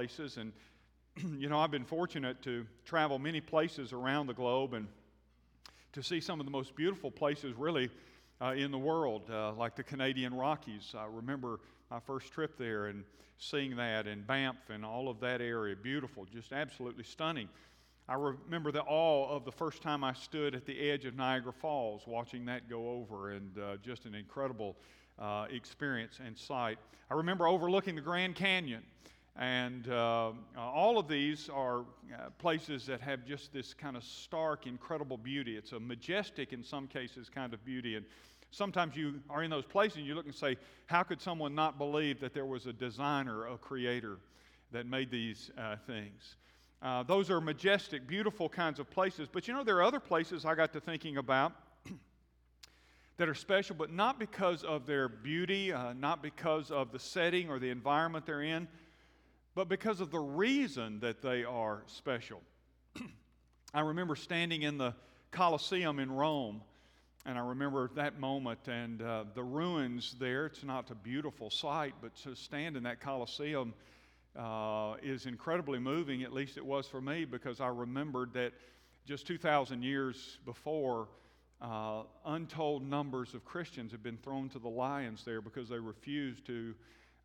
places. 0.00 0.38
And, 0.38 0.52
you 1.38 1.50
know, 1.50 1.58
I've 1.58 1.70
been 1.70 1.84
fortunate 1.84 2.40
to 2.44 2.66
travel 2.86 3.18
many 3.18 3.42
places 3.42 3.92
around 3.92 4.28
the 4.28 4.32
globe 4.34 4.72
and 4.72 4.88
to 5.92 6.02
see 6.02 6.20
some 6.20 6.40
of 6.40 6.46
the 6.46 6.50
most 6.50 6.74
beautiful 6.74 7.10
places, 7.10 7.54
really, 7.54 7.90
uh, 8.40 8.54
in 8.56 8.70
the 8.70 8.78
world, 8.78 9.28
uh, 9.30 9.52
like 9.52 9.76
the 9.76 9.82
Canadian 9.82 10.32
Rockies. 10.32 10.94
I 10.96 11.04
remember 11.04 11.60
my 11.90 12.00
first 12.00 12.32
trip 12.32 12.56
there 12.56 12.86
and 12.86 13.04
seeing 13.36 13.76
that, 13.76 14.06
and 14.06 14.26
Banff 14.26 14.70
and 14.70 14.86
all 14.86 15.10
of 15.10 15.20
that 15.20 15.42
area. 15.42 15.76
Beautiful, 15.76 16.24
just 16.32 16.50
absolutely 16.50 17.04
stunning. 17.04 17.50
I 18.08 18.14
remember 18.14 18.72
the 18.72 18.84
awe 18.84 19.36
of 19.36 19.44
the 19.44 19.52
first 19.52 19.82
time 19.82 20.02
I 20.02 20.14
stood 20.14 20.54
at 20.54 20.64
the 20.64 20.90
edge 20.90 21.04
of 21.04 21.14
Niagara 21.14 21.52
Falls, 21.52 22.06
watching 22.06 22.46
that 22.46 22.70
go 22.70 22.88
over, 22.88 23.32
and 23.32 23.58
uh, 23.58 23.76
just 23.84 24.06
an 24.06 24.14
incredible 24.14 24.76
uh, 25.18 25.44
experience 25.50 26.20
and 26.24 26.38
sight. 26.38 26.78
I 27.10 27.14
remember 27.14 27.46
overlooking 27.46 27.96
the 27.96 28.00
Grand 28.00 28.34
Canyon. 28.34 28.82
And 29.36 29.88
uh, 29.88 30.32
all 30.56 30.98
of 30.98 31.08
these 31.08 31.48
are 31.48 31.80
uh, 31.80 32.30
places 32.38 32.84
that 32.86 33.00
have 33.00 33.24
just 33.24 33.52
this 33.52 33.72
kind 33.72 33.96
of 33.96 34.04
stark, 34.04 34.66
incredible 34.66 35.16
beauty. 35.16 35.56
It's 35.56 35.72
a 35.72 35.80
majestic, 35.80 36.52
in 36.52 36.62
some 36.62 36.86
cases, 36.86 37.28
kind 37.28 37.54
of 37.54 37.64
beauty. 37.64 37.96
And 37.96 38.04
sometimes 38.50 38.96
you 38.96 39.20
are 39.30 39.42
in 39.42 39.50
those 39.50 39.64
places 39.64 39.98
and 39.98 40.06
you 40.06 40.14
look 40.14 40.26
and 40.26 40.34
say, 40.34 40.56
How 40.86 41.02
could 41.02 41.20
someone 41.20 41.54
not 41.54 41.78
believe 41.78 42.20
that 42.20 42.34
there 42.34 42.46
was 42.46 42.66
a 42.66 42.72
designer, 42.72 43.46
a 43.46 43.56
creator 43.56 44.18
that 44.72 44.86
made 44.86 45.10
these 45.10 45.50
uh, 45.56 45.76
things? 45.86 46.36
Uh, 46.82 47.02
those 47.02 47.30
are 47.30 47.40
majestic, 47.40 48.06
beautiful 48.06 48.48
kinds 48.48 48.78
of 48.78 48.88
places. 48.90 49.28
But 49.30 49.46
you 49.46 49.54
know, 49.54 49.62
there 49.62 49.76
are 49.76 49.82
other 49.82 50.00
places 50.00 50.44
I 50.44 50.54
got 50.54 50.72
to 50.72 50.80
thinking 50.80 51.18
about 51.18 51.52
that 53.18 53.28
are 53.28 53.34
special, 53.34 53.76
but 53.76 53.92
not 53.92 54.18
because 54.18 54.64
of 54.64 54.86
their 54.86 55.08
beauty, 55.08 55.72
uh, 55.72 55.92
not 55.92 56.22
because 56.22 56.70
of 56.70 56.90
the 56.90 56.98
setting 56.98 57.50
or 57.50 57.58
the 57.58 57.68
environment 57.68 58.24
they're 58.24 58.42
in, 58.42 58.66
but 59.54 59.68
because 59.68 60.00
of 60.00 60.10
the 60.10 60.18
reason 60.18 61.00
that 61.00 61.22
they 61.22 61.44
are 61.44 61.82
special. 61.86 62.42
I 63.74 63.80
remember 63.80 64.16
standing 64.16 64.62
in 64.62 64.78
the 64.78 64.94
Colosseum 65.30 65.98
in 65.98 66.10
Rome, 66.10 66.62
and 67.26 67.38
I 67.38 67.40
remember 67.42 67.90
that 67.94 68.18
moment 68.18 68.66
and 68.66 69.02
uh, 69.02 69.24
the 69.34 69.42
ruins 69.42 70.16
there. 70.18 70.46
It's 70.46 70.64
not 70.64 70.90
a 70.90 70.94
beautiful 70.94 71.50
sight, 71.50 71.94
but 72.00 72.14
to 72.22 72.34
stand 72.34 72.76
in 72.76 72.82
that 72.84 73.00
Colosseum 73.00 73.74
uh, 74.36 74.94
is 75.02 75.26
incredibly 75.26 75.78
moving, 75.78 76.22
at 76.22 76.32
least 76.32 76.56
it 76.56 76.64
was 76.64 76.86
for 76.86 77.00
me, 77.00 77.24
because 77.24 77.60
I 77.60 77.68
remembered 77.68 78.32
that 78.34 78.52
just 79.04 79.26
2,000 79.26 79.82
years 79.82 80.38
before, 80.44 81.08
uh, 81.60 82.04
untold 82.24 82.88
numbers 82.88 83.34
of 83.34 83.44
Christians 83.44 83.92
had 83.92 84.02
been 84.02 84.16
thrown 84.16 84.48
to 84.50 84.58
the 84.58 84.68
lions 84.68 85.24
there 85.24 85.40
because 85.40 85.68
they 85.68 85.78
refused 85.78 86.46
to 86.46 86.74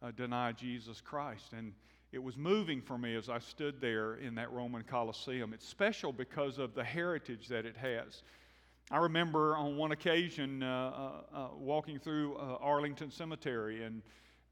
uh, 0.02 0.12
deny 0.12 0.52
Jesus 0.52 1.00
Christ. 1.00 1.54
And 1.54 1.74
it 2.16 2.24
was 2.24 2.38
moving 2.38 2.82
for 2.82 2.98
me 2.98 3.14
as 3.14 3.28
I 3.28 3.40
stood 3.40 3.82
there 3.82 4.16
in 4.16 4.36
that 4.36 4.50
Roman 4.54 4.84
Colosseum. 4.84 5.52
It's 5.52 5.68
special 5.68 6.14
because 6.14 6.60
of 6.60 6.74
the 6.74 6.84
heritage 6.84 7.50
that 7.50 7.66
it 7.66 7.76
has. 7.76 8.24
I 8.90 9.00
remember 9.00 9.58
on 9.58 9.76
one 9.76 9.92
occasion 9.92 10.64
uh, 10.64 11.22
uh, 11.36 11.38
uh 11.38 11.48
walking 11.58 12.00
through 12.00 12.38
uh, 12.38 12.56
Arlington 12.62 13.12
Cemetery 13.12 13.84
and 13.84 14.02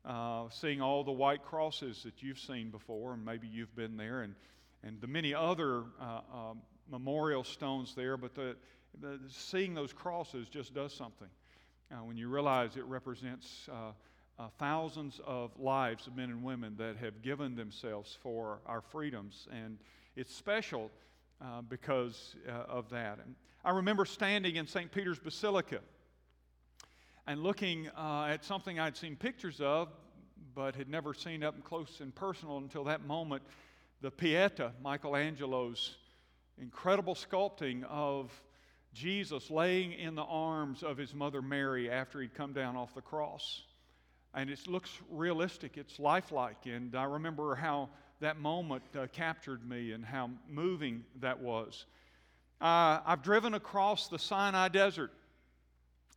uh, 0.03 0.49
seeing 0.49 0.81
all 0.81 1.05
the 1.05 1.13
white 1.13 1.41
crosses 1.41 2.03
that 2.03 2.21
you've 2.21 2.37
seen 2.37 2.69
before, 2.69 3.13
and 3.13 3.23
maybe 3.23 3.47
you've 3.47 3.73
been 3.77 3.95
there, 3.95 4.23
and, 4.23 4.35
and 4.83 4.99
the 4.99 5.07
many 5.07 5.33
other 5.33 5.83
uh, 6.01 6.19
um, 6.33 6.61
memorial 6.91 7.45
stones 7.45 7.95
there, 7.95 8.17
but 8.17 8.35
the, 8.35 8.57
the, 8.99 9.17
seeing 9.29 9.73
those 9.73 9.93
crosses 9.93 10.49
just 10.49 10.73
does 10.73 10.93
something. 10.93 11.29
When 12.03 12.17
you 12.17 12.27
realize 12.27 12.75
it 12.75 12.85
represents 12.85 13.69
uh, 14.39 14.43
uh, 14.43 14.47
thousands 14.57 15.19
of 15.25 15.51
lives 15.59 16.07
of 16.07 16.15
men 16.15 16.29
and 16.29 16.43
women 16.43 16.75
that 16.77 16.97
have 16.97 17.21
given 17.21 17.55
themselves 17.55 18.17
for 18.21 18.59
our 18.65 18.81
freedoms, 18.81 19.47
and 19.51 19.77
it's 20.15 20.33
special 20.33 20.91
uh, 21.41 21.61
because 21.61 22.35
of 22.67 22.89
that. 22.89 23.19
And 23.25 23.35
I 23.63 23.71
remember 23.71 24.05
standing 24.05 24.55
in 24.55 24.67
St. 24.67 24.91
Peter's 24.91 25.19
Basilica 25.19 25.79
and 27.27 27.41
looking 27.41 27.89
uh, 27.97 28.27
at 28.29 28.43
something 28.43 28.79
I'd 28.79 28.97
seen 28.97 29.15
pictures 29.15 29.61
of, 29.61 29.89
but 30.55 30.75
had 30.75 30.89
never 30.89 31.13
seen 31.13 31.43
up 31.43 31.63
close 31.63 31.99
and 32.01 32.13
personal 32.13 32.57
until 32.57 32.83
that 32.85 33.05
moment 33.05 33.43
the 34.01 34.11
Pieta, 34.11 34.73
Michelangelo's 34.83 35.95
incredible 36.57 37.15
sculpting 37.15 37.83
of 37.85 38.31
Jesus 38.93 39.49
laying 39.49 39.93
in 39.93 40.15
the 40.15 40.23
arms 40.23 40.83
of 40.83 40.97
his 40.97 41.13
mother 41.13 41.41
Mary 41.41 41.89
after 41.89 42.19
he'd 42.21 42.33
come 42.33 42.51
down 42.51 42.75
off 42.75 42.93
the 42.93 43.01
cross. 43.01 43.63
And 44.33 44.49
it 44.49 44.67
looks 44.67 44.89
realistic, 45.11 45.77
it's 45.77 45.99
lifelike. 45.99 46.65
And 46.65 46.95
I 46.95 47.03
remember 47.03 47.55
how 47.55 47.89
that 48.19 48.39
moment 48.39 48.83
uh, 48.97 49.07
captured 49.11 49.67
me 49.67 49.91
and 49.91 50.03
how 50.03 50.29
moving 50.49 51.03
that 51.19 51.39
was. 51.39 51.85
Uh, 52.61 52.99
I've 53.05 53.21
driven 53.21 53.53
across 53.53 54.07
the 54.07 54.17
Sinai 54.17 54.69
Desert 54.69 55.11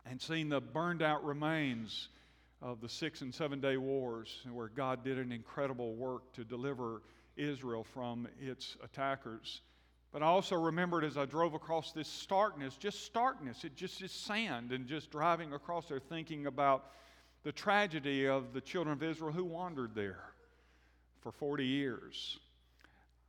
and 0.09 0.21
seen 0.21 0.49
the 0.49 0.61
burned 0.61 1.01
out 1.01 1.23
remains 1.23 2.07
of 2.61 2.81
the 2.81 2.89
six 2.89 3.21
and 3.21 3.33
seven 3.33 3.59
day 3.59 3.77
wars, 3.77 4.39
where 4.51 4.69
God 4.69 5.03
did 5.03 5.19
an 5.19 5.31
incredible 5.31 5.93
work 5.95 6.31
to 6.33 6.43
deliver 6.43 7.01
Israel 7.35 7.83
from 7.83 8.27
its 8.41 8.77
attackers. 8.83 9.61
But 10.11 10.23
I 10.23 10.27
also 10.27 10.55
remembered 10.55 11.03
as 11.03 11.17
I 11.17 11.25
drove 11.25 11.53
across 11.53 11.91
this 11.91 12.07
starkness, 12.07 12.77
just 12.77 13.03
starkness, 13.03 13.63
it 13.63 13.75
just 13.75 14.01
is 14.01 14.11
sand, 14.11 14.71
and 14.71 14.87
just 14.87 15.11
driving 15.11 15.53
across 15.53 15.87
there 15.87 15.99
thinking 15.99 16.47
about 16.47 16.85
the 17.47 17.53
tragedy 17.53 18.27
of 18.27 18.51
the 18.51 18.59
children 18.59 18.91
of 18.91 19.01
Israel 19.01 19.31
who 19.31 19.45
wandered 19.45 19.95
there 19.95 20.19
for 21.21 21.31
40 21.31 21.65
years. 21.65 22.39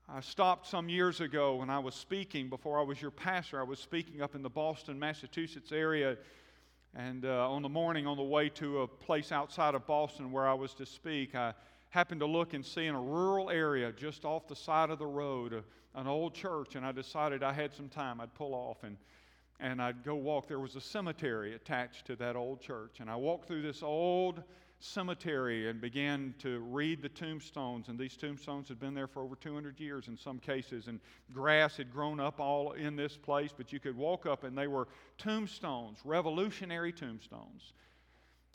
I 0.09 0.19
stopped 0.23 0.67
some 0.67 0.89
years 0.89 1.21
ago 1.21 1.55
when 1.55 1.71
I 1.71 1.79
was 1.79 1.95
speaking, 1.95 2.49
before 2.49 2.81
I 2.81 2.83
was 2.83 3.01
your 3.01 3.13
pastor, 3.13 3.61
I 3.61 3.63
was 3.63 3.79
speaking 3.79 4.21
up 4.21 4.35
in 4.35 4.43
the 4.43 4.51
Boston, 4.51 4.99
Massachusetts 4.99 5.71
area 5.71 6.17
and 6.97 7.25
uh, 7.25 7.49
on 7.49 7.63
the 7.63 7.69
morning, 7.69 8.09
on 8.09 8.17
the 8.17 8.25
way 8.25 8.49
to 8.49 8.81
a 8.81 8.89
place 8.89 9.31
outside 9.31 9.77
of 9.77 9.87
Boston 9.87 10.33
where 10.33 10.49
I 10.49 10.55
was 10.55 10.75
to 10.75 10.85
speak, 10.85 11.37
I 11.37 11.55
happened 11.91 12.19
to 12.19 12.27
look 12.27 12.55
and 12.55 12.67
see 12.67 12.87
in 12.87 12.97
a 12.97 13.01
rural 13.01 13.51
area 13.51 13.93
just 13.93 14.25
off 14.25 14.49
the 14.49 14.57
side 14.57 14.91
of 14.91 14.99
the 14.99 15.07
road 15.07 15.53
a, 15.53 15.63
an 15.95 16.09
old 16.09 16.35
church, 16.35 16.75
and 16.75 16.85
I 16.85 16.91
decided 16.91 17.45
I 17.45 17.53
had 17.53 17.73
some 17.73 17.89
time. 17.89 18.21
I'd 18.21 18.35
pull 18.35 18.53
off 18.53 18.83
and, 18.83 18.97
and 19.61 19.83
I'd 19.83 20.05
go 20.05 20.15
walk. 20.15 20.49
There 20.49 20.61
was 20.61 20.77
a 20.77 20.81
cemetery 20.81 21.55
attached 21.55 22.07
to 22.07 22.17
that 22.17 22.37
old 22.37 22.61
church, 22.61 23.01
and 23.01 23.11
I 23.11 23.17
walked 23.17 23.49
through 23.49 23.63
this 23.63 23.83
old 23.83 24.43
cemetery 24.81 25.69
and 25.69 25.81
began 25.81 26.35
to 26.39 26.61
read 26.61 27.03
the 27.03 27.09
tombstones. 27.09 27.89
And 27.89 27.99
these 27.99 28.17
tombstones 28.17 28.69
had 28.69 28.79
been 28.79 28.95
there 28.95 29.09
for 29.09 29.23
over 29.23 29.35
200 29.35 29.81
years 29.81 30.07
in 30.07 30.17
some 30.17 30.39
cases, 30.39 30.87
and 30.87 31.01
grass 31.33 31.77
had 31.77 31.93
grown 31.93 32.21
up 32.21 32.39
all 32.39 32.73
in 32.73 32.95
this 32.95 33.17
place. 33.17 33.51
But 33.57 33.73
you 33.73 33.81
could 33.81 33.97
walk 33.97 34.27
up, 34.27 34.45
and 34.45 34.57
they 34.57 34.69
were 34.69 34.87
tombstones, 35.19 35.99
revolutionary 36.05 36.93
tombstones 36.93 37.73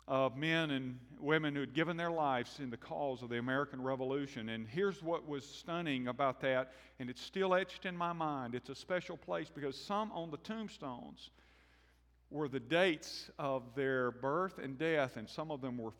of 0.07 0.35
men 0.35 0.71
and 0.71 0.99
women 1.19 1.53
who 1.55 1.61
had 1.61 1.73
given 1.73 1.95
their 1.95 2.11
lives 2.11 2.59
in 2.59 2.69
the 2.69 2.77
cause 2.77 3.21
of 3.21 3.29
the 3.29 3.37
American 3.37 3.81
Revolution. 3.81 4.49
And 4.49 4.67
here's 4.67 5.01
what 5.01 5.27
was 5.27 5.45
stunning 5.45 6.07
about 6.07 6.41
that, 6.41 6.73
and 6.99 7.09
it's 7.09 7.21
still 7.21 7.55
etched 7.55 7.85
in 7.85 7.95
my 7.95 8.11
mind. 8.11 8.55
It's 8.55 8.69
a 8.69 8.75
special 8.75 9.15
place 9.15 9.49
because 9.53 9.77
some 9.77 10.11
on 10.11 10.31
the 10.31 10.37
tombstones 10.37 11.29
were 12.29 12.47
the 12.47 12.59
dates 12.59 13.29
of 13.39 13.63
their 13.75 14.11
birth 14.11 14.57
and 14.57 14.77
death, 14.77 15.17
and 15.17 15.29
some 15.29 15.51
of 15.51 15.61
them 15.61 15.77
were 15.77 15.93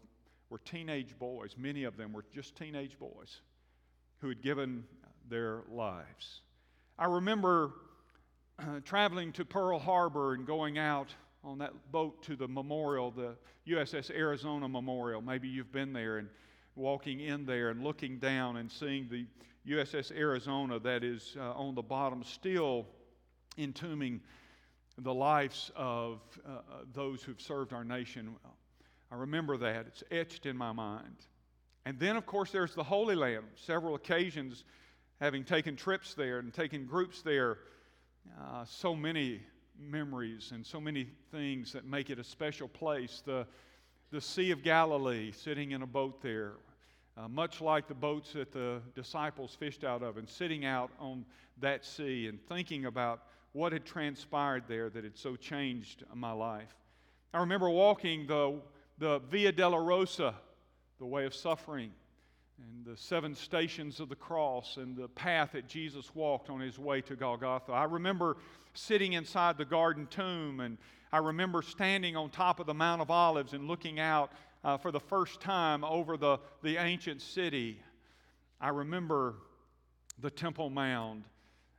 were 0.53 0.59
teenage 0.59 1.17
boys. 1.17 1.55
Many 1.57 1.83
of 1.83 1.97
them 1.97 2.13
were 2.13 2.23
just 2.31 2.55
teenage 2.55 2.99
boys 2.99 3.41
who 4.19 4.29
had 4.29 4.43
given 4.43 4.83
their 5.27 5.63
lives. 5.67 6.41
I 6.99 7.05
remember 7.05 7.71
uh, 8.59 8.79
traveling 8.85 9.31
to 9.33 9.45
Pearl 9.45 9.79
Harbor 9.79 10.35
and 10.35 10.45
going 10.45 10.77
out 10.77 11.09
on 11.43 11.57
that 11.59 11.73
boat 11.91 12.21
to 12.23 12.35
the 12.35 12.47
memorial, 12.47 13.11
the 13.11 13.35
USS 13.67 14.11
Arizona 14.11 14.67
Memorial. 14.67 15.21
Maybe 15.21 15.47
you've 15.47 15.71
been 15.71 15.93
there 15.93 16.17
and 16.17 16.29
walking 16.75 17.19
in 17.19 17.45
there 17.45 17.69
and 17.69 17.83
looking 17.83 18.17
down 18.17 18.57
and 18.57 18.71
seeing 18.71 19.07
the 19.09 19.25
USS 19.69 20.11
Arizona 20.11 20.79
that 20.79 21.03
is 21.03 21.35
uh, 21.39 21.51
on 21.53 21.75
the 21.75 21.81
bottom, 21.81 22.23
still 22.23 22.87
entombing 23.57 24.21
the 24.97 25.13
lives 25.13 25.71
of 25.75 26.21
uh, 26.45 26.51
uh 26.51 26.59
those 26.93 27.23
who've 27.23 27.41
served 27.41 27.73
our 27.73 27.83
nation 27.83 28.35
I 29.13 29.15
remember 29.15 29.57
that. 29.57 29.85
It's 29.85 30.03
etched 30.09 30.47
in 30.47 30.57
my 30.57 30.71
mind. 30.71 31.27
And 31.85 31.99
then, 31.99 32.15
of 32.15 32.25
course, 32.25 32.49
there's 32.49 32.73
the 32.73 32.83
Holy 32.83 33.13
Land. 33.13 33.45
Several 33.53 33.93
occasions 33.93 34.63
having 35.21 35.43
taken 35.43 35.75
trips 35.75 36.15
there 36.15 36.39
and 36.39 36.51
taken 36.51 36.87
groups 36.87 37.21
there. 37.21 37.59
Uh, 38.41 38.65
so 38.65 38.95
many 38.95 39.41
memories 39.79 40.51
and 40.53 40.65
so 40.65 40.79
many 40.79 41.07
things 41.31 41.71
that 41.73 41.85
make 41.85 42.09
it 42.09 42.19
a 42.19 42.23
special 42.23 42.67
place. 42.67 43.21
The, 43.25 43.45
the 44.11 44.21
Sea 44.21 44.51
of 44.51 44.63
Galilee, 44.63 45.31
sitting 45.31 45.71
in 45.71 45.81
a 45.81 45.87
boat 45.87 46.21
there, 46.21 46.53
uh, 47.17 47.27
much 47.27 47.61
like 47.61 47.87
the 47.87 47.93
boats 47.93 48.33
that 48.33 48.51
the 48.51 48.81
disciples 48.95 49.55
fished 49.55 49.83
out 49.83 50.01
of, 50.03 50.17
and 50.17 50.27
sitting 50.27 50.65
out 50.65 50.91
on 50.99 51.25
that 51.59 51.85
sea 51.85 52.27
and 52.27 52.39
thinking 52.47 52.85
about 52.85 53.23
what 53.51 53.71
had 53.71 53.85
transpired 53.85 54.63
there 54.67 54.89
that 54.89 55.03
had 55.03 55.17
so 55.17 55.35
changed 55.35 56.03
my 56.13 56.31
life. 56.31 56.75
I 57.33 57.39
remember 57.39 57.69
walking 57.69 58.25
the 58.27 58.59
the 58.97 59.19
Via 59.29 59.51
Dolorosa, 59.51 60.33
the 60.99 61.05
way 61.05 61.25
of 61.25 61.33
suffering, 61.33 61.91
and 62.59 62.85
the 62.85 62.95
seven 62.95 63.33
stations 63.33 63.99
of 63.99 64.09
the 64.09 64.15
cross 64.15 64.77
and 64.77 64.95
the 64.95 65.07
path 65.07 65.51
that 65.53 65.67
Jesus 65.67 66.13
walked 66.13 66.49
on 66.49 66.59
his 66.59 66.77
way 66.77 67.01
to 67.01 67.15
Golgotha. 67.15 67.71
I 67.71 67.85
remember 67.85 68.37
sitting 68.73 69.13
inside 69.13 69.57
the 69.57 69.65
garden 69.65 70.07
tomb, 70.07 70.59
and 70.59 70.77
I 71.11 71.17
remember 71.17 71.61
standing 71.61 72.15
on 72.15 72.29
top 72.29 72.59
of 72.59 72.67
the 72.67 72.73
Mount 72.73 73.01
of 73.01 73.09
Olives 73.09 73.53
and 73.53 73.67
looking 73.67 73.99
out 73.99 74.31
uh, 74.63 74.77
for 74.77 74.91
the 74.91 74.99
first 74.99 75.41
time 75.41 75.83
over 75.83 76.17
the, 76.17 76.39
the 76.61 76.77
ancient 76.77 77.21
city. 77.21 77.79
I 78.61 78.69
remember 78.69 79.35
the 80.19 80.29
Temple 80.29 80.69
Mount. 80.69 81.23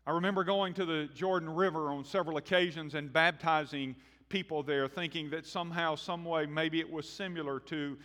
I 0.07 0.11
remember 0.11 0.45
going 0.45 0.75
to 0.75 0.85
the 0.85 1.09
Jordan 1.15 1.49
River 1.49 1.89
on 1.91 2.05
several 2.05 2.37
occasions 2.37 2.95
and 2.95 3.13
baptizing 3.13 3.97
people 4.29 4.63
there, 4.63 4.87
thinking 4.89 5.31
that 5.31 5.47
somehow, 5.47 5.95
some 5.95 6.25
way, 6.25 6.47
maybe 6.47 6.81
it 6.81 6.91
was 6.91 7.09
similar 7.09 7.61
to 7.61 7.97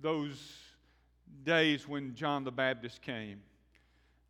those 0.00 0.63
days 1.44 1.88
when 1.88 2.14
John 2.14 2.44
the 2.44 2.52
Baptist 2.52 3.02
came. 3.02 3.40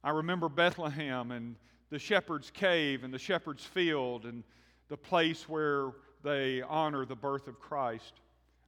I 0.02 0.10
remember 0.10 0.48
Bethlehem 0.48 1.30
and 1.30 1.56
the 1.90 1.98
shepherd's 1.98 2.50
cave 2.50 3.04
and 3.04 3.12
the 3.12 3.18
shepherd's 3.18 3.64
field 3.64 4.24
and 4.24 4.42
the 4.88 4.96
place 4.96 5.48
where 5.48 5.92
they 6.22 6.62
honor 6.62 7.04
the 7.04 7.16
birth 7.16 7.48
of 7.48 7.60
Christ. 7.60 8.14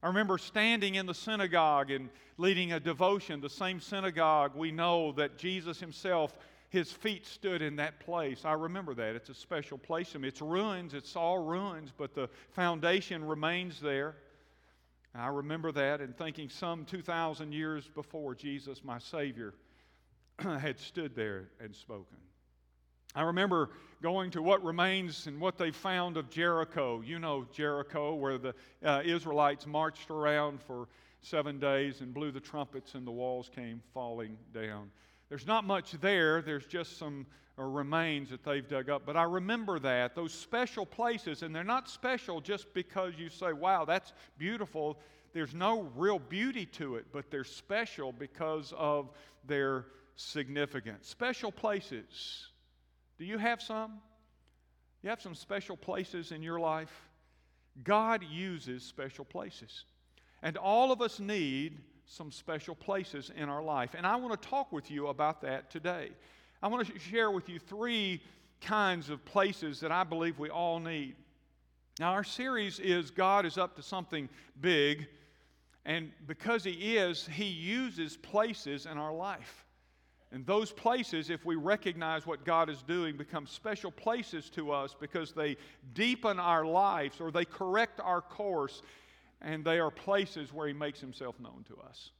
I 0.01 0.07
remember 0.07 0.37
standing 0.37 0.95
in 0.95 1.05
the 1.05 1.13
synagogue 1.13 1.91
and 1.91 2.09
leading 2.37 2.73
a 2.73 2.79
devotion, 2.79 3.41
the 3.41 3.49
same 3.49 3.79
synagogue 3.79 4.55
we 4.55 4.71
know 4.71 5.11
that 5.13 5.37
Jesus 5.37 5.79
himself, 5.79 6.37
his 6.69 6.91
feet 6.91 7.25
stood 7.25 7.61
in 7.61 7.75
that 7.77 7.99
place. 7.99 8.45
I 8.45 8.53
remember 8.53 8.93
that. 8.93 9.15
It's 9.15 9.29
a 9.29 9.33
special 9.33 9.77
place 9.77 10.11
to 10.11 10.19
me. 10.19 10.27
It's 10.27 10.41
ruins, 10.41 10.93
it's 10.93 11.15
all 11.15 11.39
ruins, 11.39 11.91
but 11.97 12.13
the 12.13 12.29
foundation 12.51 13.25
remains 13.25 13.79
there. 13.79 14.15
I 15.17 15.27
remember 15.27 15.71
that 15.71 15.99
and 15.99 16.15
thinking 16.15 16.49
some 16.49 16.85
2,000 16.85 17.51
years 17.51 17.89
before 17.95 18.35
Jesus, 18.35 18.83
my 18.83 18.99
Savior, 18.99 19.53
had 20.39 20.79
stood 20.79 21.15
there 21.15 21.49
and 21.59 21.75
spoken. 21.75 22.17
I 23.15 23.23
remember 23.23 23.71
going 24.03 24.29
to 24.31 24.43
what 24.43 24.63
remains 24.63 25.25
and 25.25 25.41
what 25.41 25.57
they 25.57 25.71
found 25.71 26.17
of 26.17 26.29
Jericho. 26.29 27.01
You 27.01 27.17
know 27.17 27.47
Jericho, 27.51 28.13
where 28.13 28.37
the 28.37 28.53
uh, 28.85 29.01
Israelites 29.03 29.65
marched 29.65 30.11
around 30.11 30.61
for 30.61 30.87
seven 31.21 31.59
days 31.59 32.01
and 32.01 32.13
blew 32.13 32.31
the 32.31 32.39
trumpets 32.39 32.93
and 32.93 33.07
the 33.07 33.11
walls 33.11 33.49
came 33.53 33.81
falling 33.93 34.37
down. 34.53 34.91
There's 35.29 35.47
not 35.47 35.65
much 35.65 35.91
there, 35.93 36.41
there's 36.41 36.65
just 36.65 36.97
some 36.97 37.25
uh, 37.59 37.63
remains 37.63 38.29
that 38.29 38.43
they've 38.43 38.67
dug 38.67 38.89
up. 38.89 39.05
But 39.05 39.17
I 39.17 39.23
remember 39.23 39.79
that, 39.79 40.15
those 40.15 40.33
special 40.33 40.85
places, 40.85 41.43
and 41.43 41.55
they're 41.55 41.63
not 41.63 41.89
special 41.89 42.39
just 42.39 42.73
because 42.73 43.13
you 43.17 43.29
say, 43.29 43.53
wow, 43.53 43.85
that's 43.85 44.13
beautiful. 44.37 44.99
There's 45.33 45.53
no 45.53 45.89
real 45.95 46.19
beauty 46.19 46.65
to 46.67 46.95
it, 46.95 47.07
but 47.11 47.29
they're 47.29 47.43
special 47.43 48.11
because 48.11 48.73
of 48.77 49.09
their 49.45 49.85
significance. 50.15 51.07
Special 51.07 51.51
places 51.51 52.47
do 53.17 53.25
you 53.25 53.37
have 53.37 53.61
some? 53.61 53.99
You 55.01 55.09
have 55.09 55.21
some 55.21 55.35
special 55.35 55.75
places 55.75 56.31
in 56.31 56.43
your 56.43 56.59
life? 56.59 57.07
God 57.83 58.23
uses 58.23 58.83
special 58.83 59.25
places. 59.25 59.85
And 60.43 60.57
all 60.57 60.91
of 60.91 61.01
us 61.01 61.19
need 61.19 61.79
some 62.07 62.31
special 62.31 62.73
places 62.73 63.31
in 63.35 63.49
our 63.49 63.61
life. 63.61 63.93
And 63.95 64.07
I 64.07 64.15
want 64.15 64.41
to 64.41 64.47
talk 64.49 64.71
with 64.71 64.89
you 64.89 65.07
about 65.07 65.41
that 65.41 65.69
today. 65.69 66.09
I 66.63 66.67
want 66.67 66.87
to 66.87 66.99
share 66.99 67.29
with 67.29 67.49
you 67.49 67.59
three 67.59 68.21
kinds 68.61 69.09
of 69.09 69.23
places 69.25 69.81
that 69.81 69.91
I 69.91 70.03
believe 70.03 70.39
we 70.39 70.49
all 70.49 70.79
need. 70.79 71.15
Now, 71.99 72.11
our 72.11 72.23
series 72.23 72.79
is 72.79 73.11
God 73.11 73.45
is 73.45 73.57
up 73.57 73.75
to 73.75 73.83
something 73.83 74.29
big. 74.61 75.07
And 75.85 76.11
because 76.25 76.63
He 76.63 76.97
is, 76.97 77.27
He 77.27 77.45
uses 77.45 78.17
places 78.17 78.85
in 78.85 78.97
our 78.97 79.13
life. 79.13 79.65
And 80.31 80.45
those 80.45 80.71
places, 80.71 81.29
if 81.29 81.45
we 81.45 81.55
recognize 81.55 82.25
what 82.25 82.43
God 82.43 82.69
is 82.69 82.81
doing, 82.83 83.15
become 83.15 83.47
special 83.47 83.91
places 83.91 84.49
to 84.51 84.71
us 84.71 84.95
because 84.99 85.31
they 85.31 85.55
deepen 85.93 86.39
our 86.39 86.65
lives 86.65 87.21
or 87.21 87.31
they 87.31 87.45
correct 87.45 88.01
our 88.01 88.21
course, 88.21 88.81
and 89.41 89.63
they 89.63 89.79
are 89.79 89.91
places 89.91 90.53
where 90.53 90.67
He 90.67 90.73
makes 90.73 90.99
Himself 90.99 91.39
known 91.39 91.65
to 91.67 91.77
us. 91.87 92.11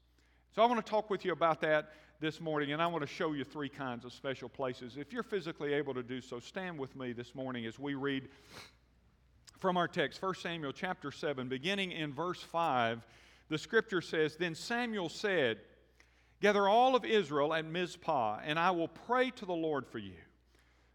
So 0.56 0.62
I 0.62 0.66
want 0.66 0.84
to 0.84 0.90
talk 0.90 1.10
with 1.10 1.26
you 1.26 1.32
about 1.32 1.62
that 1.62 1.92
this 2.20 2.42
morning, 2.42 2.74
and 2.74 2.82
I 2.82 2.88
want 2.88 3.02
to 3.04 3.08
show 3.08 3.34
you 3.34 3.44
three 3.44 3.70
kinds 3.70 4.06
of 4.06 4.14
special 4.14 4.50
places. 4.50 4.98
If 4.98 5.14
you're 5.14 5.24
physically 5.24 5.74
able 5.74 5.94
to 5.94 6.04
do 6.04 6.20
so, 6.20 6.40
stand 6.40 6.80
with 6.80 6.96
me 6.96 7.14
this 7.14 7.36
morning 7.36 7.66
as 7.66 7.78
we 7.78 7.94
read 7.94 8.30
from 9.60 9.78
our 9.78 9.88
text, 9.88 10.22
1 10.22 10.36
Samuel 10.36 10.72
chapter 10.72 11.12
7, 11.12 11.48
beginning 11.48 11.92
in 11.92 12.14
verse 12.14 12.42
5. 12.42 13.06
The 13.50 13.58
scripture 13.58 14.02
says, 14.02 14.36
Then 14.36 14.56
Samuel 14.56 15.10
said, 15.10 15.60
Gather 16.42 16.68
all 16.68 16.96
of 16.96 17.06
Israel 17.06 17.54
at 17.54 17.66
Mizpah, 17.66 18.40
and 18.46 18.60
I 18.60 18.72
will 18.72 18.88
pray 18.88 19.32
to 19.32 19.46
the 19.46 19.54
Lord 19.54 19.88
for 19.88 19.98
you. 19.98 20.14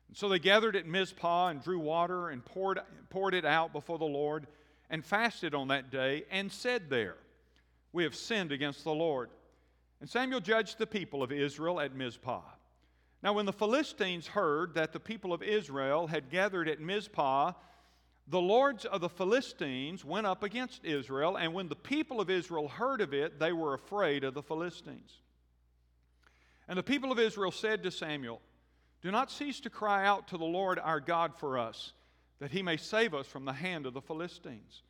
And 0.08 0.16
so 0.16 0.28
they 0.28 0.38
gathered 0.38 0.76
at 0.76 0.86
Mizpah 0.86 1.48
and 1.48 1.62
drew 1.62 1.80
water 1.80 2.28
and 2.28 2.44
poured, 2.44 2.78
poured 3.10 3.34
it 3.34 3.44
out 3.44 3.72
before 3.72 3.98
the 3.98 4.04
Lord 4.04 4.46
and 4.92 5.04
fasted 5.04 5.54
on 5.54 5.68
that 5.68 5.90
day 5.90 6.24
and 6.30 6.52
said 6.52 6.90
there, 6.90 7.16
We 7.92 8.04
have 8.04 8.14
sinned 8.14 8.52
against 8.52 8.84
the 8.84 8.92
Lord. 8.92 9.30
And 10.00 10.08
Samuel 10.08 10.40
judged 10.40 10.78
the 10.78 10.86
people 10.86 11.22
of 11.22 11.32
Israel 11.32 11.80
at 11.80 11.94
Mizpah. 11.94 12.42
Now, 13.22 13.32
when 13.32 13.46
the 13.46 13.52
Philistines 13.52 14.26
heard 14.26 14.74
that 14.74 14.92
the 14.92 15.00
people 15.00 15.32
of 15.32 15.42
Israel 15.42 16.08
had 16.08 16.28
gathered 16.28 16.68
at 16.68 16.80
Mizpah, 16.80 17.52
the 18.28 18.40
lords 18.40 18.84
of 18.84 19.00
the 19.00 19.08
Philistines 19.08 20.04
went 20.04 20.26
up 20.26 20.42
against 20.42 20.84
Israel, 20.84 21.36
and 21.36 21.54
when 21.54 21.68
the 21.68 21.76
people 21.76 22.20
of 22.20 22.28
Israel 22.28 22.68
heard 22.68 23.00
of 23.00 23.14
it, 23.14 23.38
they 23.38 23.52
were 23.52 23.74
afraid 23.74 24.24
of 24.24 24.34
the 24.34 24.42
Philistines. 24.42 25.20
And 26.68 26.76
the 26.76 26.82
people 26.82 27.10
of 27.10 27.18
Israel 27.18 27.50
said 27.50 27.82
to 27.84 27.90
Samuel, 27.90 28.40
Do 29.00 29.10
not 29.10 29.30
cease 29.30 29.60
to 29.60 29.70
cry 29.70 30.06
out 30.06 30.28
to 30.28 30.38
the 30.38 30.44
Lord 30.44 30.78
our 30.78 31.00
God 31.00 31.32
for 31.38 31.58
us, 31.58 31.92
that 32.42 32.50
he 32.50 32.60
may 32.60 32.76
save 32.76 33.14
us 33.14 33.28
from 33.28 33.44
the 33.44 33.52
hand 33.52 33.86
of 33.86 33.94
the 33.94 34.00
Philistines. 34.00 34.82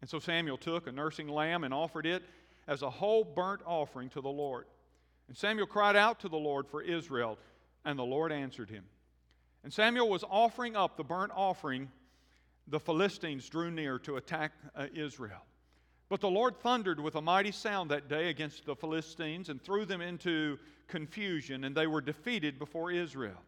And 0.00 0.10
so 0.10 0.18
Samuel 0.18 0.58
took 0.58 0.88
a 0.88 0.92
nursing 0.92 1.28
lamb 1.28 1.62
and 1.62 1.72
offered 1.72 2.06
it 2.06 2.24
as 2.66 2.82
a 2.82 2.90
whole 2.90 3.22
burnt 3.22 3.60
offering 3.64 4.08
to 4.08 4.20
the 4.20 4.28
Lord. 4.28 4.64
And 5.28 5.36
Samuel 5.36 5.68
cried 5.68 5.94
out 5.94 6.18
to 6.20 6.28
the 6.28 6.36
Lord 6.36 6.66
for 6.66 6.82
Israel, 6.82 7.38
and 7.84 7.96
the 7.96 8.02
Lord 8.02 8.32
answered 8.32 8.68
him. 8.68 8.82
And 9.62 9.72
Samuel 9.72 10.08
was 10.08 10.24
offering 10.28 10.74
up 10.74 10.96
the 10.96 11.04
burnt 11.04 11.30
offering, 11.36 11.88
the 12.66 12.80
Philistines 12.80 13.48
drew 13.48 13.70
near 13.70 14.00
to 14.00 14.16
attack 14.16 14.50
uh, 14.74 14.88
Israel. 14.92 15.44
But 16.08 16.20
the 16.20 16.30
Lord 16.30 16.58
thundered 16.58 16.98
with 16.98 17.14
a 17.14 17.22
mighty 17.22 17.52
sound 17.52 17.92
that 17.92 18.08
day 18.08 18.30
against 18.30 18.66
the 18.66 18.74
Philistines 18.74 19.50
and 19.50 19.62
threw 19.62 19.84
them 19.84 20.00
into 20.00 20.58
confusion, 20.88 21.62
and 21.62 21.76
they 21.76 21.86
were 21.86 22.00
defeated 22.00 22.58
before 22.58 22.90
Israel. 22.90 23.40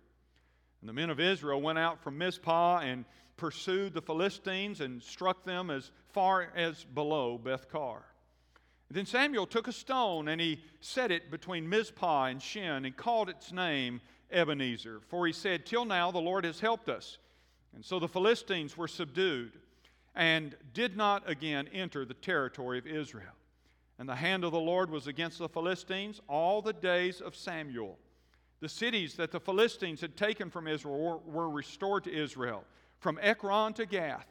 And 0.80 0.88
the 0.88 0.92
men 0.92 1.10
of 1.10 1.20
Israel 1.20 1.60
went 1.60 1.78
out 1.78 2.02
from 2.02 2.18
Mizpah 2.18 2.80
and 2.80 3.04
pursued 3.36 3.94
the 3.94 4.02
Philistines 4.02 4.80
and 4.80 5.02
struck 5.02 5.44
them 5.44 5.70
as 5.70 5.90
far 6.12 6.50
as 6.54 6.84
below 6.84 7.38
Bethkar. 7.42 8.02
Then 8.90 9.06
Samuel 9.06 9.46
took 9.46 9.66
a 9.68 9.72
stone 9.72 10.28
and 10.28 10.40
he 10.40 10.62
set 10.80 11.10
it 11.10 11.30
between 11.30 11.68
Mizpah 11.68 12.26
and 12.26 12.40
Shen 12.40 12.84
and 12.84 12.96
called 12.96 13.28
its 13.28 13.52
name 13.52 14.00
Ebenezer, 14.30 15.00
for 15.08 15.26
he 15.26 15.32
said, 15.32 15.66
Till 15.66 15.84
now 15.84 16.10
the 16.10 16.20
Lord 16.20 16.44
has 16.44 16.60
helped 16.60 16.88
us. 16.88 17.18
And 17.74 17.84
so 17.84 17.98
the 17.98 18.08
Philistines 18.08 18.76
were 18.76 18.88
subdued 18.88 19.52
and 20.14 20.56
did 20.72 20.96
not 20.96 21.28
again 21.28 21.68
enter 21.72 22.04
the 22.04 22.14
territory 22.14 22.78
of 22.78 22.86
Israel. 22.86 23.34
And 23.98 24.08
the 24.08 24.14
hand 24.14 24.44
of 24.44 24.52
the 24.52 24.60
Lord 24.60 24.90
was 24.90 25.06
against 25.06 25.38
the 25.38 25.48
Philistines 25.48 26.20
all 26.28 26.62
the 26.62 26.72
days 26.72 27.20
of 27.20 27.34
Samuel. 27.34 27.98
The 28.66 28.70
cities 28.70 29.14
that 29.14 29.30
the 29.30 29.38
Philistines 29.38 30.00
had 30.00 30.16
taken 30.16 30.50
from 30.50 30.66
Israel 30.66 30.98
were, 30.98 31.18
were 31.18 31.48
restored 31.48 32.02
to 32.02 32.12
Israel, 32.12 32.64
from 32.98 33.16
Ekron 33.22 33.74
to 33.74 33.86
Gath, 33.86 34.26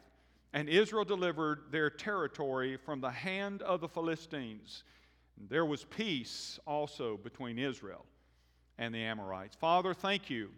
and 0.52 0.68
Israel 0.68 1.06
delivered 1.06 1.72
their 1.72 1.90
territory 1.90 2.76
from 2.76 3.00
the 3.00 3.12
hand 3.12 3.62
of 3.62 3.80
the 3.80 3.88
Philistines. 3.88 4.84
There 5.38 5.66
was 5.66 5.86
peace 5.86 6.60
also 6.68 7.16
between 7.16 7.58
Israel 7.58 8.04
and 8.78 8.94
the 8.94 9.04
Amorites. 9.04 9.56
Father, 9.56 9.94
thank 9.94 10.30
you 10.30 10.50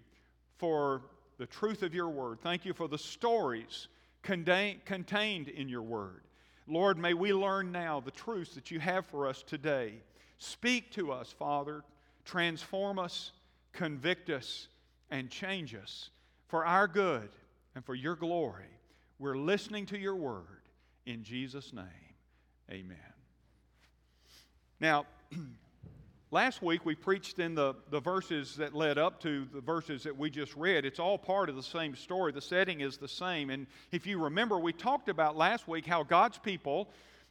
for 0.57 1.03
the 1.38 1.46
truth 1.46 1.84
of 1.84 1.93
your 1.93 2.10
word. 2.10 2.39
Thank 2.41 2.65
you 2.65 2.74
for 2.74 2.88
the 2.88 2.98
stories 2.98 3.89
contained 4.24 5.50
in 5.50 5.69
your 5.69 5.84
word. 5.84 6.24
Lord, 6.65 6.98
may 6.98 7.13
we 7.13 7.31
learn 7.31 7.72
now 7.72 8.00
the 8.00 8.10
truths 8.10 8.55
that 8.55 8.72
you 8.72 8.79
have 8.79 9.05
for 9.05 9.27
us 9.27 9.43
today. 9.43 10.01
Speak 10.39 10.91
to 10.93 11.12
us, 11.12 11.31
Father. 11.31 11.84
Transform 12.25 12.98
us, 12.98 13.34
convict 13.77 14.29
us, 14.29 14.67
and 15.10 15.29
change 15.29 15.74
us 15.75 16.10
for 16.48 16.65
our 16.65 16.88
good 16.88 17.29
and 17.75 17.86
for 17.86 17.96
your 17.96 18.15
glory. 18.15 18.65
We're 19.19 19.38
listening 19.38 19.86
to 19.88 19.98
your 19.98 20.15
word. 20.15 20.43
In 21.05 21.24
Jesus' 21.24 21.72
name, 21.72 21.86
amen. 22.69 22.98
Now, 24.79 25.05
Last 26.29 26.62
week 26.62 26.86
we 26.86 26.93
preached 26.93 27.39
in 27.39 27.55
the, 27.55 27.74
the 27.89 28.01
verses 28.01 28.57
that 28.57 28.75
led 28.75 28.98
up 28.98 29.22
to 29.22 29.48
the 29.53 29.62
verses 29.62 30.03
that 30.03 30.17
we 30.17 30.29
just 30.29 30.53
read. 30.57 30.84
It's 30.84 31.00
all 31.00 31.17
part 31.17 31.48
of 31.48 31.55
the 31.55 31.63
same 31.63 31.96
story. 31.96 32.34
The 32.34 32.41
setting 32.41 32.81
is 32.81 32.98
the 32.98 33.07
same. 33.07 33.50
And 33.50 33.65
if 33.93 34.05
you 34.05 34.22
remember, 34.22 34.60
we 34.60 34.74
talked 34.74 35.07
about 35.07 35.38
last 35.38 35.69
week 35.69 35.86
how 35.86 36.03
God's 36.03 36.38
people 36.38 36.89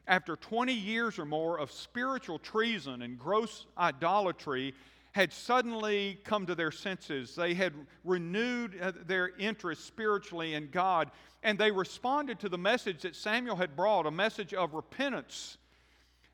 after 0.08 0.34
20 0.36 0.72
years 0.72 1.18
or 1.18 1.26
more 1.26 1.58
of 1.58 1.70
spiritual 1.70 2.38
treason 2.38 3.02
and 3.02 3.18
gross 3.18 3.66
idolatry, 3.76 4.72
had 5.16 5.32
suddenly 5.32 6.18
come 6.24 6.44
to 6.44 6.54
their 6.54 6.70
senses. 6.70 7.34
They 7.34 7.54
had 7.54 7.72
renewed 8.04 8.78
uh, 8.78 8.92
their 9.06 9.30
interest 9.38 9.86
spiritually 9.86 10.52
in 10.52 10.68
God, 10.68 11.10
and 11.42 11.58
they 11.58 11.70
responded 11.70 12.38
to 12.40 12.50
the 12.50 12.58
message 12.58 13.00
that 13.00 13.16
Samuel 13.16 13.56
had 13.56 13.74
brought 13.74 14.04
a 14.04 14.10
message 14.10 14.52
of 14.52 14.74
repentance. 14.74 15.56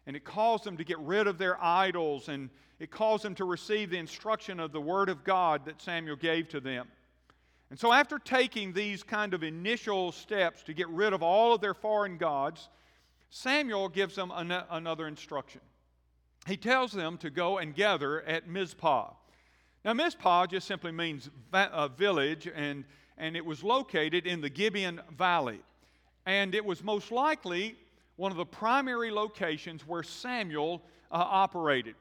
And 0.04 0.16
it 0.16 0.24
caused 0.24 0.64
them 0.64 0.76
to 0.78 0.84
get 0.84 0.98
rid 0.98 1.28
of 1.28 1.38
their 1.38 1.62
idols, 1.62 2.28
and 2.28 2.50
it 2.80 2.90
caused 2.90 3.22
them 3.22 3.36
to 3.36 3.44
receive 3.44 3.88
the 3.88 3.98
instruction 3.98 4.58
of 4.58 4.72
the 4.72 4.80
Word 4.80 5.08
of 5.08 5.22
God 5.22 5.64
that 5.66 5.80
Samuel 5.80 6.16
gave 6.16 6.48
to 6.48 6.58
them. 6.58 6.88
And 7.70 7.78
so, 7.78 7.92
after 7.92 8.18
taking 8.18 8.72
these 8.72 9.04
kind 9.04 9.32
of 9.32 9.44
initial 9.44 10.10
steps 10.10 10.64
to 10.64 10.74
get 10.74 10.88
rid 10.88 11.12
of 11.12 11.22
all 11.22 11.54
of 11.54 11.60
their 11.60 11.72
foreign 11.72 12.18
gods, 12.18 12.68
Samuel 13.30 13.88
gives 13.88 14.16
them 14.16 14.32
an- 14.34 14.64
another 14.70 15.06
instruction 15.06 15.60
he 16.46 16.56
tells 16.56 16.92
them 16.92 17.18
to 17.18 17.30
go 17.30 17.58
and 17.58 17.74
gather 17.74 18.22
at 18.22 18.48
Mizpah. 18.48 19.10
Now, 19.84 19.92
Mizpah 19.92 20.46
just 20.46 20.66
simply 20.66 20.92
means 20.92 21.30
va- 21.50 21.90
village, 21.96 22.48
and, 22.52 22.84
and 23.18 23.36
it 23.36 23.44
was 23.44 23.62
located 23.62 24.26
in 24.26 24.40
the 24.40 24.50
Gibeon 24.50 25.00
Valley. 25.16 25.60
And 26.26 26.54
it 26.54 26.64
was 26.64 26.82
most 26.84 27.10
likely 27.10 27.76
one 28.16 28.30
of 28.30 28.36
the 28.36 28.46
primary 28.46 29.10
locations 29.10 29.86
where 29.86 30.02
Samuel 30.02 30.82
uh, 31.10 31.16
operated. 31.16 31.94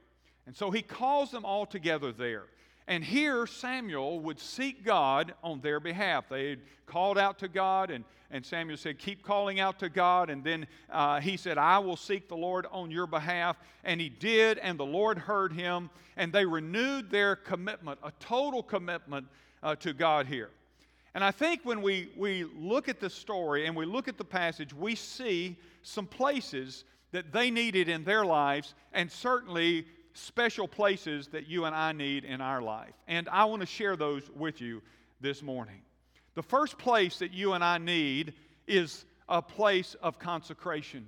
And 0.46 0.56
so 0.56 0.70
he 0.70 0.82
calls 0.82 1.32
them 1.32 1.46
all 1.46 1.66
together 1.66 2.12
there. 2.12 2.46
And 2.88 3.04
here 3.04 3.46
Samuel 3.48 4.20
would 4.22 4.40
seek 4.40 4.84
God 4.84 5.34
on 5.44 5.62
their 5.62 5.80
behalf. 5.80 6.26
They 6.30 6.50
had 6.50 6.60
called 6.86 7.18
out 7.18 7.40
to 7.40 7.48
God, 7.48 7.92
and, 7.92 8.04
and 8.32 8.46
Samuel 8.46 8.78
said, 8.78 8.98
Keep 9.00 9.24
calling 9.24 9.60
out 9.60 9.80
to 9.80 9.90
God. 9.90 10.30
And 10.30 10.44
then 10.44 10.68
uh, 10.90 11.22
he 11.22 11.38
said, 11.38 11.58
I 11.58 11.80
will 11.80 11.96
seek 11.96 12.28
the 12.28 12.36
Lord 12.36 12.66
on 12.72 12.92
your 12.92 13.08
behalf. 13.08 13.58
And 13.84 14.02
he 14.02 14.10
did, 14.10 14.58
and 14.58 14.80
the 14.80 14.86
Lord 14.86 15.18
heard 15.18 15.54
him. 15.54 15.90
And 16.18 16.34
they 16.34 16.46
renewed 16.46 17.10
their 17.10 17.36
commitment, 17.36 18.00
a 18.04 18.12
total 18.20 18.64
commitment 18.64 19.28
uh, 19.64 19.76
to 19.78 19.94
God 19.94 20.26
here. 20.26 20.50
And 21.14 21.24
I 21.24 21.32
think 21.32 21.62
when 21.64 21.82
we, 21.82 22.10
we 22.16 22.46
look 22.58 22.88
at 22.88 23.00
the 23.00 23.10
story 23.10 23.68
and 23.68 23.76
we 23.76 23.86
look 23.86 24.08
at 24.08 24.18
the 24.18 24.26
passage, 24.26 24.74
we 24.74 24.96
see 24.96 25.58
some 25.84 26.08
places 26.08 26.86
that 27.12 27.34
they 27.34 27.52
needed 27.52 27.90
in 27.90 28.04
their 28.06 28.26
lives, 28.26 28.74
and 28.94 29.12
certainly 29.12 29.86
special 30.14 30.68
places 30.68 31.28
that 31.30 31.48
you 31.48 31.66
and 31.66 31.76
I 31.76 31.92
need 31.92 32.26
in 32.26 32.42
our 32.42 32.62
life. 32.62 32.94
And 33.08 33.30
I 33.30 33.46
want 33.46 33.62
to 33.62 33.66
share 33.66 33.96
those 33.96 34.30
with 34.36 34.62
you 34.62 34.82
this 35.20 35.42
morning. 35.42 35.82
The 36.36 36.44
first 36.44 36.78
place 36.78 37.20
that 37.20 37.32
you 37.32 37.54
and 37.54 37.64
I 37.64 37.78
need 37.78 38.34
is 38.68 39.06
a 39.28 39.42
place 39.42 39.96
of 40.02 40.20
consecration. 40.20 41.08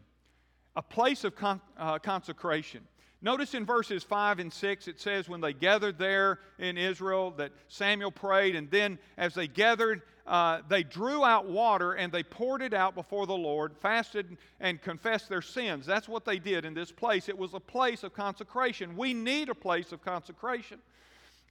A 0.75 0.81
place 0.81 1.23
of 1.23 1.35
con- 1.35 1.61
uh, 1.77 1.99
consecration. 1.99 2.81
Notice 3.21 3.53
in 3.53 3.65
verses 3.65 4.03
5 4.03 4.39
and 4.39 4.51
6, 4.51 4.87
it 4.89 4.99
says, 4.99 5.29
When 5.29 5.39
they 5.39 5.53
gathered 5.53 5.97
there 5.97 6.39
in 6.59 6.77
Israel, 6.77 7.31
that 7.37 7.53
Samuel 7.69 8.11
prayed, 8.11 8.55
and 8.55 8.69
then 8.69 8.99
as 9.17 9.33
they 9.33 9.47
gathered, 9.47 10.01
uh, 10.25 10.61
they 10.69 10.83
drew 10.83 11.25
out 11.25 11.47
water 11.47 11.93
and 11.93 12.11
they 12.11 12.23
poured 12.23 12.61
it 12.61 12.73
out 12.73 12.95
before 12.95 13.25
the 13.25 13.35
Lord, 13.35 13.75
fasted 13.77 14.37
and 14.59 14.81
confessed 14.81 15.27
their 15.27 15.41
sins. 15.41 15.85
That's 15.85 16.07
what 16.07 16.23
they 16.23 16.39
did 16.39 16.63
in 16.63 16.73
this 16.73 16.91
place. 16.91 17.27
It 17.27 17.37
was 17.37 17.53
a 17.53 17.59
place 17.59 18.03
of 18.03 18.13
consecration. 18.13 18.95
We 18.95 19.13
need 19.13 19.49
a 19.49 19.55
place 19.55 19.91
of 19.91 20.01
consecration. 20.03 20.79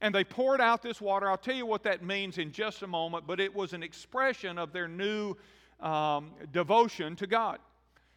And 0.01 0.13
they 0.13 0.23
poured 0.23 0.59
out 0.59 0.81
this 0.81 0.99
water. 0.99 1.29
I'll 1.29 1.37
tell 1.37 1.55
you 1.55 1.67
what 1.67 1.83
that 1.83 2.03
means 2.03 2.39
in 2.39 2.51
just 2.51 2.81
a 2.81 2.87
moment, 2.87 3.25
but 3.27 3.39
it 3.39 3.53
was 3.53 3.73
an 3.73 3.83
expression 3.83 4.57
of 4.57 4.73
their 4.73 4.87
new 4.87 5.35
um, 5.79 6.31
devotion 6.51 7.15
to 7.17 7.27
God. 7.27 7.59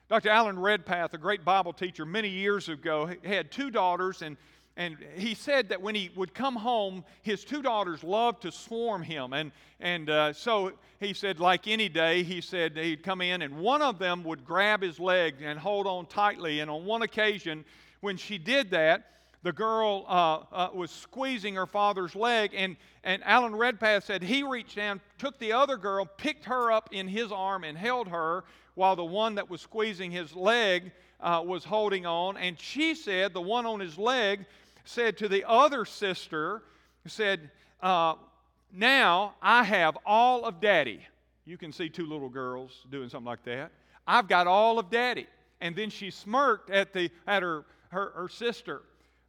Dr. 0.08 0.30
Alan 0.30 0.58
Redpath, 0.58 1.14
a 1.14 1.18
great 1.18 1.44
Bible 1.44 1.72
teacher, 1.72 2.06
many 2.06 2.28
years 2.28 2.68
ago, 2.68 3.10
had 3.24 3.50
two 3.50 3.70
daughters, 3.70 4.22
and, 4.22 4.36
and 4.76 4.96
he 5.16 5.34
said 5.34 5.70
that 5.70 5.80
when 5.80 5.94
he 5.94 6.10
would 6.14 6.34
come 6.34 6.54
home, 6.54 7.02
his 7.22 7.44
two 7.44 7.62
daughters 7.62 8.04
loved 8.04 8.42
to 8.42 8.52
swarm 8.52 9.02
him. 9.02 9.32
And, 9.32 9.52
and 9.80 10.10
uh, 10.10 10.32
so 10.34 10.72
he 11.00 11.14
said, 11.14 11.40
like 11.40 11.66
any 11.66 11.88
day, 11.88 12.22
he 12.22 12.42
said 12.42 12.76
he'd 12.76 13.02
come 13.02 13.22
in, 13.22 13.40
and 13.40 13.56
one 13.58 13.80
of 13.80 13.98
them 13.98 14.22
would 14.24 14.44
grab 14.44 14.82
his 14.82 15.00
leg 15.00 15.36
and 15.40 15.58
hold 15.58 15.86
on 15.86 16.06
tightly. 16.06 16.60
And 16.60 16.70
on 16.70 16.84
one 16.84 17.02
occasion, 17.02 17.64
when 18.00 18.18
she 18.18 18.36
did 18.36 18.70
that, 18.70 19.12
the 19.42 19.52
girl 19.52 20.04
uh, 20.08 20.40
uh, 20.52 20.68
was 20.74 20.90
squeezing 20.90 21.54
her 21.54 21.66
father's 21.66 22.16
leg, 22.16 22.50
and, 22.54 22.76
and 23.04 23.22
Alan 23.24 23.54
Redpath 23.54 24.04
said 24.04 24.22
he 24.22 24.42
reached 24.42 24.76
down, 24.76 25.00
took 25.18 25.38
the 25.38 25.52
other 25.52 25.76
girl, 25.76 26.04
picked 26.04 26.46
her 26.46 26.72
up 26.72 26.88
in 26.92 27.06
his 27.06 27.30
arm, 27.30 27.62
and 27.64 27.78
held 27.78 28.08
her 28.08 28.44
while 28.74 28.96
the 28.96 29.04
one 29.04 29.36
that 29.36 29.48
was 29.48 29.60
squeezing 29.60 30.10
his 30.10 30.34
leg 30.34 30.90
uh, 31.20 31.42
was 31.44 31.64
holding 31.64 32.06
on. 32.06 32.36
And 32.36 32.58
she 32.58 32.94
said, 32.94 33.32
the 33.32 33.40
one 33.40 33.66
on 33.66 33.80
his 33.80 33.96
leg, 33.96 34.46
said 34.88 35.16
to 35.18 35.28
the 35.28 35.44
other 35.48 35.84
sister, 35.84 36.62
said, 37.06 37.50
uh, 37.82 38.14
Now 38.72 39.34
I 39.42 39.64
have 39.64 39.96
all 40.06 40.44
of 40.44 40.60
daddy. 40.60 41.00
You 41.44 41.56
can 41.56 41.72
see 41.72 41.88
two 41.88 42.06
little 42.06 42.28
girls 42.28 42.84
doing 42.90 43.08
something 43.08 43.26
like 43.26 43.44
that. 43.44 43.72
I've 44.06 44.28
got 44.28 44.46
all 44.46 44.78
of 44.78 44.90
daddy. 44.90 45.26
And 45.60 45.74
then 45.74 45.90
she 45.90 46.10
smirked 46.10 46.70
at, 46.70 46.92
the, 46.92 47.10
at 47.26 47.42
her, 47.42 47.64
her, 47.90 48.12
her 48.14 48.28
sister. 48.28 48.82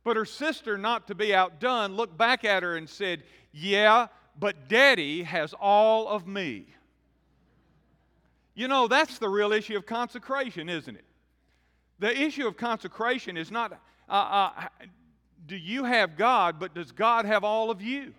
But 0.04 0.16
her 0.18 0.26
sister, 0.26 0.78
not 0.78 1.08
to 1.08 1.16
be 1.16 1.34
outdone, 1.34 1.96
looked 1.96 2.18
back 2.18 2.46
at 2.46 2.64
her 2.64 2.78
and 2.78 2.90
said, 2.90 3.24
Yeah, 3.52 4.08
but 4.40 4.68
daddy 4.68 5.24
has 5.24 5.54
all 5.60 6.08
of 6.08 6.28
me. 6.28 6.68
You 8.56 8.68
know, 8.68 8.88
that's 8.88 9.20
the 9.20 9.30
real 9.30 9.52
issue 9.52 9.78
of 9.78 9.86
consecration, 9.86 10.70
isn't 10.70 10.96
it? 10.96 11.06
The 12.00 12.20
issue 12.20 12.48
of 12.48 12.58
consecration 12.58 13.38
is 13.38 13.52
not 13.52 13.74
uh, 14.10 14.12
uh, 14.12 14.68
do 15.48 15.56
you 15.56 15.86
have 15.86 16.18
God, 16.18 16.60
but 16.60 16.74
does 16.74 16.92
God 16.92 17.26
have 17.26 17.44
all 17.44 17.72
of 17.72 17.82
you? 17.82 18.14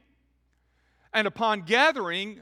And 1.12 1.26
upon 1.26 1.62
gathering, 1.62 2.40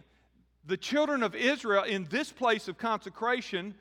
the 0.65 0.77
children 0.77 1.23
of 1.23 1.35
Israel 1.35 1.85
in 1.85 2.07
this 2.11 2.33
place 2.33 2.69
of 2.69 2.79
consecration 2.79 3.75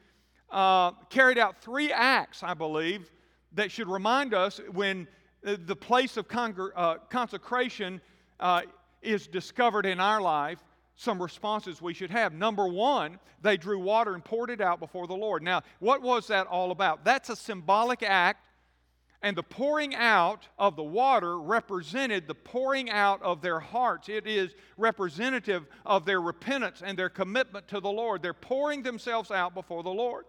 uh, 0.50 0.92
carried 1.10 1.38
out 1.38 1.62
three 1.62 1.92
acts, 1.92 2.44
I 2.44 2.54
believe, 2.54 3.12
that 3.54 3.72
should 3.72 3.88
remind 3.88 4.34
us 4.34 4.60
when 4.72 5.08
the 5.42 5.76
place 5.76 6.18
of 6.18 6.28
con- 6.28 6.56
uh, 6.76 6.96
consecration 7.10 8.02
uh, 8.40 8.64
is 9.02 9.28
discovered 9.28 9.86
in 9.86 10.00
our 10.00 10.22
life 10.22 10.60
some 10.96 11.22
responses 11.22 11.82
we 11.82 11.94
should 11.94 12.10
have. 12.10 12.34
Number 12.34 12.68
one, 12.68 13.20
they 13.42 13.58
drew 13.58 13.80
water 13.80 14.14
and 14.14 14.24
poured 14.24 14.50
it 14.50 14.62
out 14.62 14.80
before 14.80 15.08
the 15.08 15.14
Lord. 15.16 15.44
Now, 15.44 15.62
what 15.80 16.02
was 16.02 16.28
that 16.28 16.48
all 16.48 16.72
about? 16.72 17.04
That's 17.04 17.30
a 17.30 17.36
symbolic 17.36 18.02
act, 18.02 18.45
and 19.22 19.36
the 19.36 19.44
pouring 19.44 19.96
out 19.96 20.48
of 20.60 20.76
the 20.76 20.84
water 20.84 21.40
represented 21.40 22.28
the 22.28 22.36
pouring 22.36 22.90
out 22.90 23.22
of 23.22 23.42
their 23.42 23.60
hearts. 23.60 24.10
It 24.10 24.28
is 24.28 24.54
representative 24.78 25.66
of 25.86 26.06
their 26.06 26.22
repentance 26.22 26.82
and 26.86 26.98
their 26.98 27.10
commitment 27.10 27.68
to 27.70 27.80
the 27.80 27.90
Lord. 27.90 28.22
They're 28.22 28.34
pouring 28.34 28.84
themselves 28.84 29.32
out 29.32 29.54
before 29.54 29.84
the 29.84 29.90
Lord. 29.90 30.26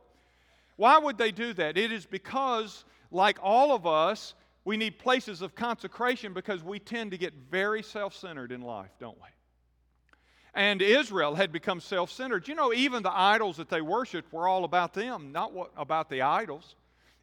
Why 0.76 0.98
would 0.98 1.18
they 1.18 1.32
do 1.32 1.52
that? 1.54 1.76
It 1.76 1.92
is 1.92 2.06
because, 2.06 2.84
like 3.10 3.38
all 3.42 3.74
of 3.74 3.86
us, 3.86 4.34
we 4.64 4.76
need 4.76 4.98
places 4.98 5.42
of 5.42 5.54
consecration 5.54 6.32
because 6.32 6.62
we 6.62 6.78
tend 6.78 7.12
to 7.12 7.18
get 7.18 7.32
very 7.50 7.82
self 7.82 8.14
centered 8.14 8.52
in 8.52 8.62
life, 8.62 8.90
don't 8.98 9.16
we? 9.16 9.28
And 10.54 10.80
Israel 10.80 11.34
had 11.34 11.52
become 11.52 11.80
self 11.80 12.10
centered. 12.10 12.48
You 12.48 12.54
know, 12.54 12.72
even 12.72 13.02
the 13.02 13.16
idols 13.16 13.58
that 13.58 13.68
they 13.68 13.80
worshiped 13.80 14.32
were 14.32 14.48
all 14.48 14.64
about 14.64 14.94
them, 14.94 15.32
not 15.32 15.52
what, 15.52 15.70
about 15.76 16.08
the 16.08 16.22
idols. 16.22 16.74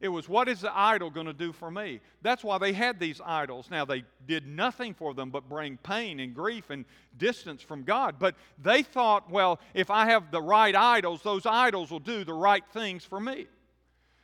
It 0.04 0.10
was, 0.10 0.28
what 0.28 0.50
is 0.50 0.60
the 0.60 0.78
idol 0.78 1.10
going 1.10 1.28
to 1.28 1.34
do 1.34 1.54
for 1.54 1.72
me? 1.72 2.02
That's 2.22 2.44
why 2.44 2.58
they 2.58 2.74
had 2.74 3.00
these 3.00 3.22
idols. 3.26 3.70
Now, 3.72 3.86
they 3.86 4.04
did 4.28 4.46
nothing 4.46 4.94
for 4.94 5.14
them 5.14 5.30
but 5.30 5.48
bring 5.48 5.78
pain 5.78 6.20
and 6.20 6.36
grief 6.36 6.72
and 6.72 6.84
distance 7.18 7.62
from 7.62 7.84
God. 7.84 8.16
But 8.20 8.36
they 8.62 8.84
thought, 8.84 9.32
well, 9.32 9.62
if 9.74 9.90
I 9.90 10.08
have 10.08 10.30
the 10.30 10.42
right 10.42 10.76
idols, 10.76 11.22
those 11.24 11.46
idols 11.46 11.90
will 11.90 12.02
do 12.02 12.26
the 12.26 12.34
right 12.34 12.66
things 12.74 13.06
for 13.06 13.22
me. 13.22 13.48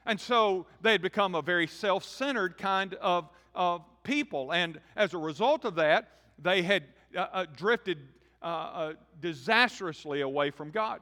And 0.06 0.20
so 0.20 0.66
they 0.82 0.92
had 0.92 1.02
become 1.02 1.34
a 1.34 1.42
very 1.42 1.68
self 1.68 2.04
centered 2.04 2.58
kind 2.58 2.96
of, 2.96 3.30
of 3.56 3.86
people. 4.04 4.52
And 4.52 4.82
as 4.98 5.14
a 5.14 5.18
result 5.18 5.64
of 5.64 5.76
that, 5.76 6.10
they 6.38 6.62
had 6.62 6.84
uh, 7.16 7.28
uh, 7.32 7.46
drifted 7.56 8.00
uh, 8.42 8.46
uh, 8.46 8.94
disastrously 9.22 10.20
away 10.20 10.52
from 10.52 10.72
God. 10.72 11.00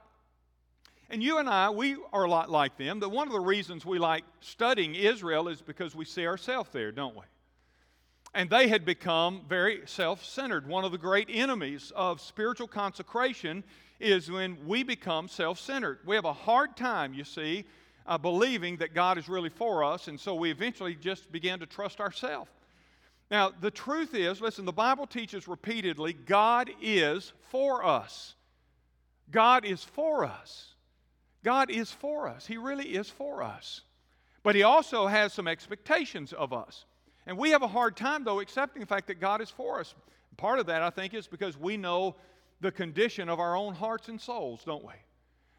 And 1.09 1.23
you 1.23 1.37
and 1.37 1.49
I, 1.49 1.69
we 1.69 1.95
are 2.11 2.25
a 2.25 2.29
lot 2.29 2.49
like 2.49 2.77
them. 2.77 2.99
That 2.99 3.09
one 3.09 3.27
of 3.27 3.33
the 3.33 3.39
reasons 3.39 3.85
we 3.85 3.97
like 3.97 4.25
studying 4.41 4.93
Israel 4.93 5.47
is 5.47 5.61
because 5.61 5.95
we 5.95 6.03
see 6.03 6.27
ourselves 6.27 6.69
there, 6.73 6.91
don't 6.91 7.15
we? 7.15 7.23
And 8.33 8.49
they 8.49 8.67
had 8.67 8.83
become 8.83 9.41
very 9.47 9.81
self 9.85 10.23
centered. 10.25 10.67
One 10.67 10.83
of 10.83 10.91
the 10.91 10.97
great 10.97 11.29
enemies 11.31 11.93
of 11.95 12.19
spiritual 12.19 12.67
consecration 12.67 13.63
is 13.99 14.29
when 14.29 14.57
we 14.67 14.83
become 14.83 15.29
self 15.29 15.59
centered. 15.59 15.99
We 16.05 16.15
have 16.15 16.25
a 16.25 16.33
hard 16.33 16.75
time, 16.75 17.13
you 17.13 17.23
see, 17.23 17.65
uh, 18.05 18.17
believing 18.17 18.77
that 18.77 18.93
God 18.93 19.17
is 19.17 19.29
really 19.29 19.49
for 19.49 19.83
us, 19.83 20.07
and 20.07 20.19
so 20.19 20.35
we 20.35 20.51
eventually 20.51 20.95
just 20.95 21.31
begin 21.31 21.59
to 21.59 21.65
trust 21.65 21.99
ourselves. 21.99 22.51
Now, 23.31 23.51
the 23.59 23.71
truth 23.71 24.13
is, 24.13 24.39
listen, 24.39 24.65
the 24.65 24.71
Bible 24.71 25.07
teaches 25.07 25.47
repeatedly 25.47 26.13
God 26.13 26.69
is 26.81 27.33
for 27.49 27.83
us. 27.83 28.35
God 29.31 29.65
is 29.65 29.83
for 29.83 30.23
us. 30.23 30.75
God 31.43 31.69
is 31.69 31.91
for 31.91 32.27
us. 32.27 32.45
He 32.45 32.57
really 32.57 32.95
is 32.95 33.09
for 33.09 33.43
us. 33.43 33.81
But 34.43 34.55
He 34.55 34.63
also 34.63 35.07
has 35.07 35.33
some 35.33 35.47
expectations 35.47 36.33
of 36.33 36.53
us. 36.53 36.85
And 37.25 37.37
we 37.37 37.49
have 37.51 37.63
a 37.63 37.67
hard 37.67 37.97
time, 37.97 38.23
though, 38.23 38.39
accepting 38.39 38.79
the 38.79 38.85
fact 38.85 39.07
that 39.07 39.19
God 39.19 39.41
is 39.41 39.49
for 39.49 39.79
us. 39.79 39.93
Part 40.37 40.59
of 40.59 40.67
that, 40.67 40.81
I 40.81 40.89
think, 40.89 41.13
is 41.13 41.27
because 41.27 41.57
we 41.57 41.77
know 41.77 42.15
the 42.61 42.71
condition 42.71 43.27
of 43.29 43.39
our 43.39 43.55
own 43.55 43.73
hearts 43.73 44.07
and 44.07 44.19
souls, 44.19 44.63
don't 44.65 44.85
we? 44.85 44.93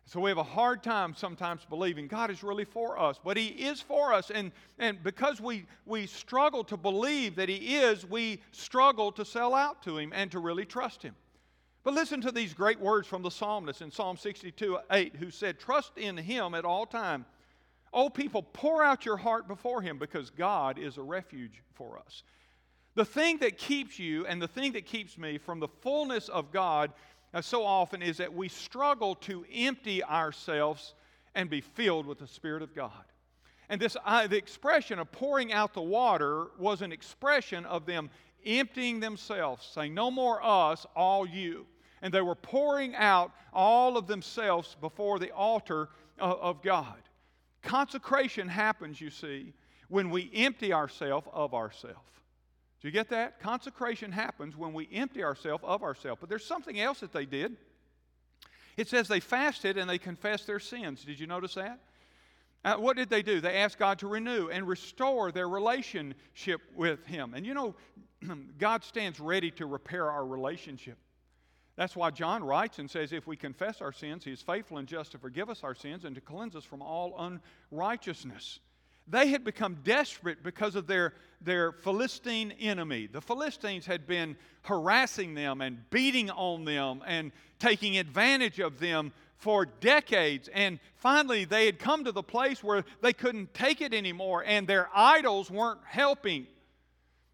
So 0.06 0.20
we 0.20 0.30
have 0.30 0.38
a 0.38 0.42
hard 0.42 0.82
time 0.82 1.14
sometimes 1.14 1.66
believing 1.68 2.08
God 2.08 2.30
is 2.30 2.42
really 2.42 2.64
for 2.64 2.98
us, 2.98 3.20
but 3.22 3.36
He 3.36 3.48
is 3.48 3.82
for 3.82 4.14
us. 4.14 4.30
And, 4.30 4.52
and 4.78 5.02
because 5.02 5.38
we, 5.38 5.66
we 5.84 6.06
struggle 6.06 6.64
to 6.64 6.78
believe 6.78 7.36
that 7.36 7.50
He 7.50 7.76
is, 7.76 8.06
we 8.06 8.40
struggle 8.52 9.12
to 9.12 9.24
sell 9.24 9.54
out 9.54 9.82
to 9.82 9.98
Him 9.98 10.12
and 10.14 10.30
to 10.30 10.38
really 10.38 10.64
trust 10.64 11.02
Him. 11.02 11.14
But 11.88 11.94
listen 11.94 12.20
to 12.20 12.30
these 12.30 12.52
great 12.52 12.78
words 12.78 13.08
from 13.08 13.22
the 13.22 13.30
psalmist 13.30 13.80
in 13.80 13.90
Psalm 13.90 14.18
62 14.18 14.78
8, 14.90 15.16
who 15.16 15.30
said, 15.30 15.58
Trust 15.58 15.96
in 15.96 16.18
Him 16.18 16.54
at 16.54 16.66
all 16.66 16.84
time. 16.84 17.24
Oh, 17.94 18.10
people, 18.10 18.42
pour 18.42 18.84
out 18.84 19.06
your 19.06 19.16
heart 19.16 19.48
before 19.48 19.80
Him 19.80 19.96
because 19.96 20.28
God 20.28 20.78
is 20.78 20.98
a 20.98 21.02
refuge 21.02 21.62
for 21.72 21.98
us. 21.98 22.24
The 22.94 23.06
thing 23.06 23.38
that 23.38 23.56
keeps 23.56 23.98
you 23.98 24.26
and 24.26 24.42
the 24.42 24.46
thing 24.46 24.72
that 24.72 24.84
keeps 24.84 25.16
me 25.16 25.38
from 25.38 25.60
the 25.60 25.68
fullness 25.80 26.28
of 26.28 26.52
God 26.52 26.92
uh, 27.32 27.40
so 27.40 27.64
often 27.64 28.02
is 28.02 28.18
that 28.18 28.34
we 28.34 28.50
struggle 28.50 29.14
to 29.14 29.46
empty 29.50 30.04
ourselves 30.04 30.92
and 31.34 31.48
be 31.48 31.62
filled 31.62 32.04
with 32.04 32.18
the 32.18 32.28
Spirit 32.28 32.60
of 32.60 32.74
God. 32.74 32.92
And 33.70 33.80
this, 33.80 33.96
uh, 34.04 34.26
the 34.26 34.36
expression 34.36 34.98
of 34.98 35.10
pouring 35.10 35.54
out 35.54 35.72
the 35.72 35.80
water 35.80 36.48
was 36.58 36.82
an 36.82 36.92
expression 36.92 37.64
of 37.64 37.86
them 37.86 38.10
emptying 38.44 39.00
themselves, 39.00 39.66
saying, 39.72 39.94
No 39.94 40.10
more 40.10 40.44
us, 40.44 40.84
all 40.94 41.26
you. 41.26 41.64
And 42.02 42.12
they 42.12 42.20
were 42.20 42.34
pouring 42.34 42.94
out 42.94 43.32
all 43.52 43.96
of 43.96 44.06
themselves 44.06 44.76
before 44.80 45.18
the 45.18 45.32
altar 45.32 45.88
of, 46.18 46.62
God. 46.62 46.96
Consecration 47.62 48.48
happens, 48.48 49.00
you 49.00 49.10
see, 49.10 49.52
when 49.88 50.10
we 50.10 50.30
empty 50.34 50.72
ourselves 50.72 51.26
of 51.32 51.54
ourselves. 51.54 52.08
Do 52.80 52.88
you 52.88 52.92
get 52.92 53.10
that? 53.10 53.40
Consecration 53.40 54.12
happens 54.12 54.56
when 54.56 54.72
we 54.72 54.88
empty 54.92 55.24
ourselves 55.24 55.64
of 55.66 55.82
ourselves. 55.82 56.20
But 56.20 56.28
there's 56.28 56.44
something 56.44 56.78
else 56.78 57.00
that 57.00 57.12
they 57.12 57.26
did. 57.26 57.56
It 58.76 58.88
says 58.88 59.08
they 59.08 59.20
fasted 59.20 59.76
and 59.76 59.90
they 59.90 59.98
confessed 59.98 60.46
their 60.46 60.60
sins. 60.60 61.04
Did 61.04 61.18
you 61.18 61.26
notice 61.26 61.54
that? 61.54 61.80
Uh, 62.64 62.76
what 62.76 62.96
did 62.96 63.08
they 63.08 63.22
do? 63.22 63.40
They 63.40 63.56
asked 63.56 63.78
God 63.78 63.98
to 64.00 64.08
renew 64.08 64.48
and 64.48 64.66
restore 64.66 65.32
their 65.32 65.48
relationship 65.48 66.60
with 66.74 67.04
Him. 67.06 67.34
And 67.34 67.46
you 67.46 67.54
know, 67.54 67.74
God 68.58 68.84
stands 68.84 69.18
ready 69.18 69.50
to 69.52 69.66
repair 69.66 70.10
our 70.10 70.24
relationship. 70.24 70.98
That's 71.78 71.94
why 71.94 72.10
John 72.10 72.42
writes 72.42 72.80
and 72.80 72.90
says, 72.90 73.12
If 73.12 73.28
we 73.28 73.36
confess 73.36 73.80
our 73.80 73.92
sins, 73.92 74.24
He 74.24 74.32
is 74.32 74.42
faithful 74.42 74.78
and 74.78 74.88
just 74.88 75.12
to 75.12 75.18
forgive 75.18 75.48
us 75.48 75.62
our 75.62 75.76
sins 75.76 76.04
and 76.04 76.12
to 76.16 76.20
cleanse 76.20 76.56
us 76.56 76.64
from 76.64 76.82
all 76.82 77.40
unrighteousness. 77.70 78.58
They 79.06 79.28
had 79.28 79.44
become 79.44 79.78
desperate 79.84 80.42
because 80.42 80.74
of 80.74 80.88
their, 80.88 81.14
their 81.40 81.70
Philistine 81.70 82.52
enemy. 82.58 83.06
The 83.06 83.20
Philistines 83.20 83.86
had 83.86 84.08
been 84.08 84.36
harassing 84.62 85.34
them 85.34 85.60
and 85.60 85.88
beating 85.90 86.30
on 86.30 86.64
them 86.64 87.00
and 87.06 87.30
taking 87.60 87.96
advantage 87.96 88.58
of 88.58 88.80
them 88.80 89.12
for 89.36 89.64
decades. 89.64 90.48
And 90.52 90.80
finally, 90.96 91.44
they 91.44 91.66
had 91.66 91.78
come 91.78 92.02
to 92.04 92.12
the 92.12 92.24
place 92.24 92.60
where 92.60 92.84
they 93.02 93.12
couldn't 93.12 93.54
take 93.54 93.80
it 93.82 93.94
anymore, 93.94 94.42
and 94.44 94.66
their 94.66 94.90
idols 94.92 95.48
weren't 95.48 95.80
helping. 95.86 96.48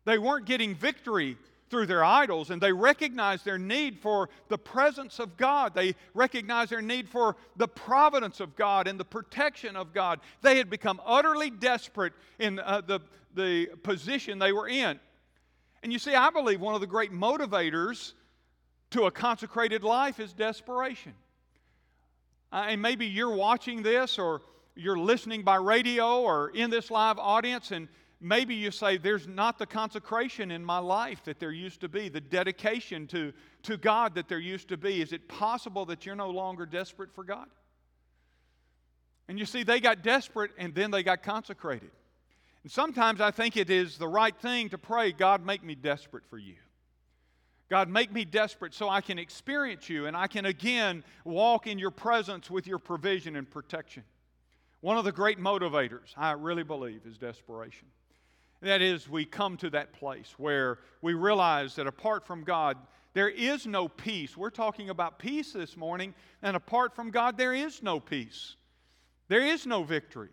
They 0.05 0.19
weren't 0.19 0.45
getting 0.45 0.75
victory 0.75 1.39
through 1.75 1.87
their 1.87 2.05
idols, 2.05 2.51
and 2.51 2.63
they 2.63 2.73
recognize 2.73 3.43
their 3.43 3.59
need 3.59 3.99
for 3.99 4.29
the 4.47 4.57
presence 4.57 5.19
of 5.19 5.37
God. 5.37 5.75
They 5.75 5.97
recognize 6.15 6.69
their 6.69 6.81
need 6.81 7.09
for 7.09 7.35
the 7.57 7.67
providence 7.67 8.39
of 8.39 8.55
God 8.55 8.87
and 8.87 8.99
the 8.99 9.05
protection 9.05 9.75
of 9.75 9.93
God. 9.93 10.21
They 10.41 10.57
had 10.57 10.71
become 10.71 11.01
utterly 11.05 11.51
desperate 11.51 12.13
in 12.39 12.61
uh, 12.61 12.83
the, 12.87 13.01
the 13.35 13.67
position 13.83 14.39
they 14.39 14.53
were 14.53 14.69
in. 14.69 15.01
And 15.83 15.93
you 15.93 15.99
see, 15.99 16.15
I 16.15 16.31
believe 16.31 16.61
one 16.61 16.77
of 16.77 16.81
the 16.81 16.87
great 16.87 17.11
motivators 17.11 18.13
to 18.91 19.07
a 19.07 19.11
consecrated 19.11 19.83
life 19.83 20.21
is 20.21 20.33
desperation. 20.33 21.15
Uh, 22.53 22.67
and 22.69 22.81
maybe 22.81 23.05
you're 23.05 23.35
watching 23.35 23.83
this 23.83 24.17
or 24.17 24.43
you're 24.77 24.97
listening 24.97 25.43
by 25.43 25.57
radio 25.57 26.21
or 26.21 26.51
in 26.51 26.71
this 26.71 26.89
live 26.89 27.19
audience, 27.19 27.73
and 27.73 27.89
maybe 28.25 28.55
you 28.55 28.71
say, 28.71 28.97
There's 28.97 29.29
not 29.29 29.59
the 29.59 29.67
consecration 29.67 30.51
in 30.51 30.65
my 30.65 30.79
life 30.79 31.23
that 31.25 31.39
there 31.39 31.53
used 31.53 31.81
to 31.83 31.89
be, 31.89 32.09
the 32.09 32.21
dedication 32.21 33.07
to, 33.09 33.33
to 33.65 33.77
God 33.77 34.15
that 34.17 34.29
there 34.29 34.39
used 34.39 34.69
to 34.69 34.77
be. 34.77 35.01
Is 35.03 35.13
it 35.13 35.29
possible 35.29 35.85
that 35.87 36.07
you're 36.07 36.17
no 36.17 36.31
longer 36.31 36.67
desperate 36.67 37.13
for 37.13 37.23
God? 37.23 37.47
And 39.29 39.39
you 39.39 39.47
see, 39.47 39.63
they 39.63 39.81
got 39.81 40.03
desperate 40.03 40.51
and 40.59 40.75
then 40.75 40.91
they 40.91 41.03
got 41.03 41.23
consecrated. 41.23 41.91
And 42.63 42.73
sometimes 42.73 43.21
I 43.21 43.31
think 43.31 43.57
it 43.57 43.71
is 43.71 43.99
the 43.99 44.09
right 44.09 44.37
thing 44.37 44.71
to 44.71 44.79
pray, 44.79 45.13
God, 45.13 45.45
make 45.45 45.63
me 45.63 45.75
desperate 45.75 46.25
for 46.27 46.39
you. 46.39 46.57
God, 47.71 47.89
make 47.89 48.13
me 48.13 48.25
desperate 48.25 48.75
so 48.75 48.89
I 48.89 49.01
can 49.01 49.19
experience 49.19 49.89
you 49.89 50.07
and 50.07 50.17
I 50.17 50.27
can 50.27 50.45
again 50.45 51.03
walk 51.25 51.67
in 51.67 51.79
your 51.79 51.91
presence 51.91 52.51
with 52.51 52.67
your 52.67 52.79
provision 52.79 53.37
and 53.37 53.51
protection. 53.51 54.05
One 54.81 54.99
of 54.99 55.05
the 55.05 55.13
great 55.13 55.39
motivators, 55.39 56.13
I 56.17 56.33
really 56.33 56.63
believe, 56.63 57.07
is 57.07 57.17
desperation. 57.17 57.89
That 58.65 58.81
is, 58.81 59.11
we 59.11 59.27
come 59.27 59.59
to 59.59 59.69
that 59.71 59.93
place 59.93 60.37
where 60.39 60.79
we 61.03 61.13
realize 61.13 61.75
that 61.75 61.87
apart 61.87 62.27
from 62.27 62.45
God, 62.45 62.79
there 63.13 63.29
is 63.29 63.67
no 63.67 63.89
peace. 63.89 64.39
We're 64.39 64.49
talking 64.49 64.89
about 64.89 65.19
peace 65.19 65.53
this 65.53 65.77
morning, 65.77 66.15
and 66.41 66.57
apart 66.57 66.97
from 66.97 67.11
God, 67.11 67.37
there 67.37 67.53
is 67.53 67.83
no 67.83 68.01
peace. 68.01 68.57
There 69.29 69.45
is 69.45 69.67
no 69.67 69.85
victory. 69.85 70.31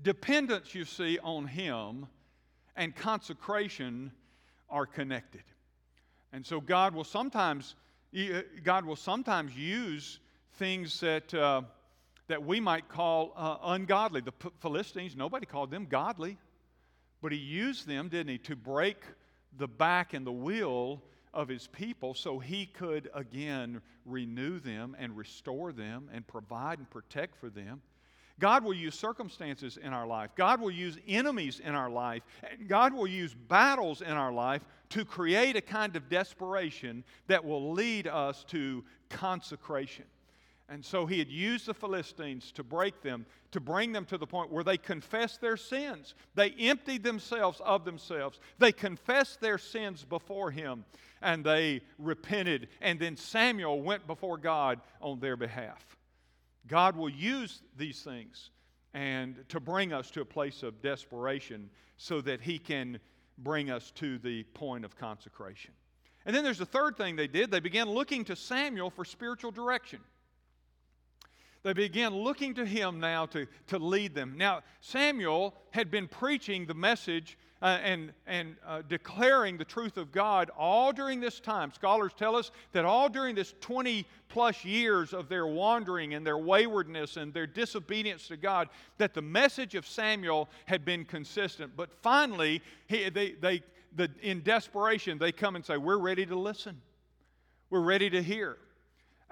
Dependence, 0.00 0.72
you 0.72 0.84
see, 0.84 1.18
on 1.18 1.48
Him 1.48 2.06
and 2.76 2.94
consecration 2.94 4.12
are 4.70 4.86
connected. 4.86 5.42
And 6.32 6.46
so 6.46 6.60
God 6.60 6.94
will 6.94 7.02
sometimes, 7.02 7.74
uh, 8.16 8.42
God 8.62 8.84
will 8.84 8.94
sometimes 8.94 9.56
use 9.56 10.20
things 10.54 11.00
that, 11.00 11.34
uh, 11.34 11.62
that 12.28 12.44
we 12.44 12.60
might 12.60 12.88
call 12.88 13.32
uh, 13.34 13.56
ungodly. 13.64 14.20
The 14.20 14.32
Philistines, 14.60 15.16
nobody 15.16 15.44
called 15.44 15.72
them 15.72 15.86
godly. 15.90 16.38
But 17.22 17.32
he 17.32 17.38
used 17.38 17.86
them, 17.86 18.08
didn't 18.08 18.32
he, 18.32 18.38
to 18.38 18.56
break 18.56 19.04
the 19.56 19.68
back 19.68 20.12
and 20.12 20.26
the 20.26 20.32
will 20.32 21.02
of 21.32 21.48
his 21.48 21.68
people 21.68 22.12
so 22.14 22.38
he 22.38 22.66
could 22.66 23.08
again 23.14 23.80
renew 24.04 24.58
them 24.58 24.96
and 24.98 25.16
restore 25.16 25.72
them 25.72 26.10
and 26.12 26.26
provide 26.26 26.78
and 26.78 26.90
protect 26.90 27.36
for 27.36 27.48
them. 27.48 27.80
God 28.38 28.64
will 28.64 28.74
use 28.74 28.98
circumstances 28.98 29.76
in 29.76 29.92
our 29.92 30.06
life. 30.06 30.30
God 30.34 30.60
will 30.60 30.70
use 30.70 30.98
enemies 31.06 31.60
in 31.60 31.74
our 31.74 31.90
life. 31.90 32.22
God 32.66 32.92
will 32.92 33.06
use 33.06 33.34
battles 33.34 34.02
in 34.02 34.12
our 34.12 34.32
life 34.32 34.62
to 34.90 35.04
create 35.04 35.54
a 35.54 35.60
kind 35.60 35.94
of 35.94 36.08
desperation 36.08 37.04
that 37.28 37.44
will 37.44 37.72
lead 37.72 38.08
us 38.08 38.44
to 38.48 38.84
consecration. 39.10 40.06
And 40.72 40.82
so 40.82 41.04
he 41.04 41.18
had 41.18 41.28
used 41.28 41.66
the 41.66 41.74
Philistines 41.74 42.50
to 42.52 42.64
break 42.64 43.02
them, 43.02 43.26
to 43.50 43.60
bring 43.60 43.92
them 43.92 44.06
to 44.06 44.16
the 44.16 44.26
point 44.26 44.50
where 44.50 44.64
they 44.64 44.78
confessed 44.78 45.42
their 45.42 45.58
sins. 45.58 46.14
They 46.34 46.52
emptied 46.52 47.02
themselves 47.02 47.60
of 47.62 47.84
themselves. 47.84 48.40
They 48.58 48.72
confessed 48.72 49.42
their 49.42 49.58
sins 49.58 50.02
before 50.02 50.50
him 50.50 50.86
and 51.20 51.44
they 51.44 51.82
repented. 51.98 52.68
And 52.80 52.98
then 52.98 53.18
Samuel 53.18 53.82
went 53.82 54.06
before 54.06 54.38
God 54.38 54.80
on 55.02 55.20
their 55.20 55.36
behalf. 55.36 55.84
God 56.66 56.96
will 56.96 57.10
use 57.10 57.60
these 57.76 58.00
things 58.00 58.48
and 58.94 59.44
to 59.50 59.60
bring 59.60 59.92
us 59.92 60.10
to 60.12 60.22
a 60.22 60.24
place 60.24 60.62
of 60.62 60.80
desperation 60.80 61.68
so 61.98 62.22
that 62.22 62.40
he 62.40 62.58
can 62.58 62.98
bring 63.36 63.70
us 63.70 63.90
to 63.96 64.16
the 64.16 64.44
point 64.54 64.86
of 64.86 64.96
consecration. 64.96 65.72
And 66.24 66.34
then 66.34 66.44
there's 66.44 66.56
the 66.56 66.64
third 66.64 66.96
thing 66.96 67.14
they 67.14 67.26
did. 67.26 67.50
They 67.50 67.60
began 67.60 67.90
looking 67.90 68.24
to 68.24 68.36
Samuel 68.36 68.88
for 68.88 69.04
spiritual 69.04 69.50
direction. 69.50 70.00
They 71.62 71.72
began 71.72 72.14
looking 72.14 72.54
to 72.54 72.66
him 72.66 72.98
now 72.98 73.26
to, 73.26 73.46
to 73.68 73.78
lead 73.78 74.14
them. 74.14 74.34
Now, 74.36 74.62
Samuel 74.80 75.54
had 75.70 75.90
been 75.90 76.08
preaching 76.08 76.66
the 76.66 76.74
message 76.74 77.38
uh, 77.62 77.78
and, 77.84 78.12
and 78.26 78.56
uh, 78.66 78.82
declaring 78.88 79.56
the 79.56 79.64
truth 79.64 79.96
of 79.96 80.10
God 80.10 80.50
all 80.58 80.92
during 80.92 81.20
this 81.20 81.38
time. 81.38 81.72
Scholars 81.72 82.10
tell 82.18 82.34
us 82.34 82.50
that 82.72 82.84
all 82.84 83.08
during 83.08 83.36
this 83.36 83.54
20 83.60 84.04
plus 84.28 84.64
years 84.64 85.12
of 85.14 85.28
their 85.28 85.46
wandering 85.46 86.14
and 86.14 86.26
their 86.26 86.38
waywardness 86.38 87.16
and 87.16 87.32
their 87.32 87.46
disobedience 87.46 88.26
to 88.26 88.36
God, 88.36 88.68
that 88.98 89.14
the 89.14 89.22
message 89.22 89.76
of 89.76 89.86
Samuel 89.86 90.48
had 90.66 90.84
been 90.84 91.04
consistent. 91.04 91.76
But 91.76 91.92
finally, 92.02 92.60
he, 92.88 93.08
they, 93.08 93.32
they, 93.32 93.62
the, 93.94 94.10
in 94.20 94.42
desperation, 94.42 95.18
they 95.18 95.30
come 95.30 95.54
and 95.54 95.64
say, 95.64 95.76
We're 95.76 95.98
ready 95.98 96.26
to 96.26 96.34
listen, 96.36 96.80
we're 97.70 97.80
ready 97.80 98.10
to 98.10 98.22
hear. 98.22 98.58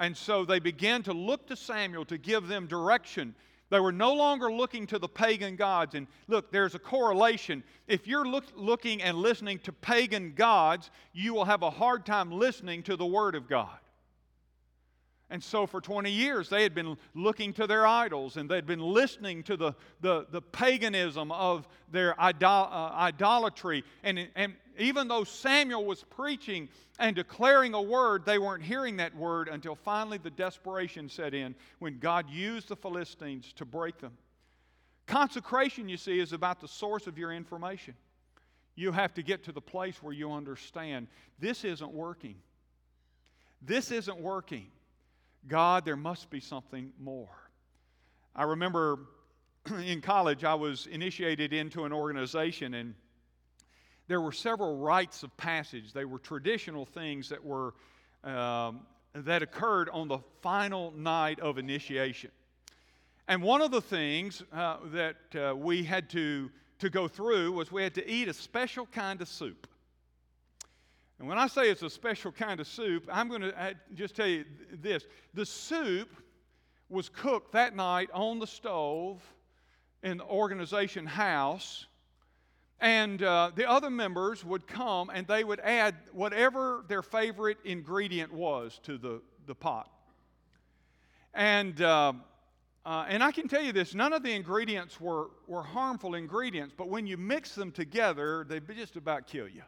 And 0.00 0.16
so 0.16 0.46
they 0.46 0.58
began 0.58 1.02
to 1.04 1.12
look 1.12 1.46
to 1.48 1.56
Samuel 1.56 2.06
to 2.06 2.16
give 2.16 2.48
them 2.48 2.66
direction. 2.66 3.34
They 3.68 3.80
were 3.80 3.92
no 3.92 4.14
longer 4.14 4.50
looking 4.50 4.86
to 4.88 4.98
the 4.98 5.08
pagan 5.08 5.56
gods. 5.56 5.94
And 5.94 6.06
look, 6.26 6.50
there's 6.50 6.74
a 6.74 6.78
correlation. 6.78 7.62
If 7.86 8.08
you're 8.08 8.26
look, 8.26 8.46
looking 8.56 9.02
and 9.02 9.18
listening 9.18 9.58
to 9.60 9.72
pagan 9.72 10.32
gods, 10.34 10.90
you 11.12 11.34
will 11.34 11.44
have 11.44 11.62
a 11.62 11.70
hard 11.70 12.06
time 12.06 12.32
listening 12.32 12.82
to 12.84 12.96
the 12.96 13.04
Word 13.04 13.34
of 13.34 13.46
God. 13.46 13.76
And 15.32 15.44
so, 15.44 15.64
for 15.64 15.80
20 15.80 16.10
years, 16.10 16.48
they 16.48 16.64
had 16.64 16.74
been 16.74 16.96
looking 17.14 17.52
to 17.52 17.66
their 17.68 17.86
idols 17.86 18.36
and 18.36 18.50
they'd 18.50 18.66
been 18.66 18.80
listening 18.80 19.44
to 19.44 19.56
the, 19.56 19.74
the, 20.00 20.26
the 20.32 20.42
paganism 20.42 21.30
of 21.30 21.68
their 21.92 22.20
idol, 22.20 22.68
uh, 22.72 22.90
idolatry. 22.94 23.84
And, 24.02 24.28
and 24.34 24.54
even 24.80 25.08
though 25.08 25.24
Samuel 25.24 25.84
was 25.84 26.04
preaching 26.04 26.68
and 26.98 27.14
declaring 27.14 27.74
a 27.74 27.82
word, 27.82 28.24
they 28.24 28.38
weren't 28.38 28.62
hearing 28.62 28.96
that 28.96 29.14
word 29.14 29.48
until 29.48 29.74
finally 29.74 30.18
the 30.18 30.30
desperation 30.30 31.08
set 31.08 31.34
in 31.34 31.54
when 31.78 31.98
God 31.98 32.28
used 32.30 32.68
the 32.68 32.76
Philistines 32.76 33.52
to 33.54 33.64
break 33.64 33.98
them. 33.98 34.12
Consecration, 35.06 35.88
you 35.88 35.96
see, 35.96 36.20
is 36.20 36.32
about 36.32 36.60
the 36.60 36.68
source 36.68 37.06
of 37.06 37.18
your 37.18 37.32
information. 37.32 37.94
You 38.76 38.92
have 38.92 39.12
to 39.14 39.22
get 39.22 39.44
to 39.44 39.52
the 39.52 39.60
place 39.60 40.02
where 40.02 40.14
you 40.14 40.32
understand 40.32 41.08
this 41.38 41.64
isn't 41.64 41.92
working. 41.92 42.36
This 43.60 43.90
isn't 43.90 44.18
working. 44.18 44.68
God, 45.48 45.84
there 45.84 45.96
must 45.96 46.30
be 46.30 46.40
something 46.40 46.92
more. 46.98 47.28
I 48.34 48.44
remember 48.44 49.00
in 49.84 50.00
college, 50.00 50.44
I 50.44 50.54
was 50.54 50.86
initiated 50.86 51.52
into 51.52 51.84
an 51.84 51.92
organization, 51.92 52.74
and 52.74 52.94
there 54.10 54.20
were 54.20 54.32
several 54.32 54.76
rites 54.76 55.22
of 55.22 55.34
passage. 55.36 55.92
They 55.92 56.04
were 56.04 56.18
traditional 56.18 56.84
things 56.84 57.28
that 57.28 57.44
were 57.44 57.74
um, 58.24 58.80
that 59.14 59.40
occurred 59.40 59.88
on 59.88 60.08
the 60.08 60.18
final 60.42 60.90
night 60.96 61.38
of 61.38 61.58
initiation. 61.58 62.32
And 63.28 63.40
one 63.40 63.62
of 63.62 63.70
the 63.70 63.80
things 63.80 64.42
uh, 64.52 64.78
that 64.86 65.16
uh, 65.36 65.54
we 65.54 65.84
had 65.84 66.10
to, 66.10 66.50
to 66.80 66.90
go 66.90 67.06
through 67.06 67.52
was 67.52 67.70
we 67.70 67.84
had 67.84 67.94
to 67.94 68.10
eat 68.10 68.26
a 68.26 68.34
special 68.34 68.84
kind 68.86 69.22
of 69.22 69.28
soup. 69.28 69.68
And 71.20 71.28
when 71.28 71.38
I 71.38 71.46
say 71.46 71.70
it's 71.70 71.82
a 71.82 71.90
special 71.90 72.32
kind 72.32 72.58
of 72.58 72.66
soup, 72.66 73.08
I'm 73.12 73.28
going 73.28 73.42
to 73.42 73.62
uh, 73.62 73.74
just 73.94 74.16
tell 74.16 74.26
you 74.26 74.44
this. 74.72 75.06
The 75.34 75.46
soup 75.46 76.08
was 76.88 77.08
cooked 77.08 77.52
that 77.52 77.76
night 77.76 78.10
on 78.12 78.40
the 78.40 78.46
stove 78.48 79.22
in 80.02 80.16
the 80.16 80.24
organization 80.24 81.06
house. 81.06 81.86
And 82.80 83.22
uh, 83.22 83.50
the 83.54 83.68
other 83.68 83.90
members 83.90 84.44
would 84.44 84.66
come 84.66 85.10
and 85.12 85.26
they 85.26 85.44
would 85.44 85.60
add 85.60 85.94
whatever 86.12 86.84
their 86.88 87.02
favorite 87.02 87.58
ingredient 87.64 88.32
was 88.32 88.80
to 88.84 88.96
the, 88.96 89.20
the 89.46 89.54
pot. 89.54 89.90
And, 91.34 91.80
uh, 91.82 92.14
uh, 92.86 93.04
and 93.08 93.22
I 93.22 93.32
can 93.32 93.48
tell 93.48 93.62
you 93.62 93.72
this 93.72 93.94
none 93.94 94.12
of 94.12 94.22
the 94.22 94.32
ingredients 94.32 95.00
were, 95.00 95.28
were 95.46 95.62
harmful 95.62 96.14
ingredients, 96.14 96.74
but 96.76 96.88
when 96.88 97.06
you 97.06 97.16
mix 97.16 97.54
them 97.54 97.70
together, 97.70 98.46
they 98.48 98.60
just 98.60 98.96
about 98.96 99.26
kill 99.26 99.48
you 99.48 99.62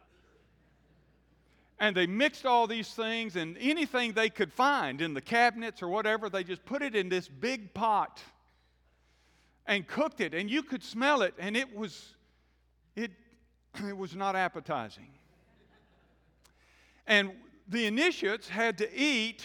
and 1.83 1.97
they 1.97 2.07
mixed 2.07 2.47
all 2.47 2.69
these 2.69 2.95
things 2.95 3.35
and 3.35 3.59
anything 3.59 4.13
they 4.13 4.31
could 4.31 4.53
find 4.53 5.01
in 5.01 5.15
the 5.15 5.21
cabinets 5.21 5.83
or 5.83 5.89
whatever, 5.89 6.31
they 6.31 6.45
just 6.45 6.65
put 6.65 6.81
it 6.81 6.95
in 6.95 7.09
this 7.09 7.27
big 7.27 7.75
pot 7.75 8.23
and 9.67 9.85
cooked 9.89 10.21
it. 10.21 10.33
And 10.33 10.49
you 10.49 10.63
could 10.63 10.85
smell 10.85 11.23
it, 11.23 11.35
and 11.41 11.57
it 11.57 11.75
was, 11.75 12.15
it, 12.97 13.11
it 13.89 13.97
was 13.97 14.15
not 14.15 14.37
appetizing. 14.37 15.09
And 17.07 17.33
the 17.69 17.87
initiates 17.87 18.49
had 18.49 18.79
to 18.79 18.97
eat 18.97 19.45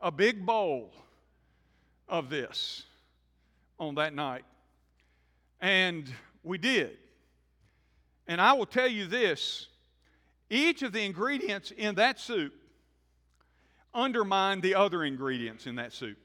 a 0.00 0.10
big 0.10 0.44
bowl 0.44 0.92
of 2.08 2.30
this 2.30 2.84
on 3.78 3.94
that 3.96 4.14
night. 4.14 4.44
And 5.60 6.10
we 6.42 6.58
did. 6.58 6.96
And 8.26 8.40
I 8.40 8.52
will 8.52 8.66
tell 8.66 8.88
you 8.88 9.06
this 9.06 9.68
each 10.48 10.82
of 10.82 10.92
the 10.92 11.04
ingredients 11.04 11.70
in 11.70 11.94
that 11.96 12.18
soup 12.18 12.52
undermined 13.94 14.62
the 14.62 14.74
other 14.74 15.04
ingredients 15.04 15.66
in 15.66 15.76
that 15.76 15.92
soup. 15.92 16.18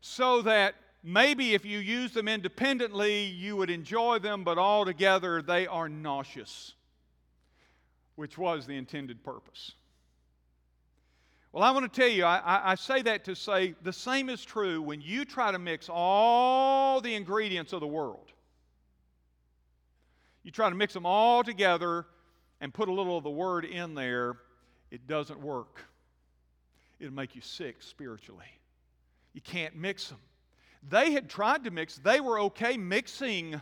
So 0.00 0.42
that 0.42 0.74
maybe 1.02 1.54
if 1.54 1.64
you 1.64 1.78
use 1.78 2.12
them 2.12 2.28
independently, 2.28 3.24
you 3.24 3.56
would 3.56 3.70
enjoy 3.70 4.18
them, 4.18 4.44
but 4.44 4.58
altogether 4.58 5.42
they 5.42 5.66
are 5.66 5.88
nauseous, 5.88 6.74
which 8.16 8.36
was 8.36 8.66
the 8.66 8.76
intended 8.76 9.22
purpose. 9.24 9.72
Well, 11.52 11.64
I 11.64 11.72
want 11.72 11.92
to 11.92 12.00
tell 12.00 12.08
you, 12.08 12.24
I, 12.24 12.72
I, 12.72 12.74
say 12.76 13.02
that 13.02 13.24
to 13.24 13.34
say 13.34 13.74
the 13.82 13.92
same 13.92 14.28
is 14.28 14.44
true 14.44 14.80
when 14.80 15.00
you 15.00 15.24
try 15.24 15.50
to 15.50 15.58
mix 15.58 15.88
all 15.90 17.00
the 17.00 17.12
ingredients 17.14 17.72
of 17.72 17.80
the 17.80 17.88
world. 17.88 18.30
You 20.44 20.52
try 20.52 20.68
to 20.68 20.76
mix 20.76 20.94
them 20.94 21.06
all 21.06 21.42
together 21.42 22.06
and 22.60 22.72
put 22.72 22.88
a 22.88 22.92
little 22.92 23.16
of 23.16 23.24
the 23.24 23.30
word 23.30 23.64
in 23.64 23.94
there, 23.94 24.36
it 24.92 25.06
doesn't 25.08 25.40
work. 25.40 25.82
It'll 27.00 27.14
make 27.14 27.34
you 27.34 27.40
sick 27.40 27.76
spiritually. 27.80 28.44
You 29.32 29.40
can't 29.40 29.74
mix 29.74 30.08
them. 30.08 30.18
They 30.88 31.12
had 31.12 31.28
tried 31.28 31.64
to 31.64 31.70
mix, 31.70 31.96
they 31.96 32.20
were 32.20 32.40
okay 32.40 32.76
mixing 32.76 33.60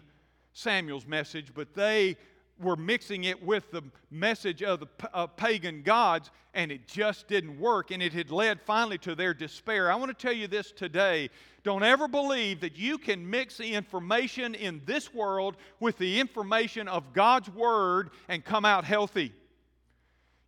Samuel's 0.52 1.07
message, 1.07 1.52
but 1.54 1.74
they 1.74 2.16
were 2.61 2.76
mixing 2.76 3.24
it 3.24 3.42
with 3.42 3.70
the 3.70 3.83
message 4.11 4.62
of 4.62 4.81
the 4.81 4.88
uh, 5.12 5.26
pagan 5.26 5.83
gods, 5.83 6.31
and 6.54 6.72
it 6.72 6.88
just 6.88 7.28
didn't 7.28 7.59
work. 7.59 7.90
And 7.90 8.02
it 8.02 8.12
had 8.12 8.31
led 8.31 8.61
finally 8.62 8.98
to 8.98 9.14
their 9.14 9.35
despair. 9.35 9.90
I 9.90 9.94
want 9.96 10.16
to 10.16 10.26
tell 10.26 10.35
you 10.35 10.48
this 10.48 10.72
today. 10.72 11.31
Don't 11.62 11.83
ever 11.83 12.09
believe 12.09 12.61
that 12.61 12.76
you 12.76 12.98
can 12.98 13.28
mix 13.28 13.59
the 13.59 13.74
information 13.74 14.54
in 14.54 14.81
this 14.87 15.12
world 15.12 15.57
with 15.81 15.98
the 15.98 16.18
information 16.18 16.88
of 16.88 17.12
God's 17.12 17.50
Word 17.50 18.11
and 18.28 18.44
come 18.44 18.64
out 18.64 18.85
healthy. 18.85 19.33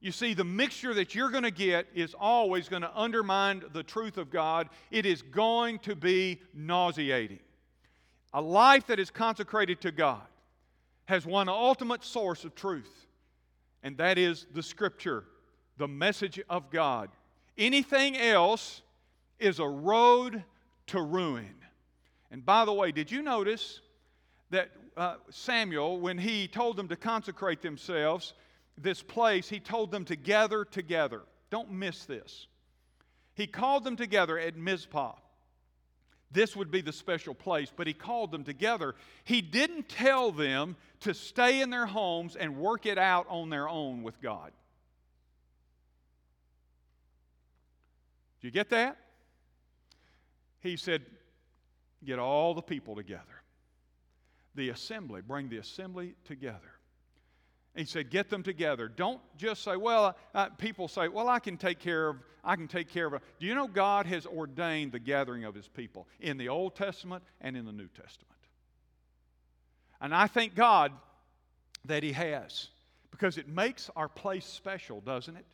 You 0.00 0.12
see, 0.12 0.32
the 0.32 0.44
mixture 0.44 0.94
that 0.94 1.14
you're 1.14 1.30
going 1.30 1.44
to 1.44 1.50
get 1.50 1.86
is 1.94 2.14
always 2.18 2.68
going 2.68 2.82
to 2.82 2.98
undermine 2.98 3.62
the 3.72 3.82
truth 3.82 4.16
of 4.16 4.30
God. 4.30 4.70
It 4.90 5.04
is 5.04 5.20
going 5.20 5.78
to 5.80 5.94
be 5.94 6.40
nauseating. 6.54 7.40
A 8.32 8.40
life 8.40 8.86
that 8.86 8.98
is 8.98 9.10
consecrated 9.10 9.80
to 9.82 9.92
God 9.92 10.22
has 11.04 11.26
one 11.26 11.48
ultimate 11.48 12.02
source 12.02 12.44
of 12.44 12.54
truth, 12.54 13.06
and 13.82 13.96
that 13.98 14.16
is 14.16 14.46
the 14.54 14.62
Scripture, 14.62 15.24
the 15.76 15.88
message 15.88 16.40
of 16.48 16.70
God. 16.70 17.10
Anything 17.58 18.16
else 18.16 18.80
is 19.38 19.58
a 19.58 19.66
road 19.68 20.44
to 20.86 21.02
ruin. 21.02 21.54
And 22.30 22.46
by 22.46 22.64
the 22.64 22.72
way, 22.72 22.92
did 22.92 23.10
you 23.10 23.22
notice 23.22 23.80
that 24.50 24.70
uh, 24.96 25.16
Samuel, 25.28 26.00
when 26.00 26.16
he 26.16 26.48
told 26.48 26.76
them 26.76 26.88
to 26.88 26.96
consecrate 26.96 27.60
themselves, 27.60 28.34
this 28.78 29.02
place, 29.02 29.48
he 29.48 29.60
told 29.60 29.90
them 29.90 30.04
to 30.06 30.16
gather 30.16 30.64
together. 30.64 31.22
Don't 31.50 31.72
miss 31.72 32.04
this. 32.04 32.46
He 33.34 33.46
called 33.46 33.84
them 33.84 33.96
together 33.96 34.38
at 34.38 34.56
Mizpah 34.56 35.14
this 36.32 36.54
would 36.54 36.70
be 36.70 36.80
the 36.80 36.92
special 36.92 37.34
place, 37.34 37.72
but 37.74 37.86
he 37.86 37.92
called 37.92 38.30
them 38.30 38.44
together. 38.44 38.94
He 39.24 39.42
didn't 39.42 39.88
tell 39.88 40.30
them 40.30 40.76
to 41.00 41.12
stay 41.12 41.60
in 41.60 41.70
their 41.70 41.86
homes 41.86 42.36
and 42.36 42.56
work 42.56 42.86
it 42.86 42.98
out 42.98 43.26
on 43.28 43.50
their 43.50 43.68
own 43.68 44.02
with 44.02 44.20
God. 44.20 44.52
Do 48.40 48.46
you 48.46 48.52
get 48.52 48.70
that? 48.70 48.96
He 50.60 50.76
said, 50.76 51.04
Get 52.02 52.18
all 52.18 52.54
the 52.54 52.62
people 52.62 52.96
together. 52.96 53.24
The 54.54 54.70
assembly, 54.70 55.20
bring 55.20 55.50
the 55.50 55.58
assembly 55.58 56.14
together. 56.24 56.79
He 57.76 57.84
said, 57.84 58.10
get 58.10 58.28
them 58.28 58.42
together. 58.42 58.88
Don't 58.88 59.20
just 59.36 59.62
say, 59.62 59.76
well, 59.76 60.16
uh, 60.34 60.48
people 60.50 60.88
say, 60.88 61.08
well, 61.08 61.28
I 61.28 61.38
can 61.38 61.56
take 61.56 61.78
care 61.78 62.08
of, 62.08 62.16
I 62.42 62.56
can 62.56 62.66
take 62.66 62.90
care 62.90 63.06
of. 63.06 63.22
Do 63.38 63.46
you 63.46 63.54
know 63.54 63.68
God 63.68 64.06
has 64.06 64.26
ordained 64.26 64.92
the 64.92 64.98
gathering 64.98 65.44
of 65.44 65.54
his 65.54 65.68
people 65.68 66.08
in 66.18 66.36
the 66.36 66.48
Old 66.48 66.74
Testament 66.74 67.22
and 67.40 67.56
in 67.56 67.64
the 67.64 67.72
New 67.72 67.88
Testament? 67.88 68.26
And 70.00 70.14
I 70.14 70.26
thank 70.26 70.54
God 70.54 70.92
that 71.84 72.02
he 72.02 72.12
has 72.12 72.68
because 73.10 73.38
it 73.38 73.48
makes 73.48 73.90
our 73.94 74.08
place 74.08 74.46
special, 74.46 75.00
doesn't 75.00 75.36
it? 75.36 75.46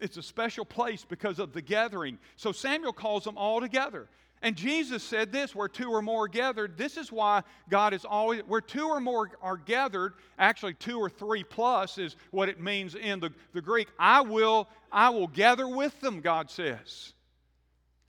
It's 0.00 0.16
a 0.16 0.22
special 0.22 0.64
place 0.64 1.04
because 1.04 1.38
of 1.38 1.52
the 1.52 1.62
gathering. 1.62 2.18
So 2.36 2.52
Samuel 2.52 2.92
calls 2.92 3.24
them 3.24 3.36
all 3.36 3.60
together. 3.60 4.08
And 4.42 4.54
Jesus 4.54 5.02
said 5.02 5.32
this 5.32 5.54
where 5.54 5.68
two 5.68 5.90
or 5.90 6.00
more 6.00 6.28
gathered, 6.28 6.76
this 6.76 6.96
is 6.96 7.10
why 7.10 7.42
God 7.68 7.92
is 7.92 8.04
always, 8.04 8.42
where 8.42 8.60
two 8.60 8.86
or 8.88 9.00
more 9.00 9.30
are 9.42 9.56
gathered, 9.56 10.14
actually 10.38 10.74
two 10.74 10.98
or 10.98 11.10
three 11.10 11.42
plus 11.42 11.98
is 11.98 12.14
what 12.30 12.48
it 12.48 12.60
means 12.60 12.94
in 12.94 13.18
the, 13.18 13.32
the 13.52 13.60
Greek. 13.60 13.88
I 13.98 14.20
will, 14.20 14.68
I 14.92 15.10
will 15.10 15.26
gather 15.26 15.66
with 15.66 16.00
them, 16.00 16.20
God 16.20 16.50
says. 16.50 17.12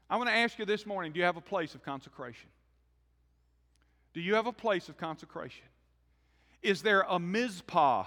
I 0.10 0.18
want 0.18 0.30
to 0.30 0.36
ask 0.36 0.60
you 0.60 0.66
this 0.66 0.86
morning 0.86 1.12
do 1.12 1.20
you 1.20 1.26
have 1.26 1.38
a 1.38 1.42
place 1.42 1.74
of 1.74 1.84
consecration? 1.84 2.50
Do 4.14 4.22
you 4.22 4.36
have 4.36 4.48
a 4.48 4.54
place 4.54 4.90
of 4.90 4.98
consecration? 4.98 5.66
Is 6.62 6.82
there 6.82 7.06
a 7.08 7.20
Mizpah 7.20 8.06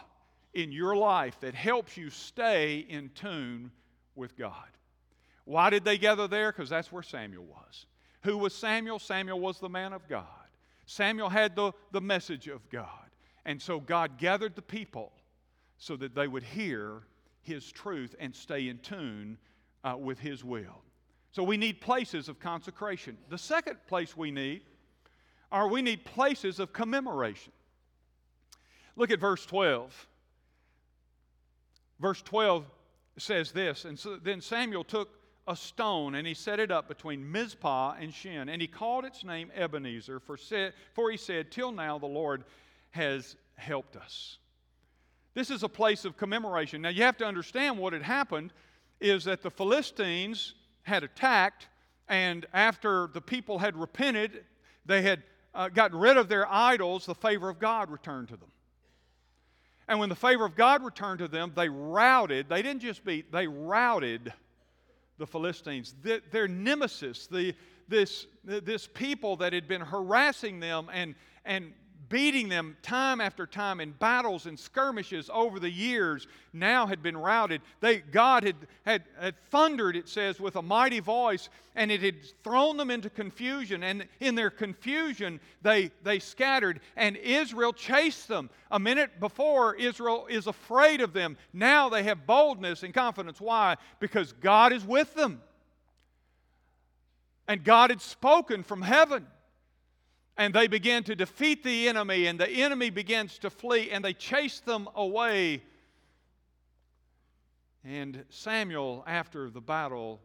in 0.55 0.71
your 0.71 0.95
life 0.95 1.41
that 1.41 1.55
helps 1.55 1.97
you 1.97 2.11
stay 2.11 2.85
in 2.89 3.11
tune 3.15 3.71
with 4.15 4.37
God? 4.37 4.55
Why 5.45 5.71
did 5.71 5.85
they 5.85 5.99
gather 5.99 6.29
there? 6.29 6.53
Because 6.53 6.69
that's 6.69 6.93
where 6.93 7.03
Samuel 7.03 7.45
was. 7.45 7.87
Who 8.23 8.39
was 8.39 8.55
Samuel? 8.55 8.99
Samuel 8.99 9.41
was 9.41 9.59
the 9.59 9.69
man 9.69 9.93
of 9.93 10.09
God. 10.09 10.27
Samuel 10.87 11.29
had 11.29 11.57
the, 11.57 11.73
the 11.91 12.01
message 12.01 12.49
of 12.49 12.69
God. 12.71 12.89
And 13.45 13.61
so 13.61 13.81
God 13.81 14.19
gathered 14.19 14.55
the 14.55 14.63
people 14.63 15.13
so 15.79 15.97
that 15.97 16.15
they 16.15 16.29
would 16.29 16.45
hear 16.45 17.03
his 17.43 17.71
truth 17.71 18.15
and 18.21 18.35
stay 18.35 18.69
in 18.69 18.79
tune 18.79 19.39
uh, 19.83 19.97
with 19.99 20.21
his 20.21 20.45
will. 20.45 20.83
So 21.33 21.43
we 21.43 21.57
need 21.57 21.81
places 21.81 22.29
of 22.29 22.39
consecration. 22.39 23.17
The 23.31 23.39
second 23.39 23.79
place 23.89 24.17
we 24.17 24.31
need 24.31 24.63
are 25.51 25.67
we 25.67 25.83
need 25.83 26.05
places 26.05 26.61
of 26.61 26.73
commemoration. 26.73 27.53
Look 28.97 29.11
at 29.11 29.19
verse 29.19 29.45
12. 29.47 30.07
Verse 31.99 32.23
12 32.23 32.65
says 33.19 33.53
this, 33.53 33.85
and 33.85 33.99
so 33.99 34.17
then 34.17 34.41
Samuel 34.41 34.85
took 34.85 35.09
a 35.47 35.57
stone 35.57 36.15
and 36.15 36.27
he 36.27 36.35
set 36.35 36.61
it 36.61 36.71
up 36.71 36.89
between 36.89 37.31
Mizpah 37.31 37.97
and 37.99 38.13
Shen, 38.13 38.49
and 38.49 38.63
he 38.63 38.69
called 38.69 39.05
its 39.05 39.25
name 39.25 39.51
Ebenezer, 39.55 40.21
for, 40.21 40.37
said, 40.37 40.75
for 40.95 41.11
he 41.11 41.17
said, 41.17 41.51
Till 41.51 41.73
now 41.73 41.99
the 41.99 42.07
Lord 42.07 42.45
has 42.91 43.37
helped 43.57 43.97
us. 43.97 44.39
This 45.35 45.51
is 45.51 45.63
a 45.63 45.69
place 45.69 46.05
of 46.05 46.17
commemoration. 46.17 46.83
Now 46.83 46.91
you 46.91 47.03
have 47.03 47.17
to 47.19 47.27
understand 47.27 47.79
what 47.79 47.93
had 47.93 48.03
happened 48.03 48.53
is 49.01 49.25
that 49.25 49.43
the 49.43 49.51
Philistines 49.51 50.55
had 50.83 51.03
attacked, 51.03 51.69
and 52.09 52.47
after 52.53 53.09
the 53.13 53.21
people 53.21 53.59
had 53.59 53.77
repented, 53.77 54.45
they 54.87 55.03
had 55.03 55.23
uh, 55.55 55.69
gotten 55.69 55.99
rid 55.99 56.17
of 56.17 56.29
their 56.29 56.51
idols, 56.51 57.07
the 57.07 57.15
favor 57.15 57.49
of 57.49 57.59
God 57.59 57.91
returned 57.91 58.29
to 58.29 58.37
them. 58.37 58.51
And 59.89 59.99
when 59.99 60.09
the 60.09 60.15
favor 60.15 60.45
of 60.45 60.55
God 60.55 60.85
returned 60.85 61.19
to 61.19 61.29
them, 61.29 61.53
they 61.55 61.69
routed, 61.69 62.49
they 62.49 62.63
didn't 62.63 62.83
just 62.83 63.05
beat, 63.05 63.33
they 63.33 63.47
routed 63.47 64.33
the 65.23 65.27
Philistines. 65.29 65.95
The, 66.03 66.21
their 66.33 66.49
nemesis, 66.49 67.29
the, 67.29 67.55
this, 67.89 68.27
this 68.45 68.89
people 68.89 69.37
that 69.37 69.53
had 69.53 69.69
been 69.69 69.81
harassing 69.81 70.59
them 70.59 70.91
and, 70.93 71.15
and 71.45 71.73
beating 72.13 72.51
them 72.51 72.77
time 72.83 73.23
after 73.23 73.47
time 73.47 73.81
in 73.81 73.91
battles 73.93 74.45
and 74.45 74.59
skirmishes 74.61 75.31
over 75.33 75.59
the 75.59 75.71
years, 75.71 76.29
now 76.53 76.87
had 76.87 77.03
been 77.03 77.17
routed. 77.17 77.63
They, 77.81 78.01
God 78.01 78.45
had, 78.45 78.57
had, 78.85 79.05
had 79.19 79.35
thundered, 79.51 79.97
it 79.97 80.11
says, 80.11 80.39
with 80.39 80.57
a 80.57 80.63
mighty 80.63 81.01
voice, 81.01 81.49
and 81.75 81.91
it 81.91 82.03
had 82.03 82.17
thrown 82.45 82.77
them 82.77 82.91
into 82.91 83.09
confusion. 83.09 83.83
And 83.83 84.07
in 84.21 84.35
their 84.35 84.51
confusion, 84.51 85.41
they, 85.63 85.91
they 86.03 86.19
scattered, 86.19 86.81
and 86.97 87.17
Israel 87.17 87.73
chased 87.73 88.29
them. 88.29 88.51
A 88.71 88.79
minute 88.79 89.19
before, 89.19 89.75
Israel 89.77 90.27
is 90.29 90.47
afraid 90.47 91.01
of 91.01 91.15
them. 91.15 91.39
Now 91.55 91.89
they 91.89 92.03
have 92.03 92.27
boldness 92.27 92.83
and 92.83 92.93
confidence. 92.93 93.41
Why? 93.41 93.77
Because 94.01 94.33
God 94.35 94.75
is 94.75 94.85
with 94.85 95.15
them. 95.15 95.41
And 97.49 97.65
God 97.65 97.89
had 97.89 98.03
spoken 98.03 98.63
from 98.63 98.83
heaven. 98.83 99.27
And 100.43 100.53
they 100.53 100.67
begin 100.67 101.05
to 101.05 101.15
defeat 101.15 101.63
the 101.63 101.87
enemy, 101.87 102.27
and 102.27 102.37
the 102.37 102.49
enemy 102.49 102.91
begins 102.91 103.39
to 103.39 103.49
flee, 103.49 103.93
and 103.93 104.05
they 104.05 104.13
chase 104.13 104.59
them 104.59 104.89
away. 104.97 105.63
And 107.85 108.25
Samuel, 108.29 109.05
after 109.07 109.51
the 109.51 109.61
battle, 109.61 110.21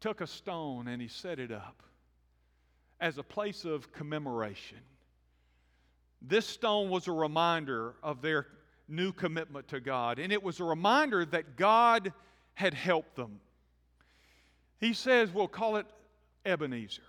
took 0.00 0.20
a 0.20 0.28
stone 0.28 0.86
and 0.86 1.02
he 1.02 1.08
set 1.08 1.40
it 1.40 1.50
up 1.50 1.82
as 3.00 3.18
a 3.18 3.24
place 3.24 3.64
of 3.64 3.90
commemoration. 3.90 4.78
This 6.22 6.46
stone 6.46 6.88
was 6.88 7.08
a 7.08 7.12
reminder 7.12 7.94
of 8.04 8.22
their 8.22 8.46
new 8.86 9.10
commitment 9.10 9.66
to 9.68 9.80
God, 9.80 10.20
and 10.20 10.32
it 10.32 10.40
was 10.40 10.60
a 10.60 10.64
reminder 10.64 11.24
that 11.24 11.56
God 11.56 12.12
had 12.54 12.74
helped 12.74 13.16
them. 13.16 13.40
He 14.78 14.92
says, 14.92 15.34
we'll 15.34 15.48
call 15.48 15.78
it 15.78 15.86
Ebenezer. 16.46 17.02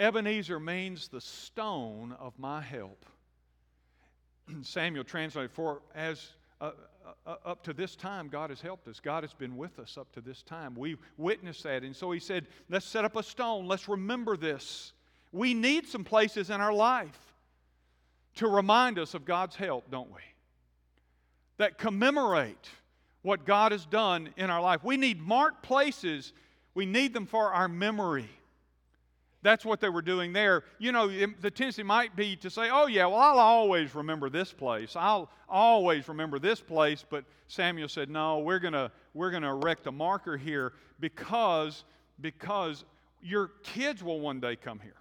Ebenezer 0.00 0.58
means 0.58 1.08
the 1.08 1.20
stone 1.20 2.16
of 2.18 2.32
my 2.38 2.62
help. 2.62 3.04
Samuel 4.62 5.04
translated, 5.04 5.52
For 5.52 5.82
as 5.94 6.30
uh, 6.58 6.70
uh, 7.26 7.34
up 7.44 7.62
to 7.64 7.74
this 7.74 7.96
time, 7.96 8.28
God 8.28 8.48
has 8.48 8.62
helped 8.62 8.88
us. 8.88 8.98
God 8.98 9.22
has 9.24 9.34
been 9.34 9.58
with 9.58 9.78
us 9.78 9.98
up 9.98 10.10
to 10.12 10.22
this 10.22 10.42
time. 10.42 10.74
We've 10.74 10.98
witnessed 11.18 11.64
that. 11.64 11.82
And 11.82 11.94
so 11.94 12.10
he 12.10 12.18
said, 12.18 12.46
Let's 12.70 12.86
set 12.86 13.04
up 13.04 13.14
a 13.14 13.22
stone. 13.22 13.66
Let's 13.68 13.88
remember 13.88 14.38
this. 14.38 14.94
We 15.32 15.52
need 15.52 15.86
some 15.86 16.02
places 16.02 16.48
in 16.48 16.62
our 16.62 16.72
life 16.72 17.18
to 18.36 18.48
remind 18.48 18.98
us 18.98 19.12
of 19.12 19.26
God's 19.26 19.54
help, 19.54 19.90
don't 19.90 20.10
we? 20.10 20.22
That 21.58 21.76
commemorate 21.76 22.70
what 23.20 23.44
God 23.44 23.72
has 23.72 23.84
done 23.84 24.30
in 24.38 24.48
our 24.48 24.62
life. 24.62 24.82
We 24.82 24.96
need 24.96 25.20
marked 25.20 25.62
places, 25.62 26.32
we 26.74 26.86
need 26.86 27.12
them 27.12 27.26
for 27.26 27.52
our 27.52 27.68
memory. 27.68 28.30
That's 29.42 29.64
what 29.64 29.80
they 29.80 29.88
were 29.88 30.02
doing 30.02 30.32
there. 30.32 30.64
You 30.78 30.92
know, 30.92 31.08
the 31.08 31.50
tendency 31.50 31.82
might 31.82 32.14
be 32.14 32.36
to 32.36 32.50
say, 32.50 32.68
oh, 32.70 32.86
yeah, 32.86 33.06
well, 33.06 33.18
I'll 33.20 33.38
always 33.38 33.94
remember 33.94 34.28
this 34.28 34.52
place. 34.52 34.96
I'll 34.96 35.30
always 35.48 36.08
remember 36.08 36.38
this 36.38 36.60
place. 36.60 37.04
But 37.08 37.24
Samuel 37.48 37.88
said, 37.88 38.10
no, 38.10 38.40
we're 38.40 38.58
going 38.58 38.74
to 38.74 38.92
we're 39.14 39.30
gonna 39.30 39.52
erect 39.52 39.86
a 39.86 39.92
marker 39.92 40.36
here 40.36 40.72
because, 41.00 41.84
because 42.20 42.84
your 43.22 43.48
kids 43.62 44.02
will 44.02 44.20
one 44.20 44.40
day 44.40 44.56
come 44.56 44.78
here. 44.78 44.94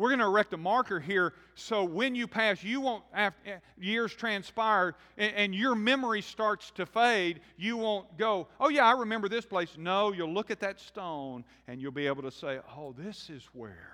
We're 0.00 0.08
going 0.08 0.20
to 0.20 0.24
erect 0.24 0.54
a 0.54 0.56
marker 0.56 0.98
here 0.98 1.34
so 1.54 1.84
when 1.84 2.14
you 2.14 2.26
pass, 2.26 2.64
you 2.64 2.80
won't, 2.80 3.04
after 3.12 3.50
eh, 3.50 3.58
years 3.78 4.14
transpire 4.14 4.94
and, 5.18 5.34
and, 5.36 5.54
your 5.54 5.74
memory 5.74 6.22
starts 6.22 6.70
to 6.76 6.86
fade, 6.86 7.40
you 7.58 7.76
won't 7.76 8.16
go, 8.16 8.48
oh, 8.58 8.70
yeah, 8.70 8.86
I 8.86 8.92
remember 8.92 9.28
this 9.28 9.44
place. 9.44 9.76
No, 9.76 10.10
you'll 10.10 10.32
look 10.32 10.50
at 10.50 10.60
that 10.60 10.80
stone 10.80 11.44
and 11.68 11.82
you'll 11.82 11.92
be 11.92 12.06
able 12.06 12.22
to 12.22 12.30
say, 12.30 12.60
oh, 12.78 12.94
this 12.96 13.28
is 13.28 13.46
where. 13.52 13.92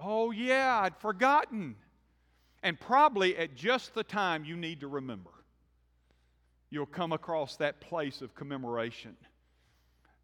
Oh, 0.00 0.30
yeah, 0.30 0.80
I'd 0.82 0.96
forgotten. 0.96 1.76
And 2.62 2.80
probably 2.80 3.36
at 3.36 3.54
just 3.54 3.92
the 3.92 4.04
time 4.04 4.46
you 4.46 4.56
need 4.56 4.80
to 4.80 4.88
remember, 4.88 5.32
you'll 6.70 6.86
come 6.86 7.12
across 7.12 7.56
that 7.56 7.82
place 7.82 8.22
of 8.22 8.34
commemoration 8.34 9.14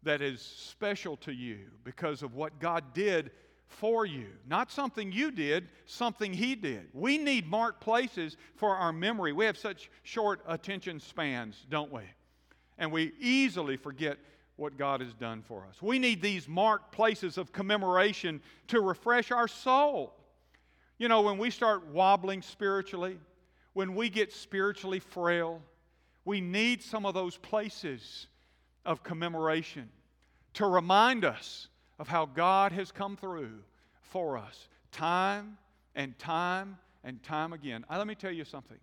that 0.01 0.23
is 0.23 0.41
special 0.41 1.15
to 1.17 1.31
you 1.31 1.59
because 1.83 2.23
of 2.23 2.33
what 2.33 2.59
God 2.59 2.95
did 2.95 3.29
for 3.69 4.05
you. 4.05 4.27
Not 4.47 4.71
something 4.71 5.11
you 5.11 5.31
did, 5.31 5.69
something 5.85 6.33
He 6.33 6.55
did. 6.55 6.87
We 6.93 7.17
need 7.17 7.47
marked 7.47 7.81
places 7.81 8.35
for 8.55 8.75
our 8.75 8.91
memory. 8.91 9.31
We 9.31 9.45
have 9.45 9.57
such 9.57 9.89
short 10.03 10.41
attention 10.47 10.99
spans, 10.99 11.65
don't 11.69 11.91
we? 11.91 12.03
And 12.77 12.91
we 12.91 13.13
easily 13.19 13.77
forget 13.77 14.17
what 14.55 14.77
God 14.77 14.99
has 15.01 15.13
done 15.13 15.41
for 15.41 15.65
us. 15.69 15.81
We 15.81 15.99
need 15.99 16.21
these 16.21 16.47
marked 16.47 16.91
places 16.91 17.37
of 17.37 17.53
commemoration 17.53 18.41
to 18.67 18.81
refresh 18.81 19.31
our 19.31 19.47
soul. 19.47 20.13
You 20.97 21.07
know, 21.07 21.21
when 21.21 21.37
we 21.37 21.49
start 21.49 21.87
wobbling 21.87 22.41
spiritually, 22.41 23.17
when 23.73 23.95
we 23.95 24.09
get 24.09 24.33
spiritually 24.33 24.99
frail, 24.99 25.61
we 26.25 26.41
need 26.41 26.83
some 26.83 27.05
of 27.05 27.13
those 27.13 27.37
places 27.37 28.27
of 28.85 29.03
commemoration 29.03 29.89
to 30.55 30.65
remind 30.65 31.23
us 31.23 31.69
of 31.99 32.07
how 32.07 32.25
God 32.25 32.71
has 32.71 32.91
come 32.91 33.17
through 33.17 33.59
for 34.01 34.37
us 34.37 34.69
time 34.91 35.57
and 35.95 36.17
time 36.17 36.77
and 37.03 37.21
time 37.21 37.53
again. 37.53 37.85
let 37.89 38.07
me 38.07 38.15
tell 38.15 38.31
you 38.31 38.45
something. 38.45 38.77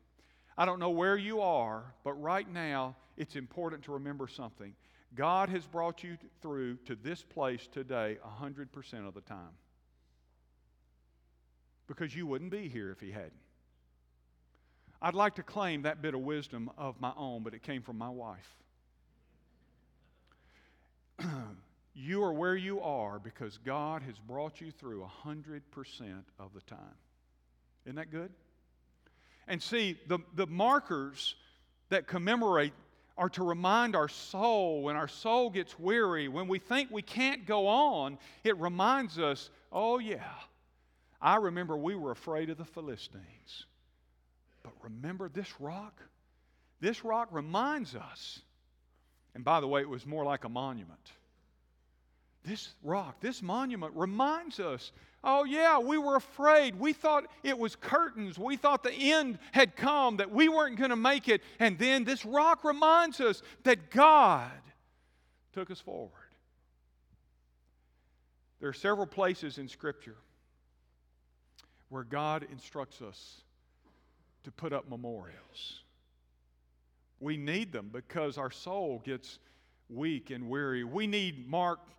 I 0.56 0.64
don't 0.64 0.78
know 0.78 0.90
where 0.90 1.16
you 1.16 1.40
are, 1.40 1.82
but 2.04 2.12
right 2.14 2.50
now 2.50 2.94
it's 3.16 3.34
important 3.34 3.82
to 3.84 3.92
remember 3.92 4.28
something. 4.28 4.74
God 5.14 5.48
has 5.48 5.66
brought 5.66 6.04
you 6.04 6.16
through 6.42 6.76
to 6.86 6.94
this 6.94 7.22
place 7.22 7.66
today 7.72 8.18
100% 8.40 9.08
of 9.08 9.14
the 9.14 9.20
time. 9.22 9.56
Because 11.86 12.14
you 12.14 12.26
wouldn't 12.26 12.50
be 12.50 12.68
here 12.68 12.90
if 12.90 13.00
He 13.00 13.12
hadn't. 13.12 13.32
I'd 15.00 15.14
like 15.14 15.34
to 15.36 15.42
claim 15.42 15.82
that 15.82 16.02
bit 16.02 16.14
of 16.14 16.20
wisdom 16.20 16.70
of 16.76 17.00
my 17.00 17.12
own, 17.16 17.42
but 17.42 17.54
it 17.54 17.62
came 17.62 17.82
from 17.82 17.98
my 17.98 18.08
wife. 18.08 18.56
You 21.98 22.22
are 22.24 22.32
where 22.32 22.54
you 22.54 22.82
are 22.82 23.18
because 23.18 23.58
God 23.64 24.02
has 24.02 24.18
brought 24.18 24.60
you 24.60 24.70
through 24.70 25.08
100% 25.24 25.62
of 26.38 26.52
the 26.52 26.60
time. 26.60 26.78
Isn't 27.86 27.96
that 27.96 28.10
good? 28.10 28.30
And 29.48 29.62
see, 29.62 29.98
the, 30.06 30.18
the 30.34 30.46
markers 30.46 31.36
that 31.88 32.06
commemorate 32.06 32.74
are 33.16 33.30
to 33.30 33.42
remind 33.42 33.96
our 33.96 34.10
soul 34.10 34.82
when 34.82 34.94
our 34.94 35.08
soul 35.08 35.48
gets 35.48 35.78
weary, 35.78 36.28
when 36.28 36.48
we 36.48 36.58
think 36.58 36.90
we 36.90 37.00
can't 37.00 37.46
go 37.46 37.66
on, 37.66 38.18
it 38.44 38.58
reminds 38.58 39.18
us, 39.18 39.48
oh, 39.72 39.98
yeah, 39.98 40.34
I 41.18 41.36
remember 41.36 41.78
we 41.78 41.94
were 41.94 42.10
afraid 42.10 42.50
of 42.50 42.58
the 42.58 42.64
Philistines. 42.66 43.64
But 44.62 44.74
remember 44.82 45.30
this 45.30 45.50
rock? 45.58 46.02
This 46.80 47.06
rock 47.06 47.28
reminds 47.30 47.94
us. 47.94 48.40
And 49.34 49.42
by 49.42 49.60
the 49.60 49.68
way, 49.68 49.80
it 49.80 49.88
was 49.88 50.04
more 50.04 50.24
like 50.24 50.44
a 50.44 50.50
monument. 50.50 51.12
This 52.46 52.74
rock, 52.82 53.20
this 53.20 53.42
monument 53.42 53.92
reminds 53.96 54.60
us 54.60 54.92
oh, 55.26 55.42
yeah, 55.42 55.80
we 55.80 55.98
were 55.98 56.14
afraid. 56.14 56.78
We 56.78 56.92
thought 56.92 57.26
it 57.42 57.58
was 57.58 57.74
curtains. 57.74 58.38
We 58.38 58.56
thought 58.56 58.84
the 58.84 58.92
end 58.92 59.40
had 59.50 59.74
come, 59.74 60.18
that 60.18 60.30
we 60.30 60.48
weren't 60.48 60.76
going 60.76 60.90
to 60.90 60.96
make 60.96 61.28
it. 61.28 61.42
And 61.58 61.76
then 61.78 62.04
this 62.04 62.24
rock 62.24 62.62
reminds 62.62 63.20
us 63.20 63.42
that 63.64 63.90
God 63.90 64.52
took 65.52 65.70
us 65.70 65.80
forward. 65.80 66.12
There 68.60 68.68
are 68.68 68.74
several 68.74 69.06
places 69.06 69.58
in 69.58 69.68
Scripture 69.68 70.16
where 71.88 72.04
God 72.04 72.46
instructs 72.52 73.02
us 73.02 73.42
to 74.44 74.52
put 74.52 74.72
up 74.72 74.88
memorials. 74.88 75.82
We 77.18 77.36
need 77.36 77.72
them 77.72 77.90
because 77.92 78.38
our 78.38 78.52
soul 78.52 79.02
gets 79.04 79.40
weak 79.88 80.30
and 80.30 80.48
weary. 80.48 80.84
We 80.84 81.08
need 81.08 81.48
marked 81.48 81.90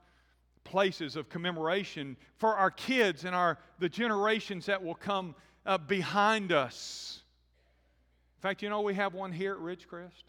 places 0.67 1.15
of 1.15 1.29
commemoration 1.29 2.17
for 2.37 2.55
our 2.55 2.69
kids 2.69 3.23
and 3.23 3.33
our, 3.33 3.57
the 3.79 3.87
generations 3.87 4.65
that 4.65 4.83
will 4.83 4.95
come 4.95 5.33
uh, 5.65 5.77
behind 5.77 6.51
us. 6.51 7.21
In 8.37 8.41
fact, 8.41 8.61
you 8.61 8.69
know, 8.69 8.81
we 8.81 8.93
have 8.93 9.13
one 9.13 9.31
here 9.31 9.53
at 9.53 9.59
Ridgecrest. 9.59 10.23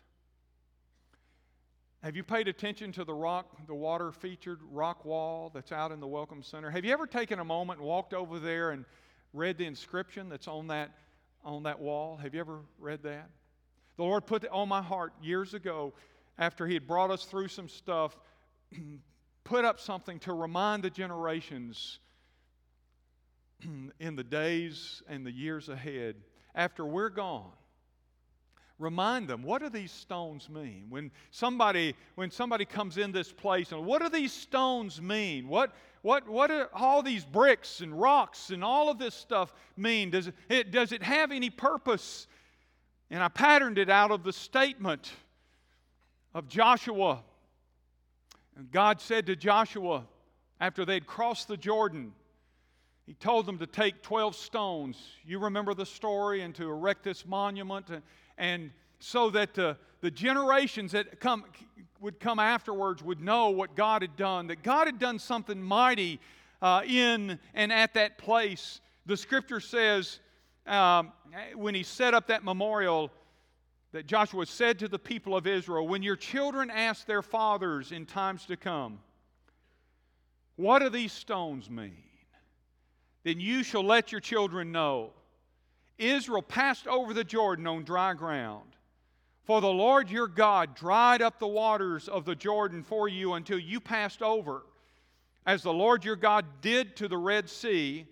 Have 2.04 2.14
you 2.14 2.22
paid 2.22 2.46
attention 2.46 2.92
to 2.92 3.04
the 3.04 3.12
rock, 3.12 3.66
the 3.66 3.74
water 3.74 4.12
featured 4.12 4.60
rock 4.70 5.04
wall 5.04 5.50
that's 5.52 5.72
out 5.72 5.90
in 5.90 5.98
the 5.98 6.06
Welcome 6.06 6.44
Center? 6.44 6.70
Have 6.70 6.84
you 6.84 6.92
ever 6.92 7.08
taken 7.08 7.40
a 7.40 7.44
moment 7.44 7.80
and 7.80 7.88
walked 7.88 8.14
over 8.14 8.38
there 8.38 8.70
and 8.70 8.84
read 9.32 9.58
the 9.58 9.66
inscription 9.66 10.28
that's 10.28 10.46
on 10.46 10.68
that, 10.68 10.92
on 11.44 11.64
that 11.64 11.80
wall? 11.80 12.16
Have 12.16 12.34
you 12.34 12.40
ever 12.40 12.60
read 12.78 13.02
that? 13.02 13.28
The 13.96 14.04
Lord 14.04 14.26
put 14.26 14.44
it 14.44 14.50
on 14.52 14.68
my 14.68 14.80
heart 14.80 15.12
years 15.20 15.54
ago 15.54 15.92
after 16.38 16.68
He 16.68 16.74
had 16.74 16.86
brought 16.86 17.10
us 17.10 17.24
through 17.24 17.48
some 17.48 17.68
stuff, 17.68 18.16
put 19.48 19.64
up 19.64 19.80
something 19.80 20.18
to 20.20 20.34
remind 20.34 20.82
the 20.82 20.90
generations 20.90 22.00
in 23.98 24.14
the 24.14 24.24
days 24.24 25.02
and 25.08 25.24
the 25.24 25.32
years 25.32 25.68
ahead. 25.68 26.16
After 26.54 26.84
we're 26.84 27.08
gone 27.08 27.52
remind 28.78 29.26
them 29.26 29.42
what 29.42 29.60
do 29.60 29.68
these 29.68 29.90
stones 29.90 30.48
mean? 30.48 30.86
When 30.88 31.10
somebody 31.30 31.94
when 32.14 32.30
somebody 32.30 32.64
comes 32.64 32.98
in 32.98 33.10
this 33.12 33.32
place 33.32 33.72
and 33.72 33.84
what 33.84 34.02
do 34.02 34.08
these 34.08 34.32
stones 34.32 35.00
mean? 35.00 35.48
What 35.48 35.72
what 36.02 36.28
what 36.28 36.48
do 36.48 36.66
all 36.72 37.02
these 37.02 37.24
bricks 37.24 37.80
and 37.80 37.98
rocks 37.98 38.50
and 38.50 38.62
all 38.62 38.88
of 38.88 38.98
this 38.98 39.14
stuff 39.14 39.52
mean? 39.76 40.10
Does 40.10 40.30
it 40.48 40.70
does 40.70 40.92
it 40.92 41.02
have 41.02 41.32
any 41.32 41.50
purpose? 41.50 42.26
And 43.10 43.22
i 43.22 43.28
patterned 43.28 43.78
it 43.78 43.90
out 43.90 44.10
of 44.10 44.22
the 44.22 44.32
statement 44.32 45.10
of 46.34 46.46
joshua 46.46 47.22
and 48.58 48.70
god 48.70 49.00
said 49.00 49.24
to 49.24 49.34
joshua 49.34 50.04
after 50.60 50.84
they'd 50.84 51.06
crossed 51.06 51.48
the 51.48 51.56
jordan 51.56 52.12
he 53.06 53.14
told 53.14 53.46
them 53.46 53.56
to 53.58 53.66
take 53.66 54.02
12 54.02 54.36
stones 54.36 54.98
you 55.24 55.38
remember 55.38 55.72
the 55.72 55.86
story 55.86 56.42
and 56.42 56.54
to 56.54 56.68
erect 56.68 57.02
this 57.02 57.24
monument 57.26 57.86
and, 58.36 58.70
so 59.00 59.30
that 59.30 59.54
the, 59.54 59.76
the 60.00 60.10
generations 60.10 60.92
that 60.92 61.20
come, 61.20 61.44
would 62.00 62.18
come 62.20 62.38
afterwards 62.38 63.02
would 63.02 63.20
know 63.20 63.50
what 63.50 63.76
God 63.76 64.02
had 64.02 64.16
done, 64.16 64.48
that 64.48 64.62
God 64.62 64.86
had 64.86 64.98
done 64.98 65.18
something 65.18 65.60
mighty 65.60 66.20
uh, 66.60 66.82
in 66.86 67.38
and 67.54 67.72
at 67.72 67.94
that 67.94 68.18
place. 68.18 68.80
The 69.06 69.16
scripture 69.16 69.60
says 69.60 70.20
um, 70.66 71.12
when 71.54 71.74
he 71.74 71.82
set 71.82 72.14
up 72.14 72.28
that 72.28 72.44
memorial, 72.44 73.10
that 73.92 74.06
Joshua 74.06 74.46
said 74.46 74.78
to 74.78 74.88
the 74.88 74.98
people 74.98 75.36
of 75.36 75.46
Israel, 75.46 75.88
When 75.88 76.02
your 76.02 76.16
children 76.16 76.70
ask 76.70 77.06
their 77.06 77.22
fathers 77.22 77.92
in 77.92 78.06
times 78.06 78.46
to 78.46 78.56
come, 78.56 78.98
What 80.56 80.80
do 80.80 80.88
these 80.88 81.12
stones 81.12 81.70
mean? 81.70 82.02
Then 83.24 83.40
you 83.40 83.62
shall 83.62 83.84
let 83.84 84.12
your 84.12 84.20
children 84.20 84.72
know 84.72 85.12
Israel 85.98 86.42
passed 86.42 86.86
over 86.86 87.12
the 87.12 87.24
Jordan 87.24 87.66
on 87.66 87.82
dry 87.82 88.14
ground. 88.14 88.64
For 89.42 89.60
the 89.60 89.66
Lord 89.66 90.10
your 90.10 90.28
God 90.28 90.74
dried 90.74 91.22
up 91.22 91.38
the 91.38 91.46
waters 91.46 92.06
of 92.06 92.24
the 92.24 92.36
Jordan 92.36 92.82
for 92.82 93.08
you 93.08 93.32
until 93.32 93.58
you 93.58 93.80
passed 93.80 94.22
over, 94.22 94.62
as 95.46 95.62
the 95.62 95.72
Lord 95.72 96.04
your 96.04 96.16
God 96.16 96.44
did 96.60 96.94
to 96.96 97.08
the 97.08 97.16
Red 97.16 97.48
Sea, 97.48 98.06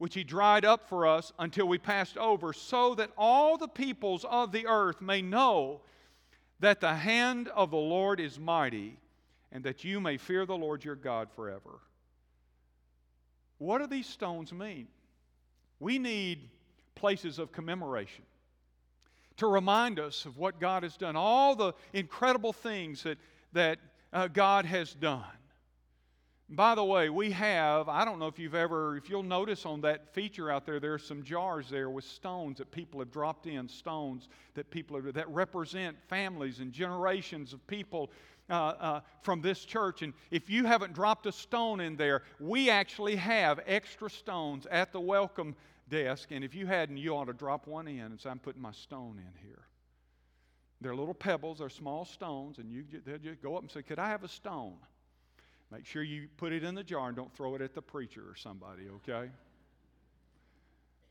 which 0.00 0.14
he 0.14 0.24
dried 0.24 0.64
up 0.64 0.88
for 0.88 1.06
us 1.06 1.30
until 1.38 1.68
we 1.68 1.76
passed 1.76 2.16
over, 2.16 2.54
so 2.54 2.94
that 2.94 3.10
all 3.18 3.58
the 3.58 3.68
peoples 3.68 4.24
of 4.30 4.50
the 4.50 4.66
earth 4.66 5.02
may 5.02 5.20
know 5.20 5.82
that 6.58 6.80
the 6.80 6.94
hand 6.94 7.48
of 7.48 7.70
the 7.70 7.76
Lord 7.76 8.18
is 8.18 8.38
mighty, 8.38 8.96
and 9.52 9.62
that 9.64 9.84
you 9.84 10.00
may 10.00 10.16
fear 10.16 10.46
the 10.46 10.56
Lord 10.56 10.82
your 10.82 10.94
God 10.94 11.28
forever. 11.30 11.80
What 13.58 13.82
do 13.82 13.86
these 13.86 14.06
stones 14.06 14.54
mean? 14.54 14.88
We 15.80 15.98
need 15.98 16.48
places 16.94 17.38
of 17.38 17.52
commemoration 17.52 18.24
to 19.36 19.48
remind 19.48 20.00
us 20.00 20.24
of 20.24 20.38
what 20.38 20.58
God 20.58 20.82
has 20.82 20.96
done, 20.96 21.14
all 21.14 21.54
the 21.54 21.74
incredible 21.92 22.54
things 22.54 23.02
that, 23.02 23.18
that 23.52 23.78
uh, 24.14 24.28
God 24.28 24.64
has 24.64 24.94
done. 24.94 25.24
By 26.52 26.74
the 26.74 26.84
way, 26.84 27.10
we 27.10 27.30
have, 27.30 27.88
I 27.88 28.04
don't 28.04 28.18
know 28.18 28.26
if 28.26 28.36
you've 28.36 28.56
ever, 28.56 28.96
if 28.96 29.08
you'll 29.08 29.22
notice 29.22 29.64
on 29.64 29.82
that 29.82 30.12
feature 30.12 30.50
out 30.50 30.66
there, 30.66 30.80
there 30.80 30.92
are 30.92 30.98
some 30.98 31.22
jars 31.22 31.70
there 31.70 31.90
with 31.90 32.04
stones 32.04 32.58
that 32.58 32.72
people 32.72 32.98
have 32.98 33.12
dropped 33.12 33.46
in, 33.46 33.68
stones 33.68 34.28
that 34.54 34.68
people 34.68 34.96
have, 34.96 35.14
that 35.14 35.28
represent 35.28 35.96
families 36.08 36.58
and 36.58 36.72
generations 36.72 37.52
of 37.52 37.64
people 37.68 38.10
uh, 38.50 38.52
uh, 38.52 39.00
from 39.22 39.40
this 39.40 39.64
church. 39.64 40.02
And 40.02 40.12
if 40.32 40.50
you 40.50 40.64
haven't 40.64 40.92
dropped 40.92 41.26
a 41.26 41.32
stone 41.32 41.78
in 41.78 41.94
there, 41.94 42.22
we 42.40 42.68
actually 42.68 43.14
have 43.14 43.60
extra 43.64 44.10
stones 44.10 44.66
at 44.72 44.92
the 44.92 45.00
welcome 45.00 45.54
desk, 45.88 46.32
and 46.32 46.42
if 46.42 46.52
you 46.52 46.66
hadn't, 46.66 46.96
you 46.96 47.14
ought 47.14 47.26
to 47.26 47.32
drop 47.32 47.68
one 47.68 47.86
in 47.86 48.00
and 48.00 48.20
say, 48.20 48.28
I'm 48.28 48.40
putting 48.40 48.62
my 48.62 48.72
stone 48.72 49.18
in 49.18 49.46
here. 49.46 49.62
They're 50.80 50.96
little 50.96 51.14
pebbles, 51.14 51.58
they're 51.58 51.68
small 51.68 52.04
stones, 52.04 52.58
and 52.58 52.72
you, 52.72 52.84
they'll 53.06 53.18
just 53.18 53.40
go 53.40 53.54
up 53.54 53.62
and 53.62 53.70
say, 53.70 53.82
Could 53.82 54.00
I 54.00 54.08
have 54.08 54.24
a 54.24 54.28
stone? 54.28 54.78
Make 55.70 55.86
sure 55.86 56.02
you 56.02 56.28
put 56.36 56.52
it 56.52 56.64
in 56.64 56.74
the 56.74 56.82
jar 56.82 57.08
and 57.08 57.16
don't 57.16 57.32
throw 57.34 57.54
it 57.54 57.60
at 57.60 57.74
the 57.74 57.82
preacher 57.82 58.22
or 58.22 58.34
somebody, 58.34 58.84
okay? 58.96 59.30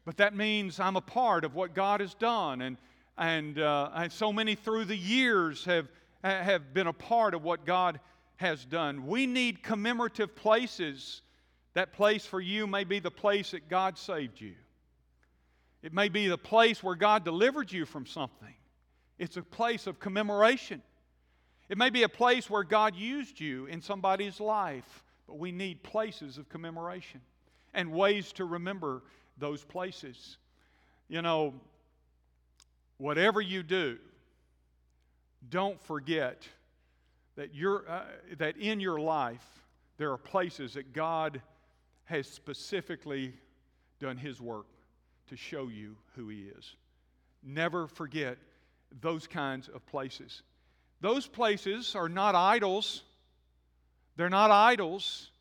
But 0.06 0.18
that 0.18 0.36
means 0.36 0.80
I'm 0.80 0.98
a 0.98 1.02
part 1.02 1.46
of 1.46 1.56
what 1.56 1.74
God 1.74 2.02
has 2.02 2.14
done, 2.14 2.62
and, 2.62 2.78
and, 3.18 3.60
uh, 3.60 3.90
and 3.94 4.12
so 4.12 4.34
many 4.34 4.56
through 4.56 4.86
the 4.86 4.98
years 4.98 5.64
have, 5.66 5.88
have 6.24 6.74
been 6.74 6.88
a 6.88 6.94
part 6.94 7.34
of 7.34 7.44
what 7.44 7.66
God 7.66 8.00
has 8.38 8.66
done. 8.66 9.08
We 9.08 9.28
need 9.28 9.64
commemorative 9.64 10.36
places. 10.36 11.22
That 11.74 11.94
place 11.94 12.26
for 12.26 12.42
you 12.42 12.68
may 12.68 12.84
be 12.84 13.00
the 13.00 13.12
place 13.12 13.52
that 13.52 13.70
God 13.70 13.98
saved 13.98 14.42
you. 14.42 14.56
It 15.82 15.94
may 15.94 16.10
be 16.10 16.28
the 16.28 16.38
place 16.38 16.84
where 16.84 16.96
God 16.96 17.24
delivered 17.24 17.72
you 17.72 17.86
from 17.86 18.06
something. 18.06 18.54
It's 19.18 19.38
a 19.38 19.42
place 19.42 19.88
of 19.88 20.00
commemoration. 20.00 20.82
It 21.70 21.78
may 21.78 21.92
be 21.92 22.04
a 22.04 22.10
place 22.10 22.50
where 22.50 22.64
God 22.64 22.96
used 22.96 23.40
you 23.40 23.68
in 23.68 23.82
somebody's 23.82 24.40
life, 24.40 25.04
but 25.28 25.38
we 25.38 25.52
need 25.52 25.84
places 25.84 26.38
of 26.40 26.50
commemoration 26.50 27.22
and 27.74 27.92
ways 27.92 28.34
to 28.34 28.46
remember 28.46 29.04
those 29.38 29.64
places. 29.64 30.38
You 31.08 31.22
know, 31.22 31.54
whatever 32.98 33.40
you 33.40 33.62
do, 33.62 33.98
don't 35.50 35.80
forget 35.82 36.48
that, 37.36 37.54
you're, 37.54 37.88
uh, 37.88 38.04
that 38.38 38.58
in 38.58 38.80
your 38.80 39.00
life 39.00 39.46
there 39.98 40.12
are 40.12 40.18
places 40.18 40.74
that 40.74 40.92
God 40.92 41.42
has 42.06 42.28
specifically 42.28 43.34
done 44.00 44.18
His 44.18 44.42
work 44.42 44.66
to 45.28 45.38
show 45.38 45.68
you 45.68 45.96
who 46.16 46.30
He 46.30 46.48
is. 46.58 46.76
Never 47.44 47.88
forget 47.88 48.38
those 49.02 49.28
kinds 49.28 49.68
of 49.68 49.86
places. 49.86 50.42
Those 51.02 51.28
places 51.28 51.96
are 51.96 52.10
not 52.10 52.36
idols, 52.36 53.04
they're 54.16 54.30
not 54.30 54.52
idols 54.52 55.32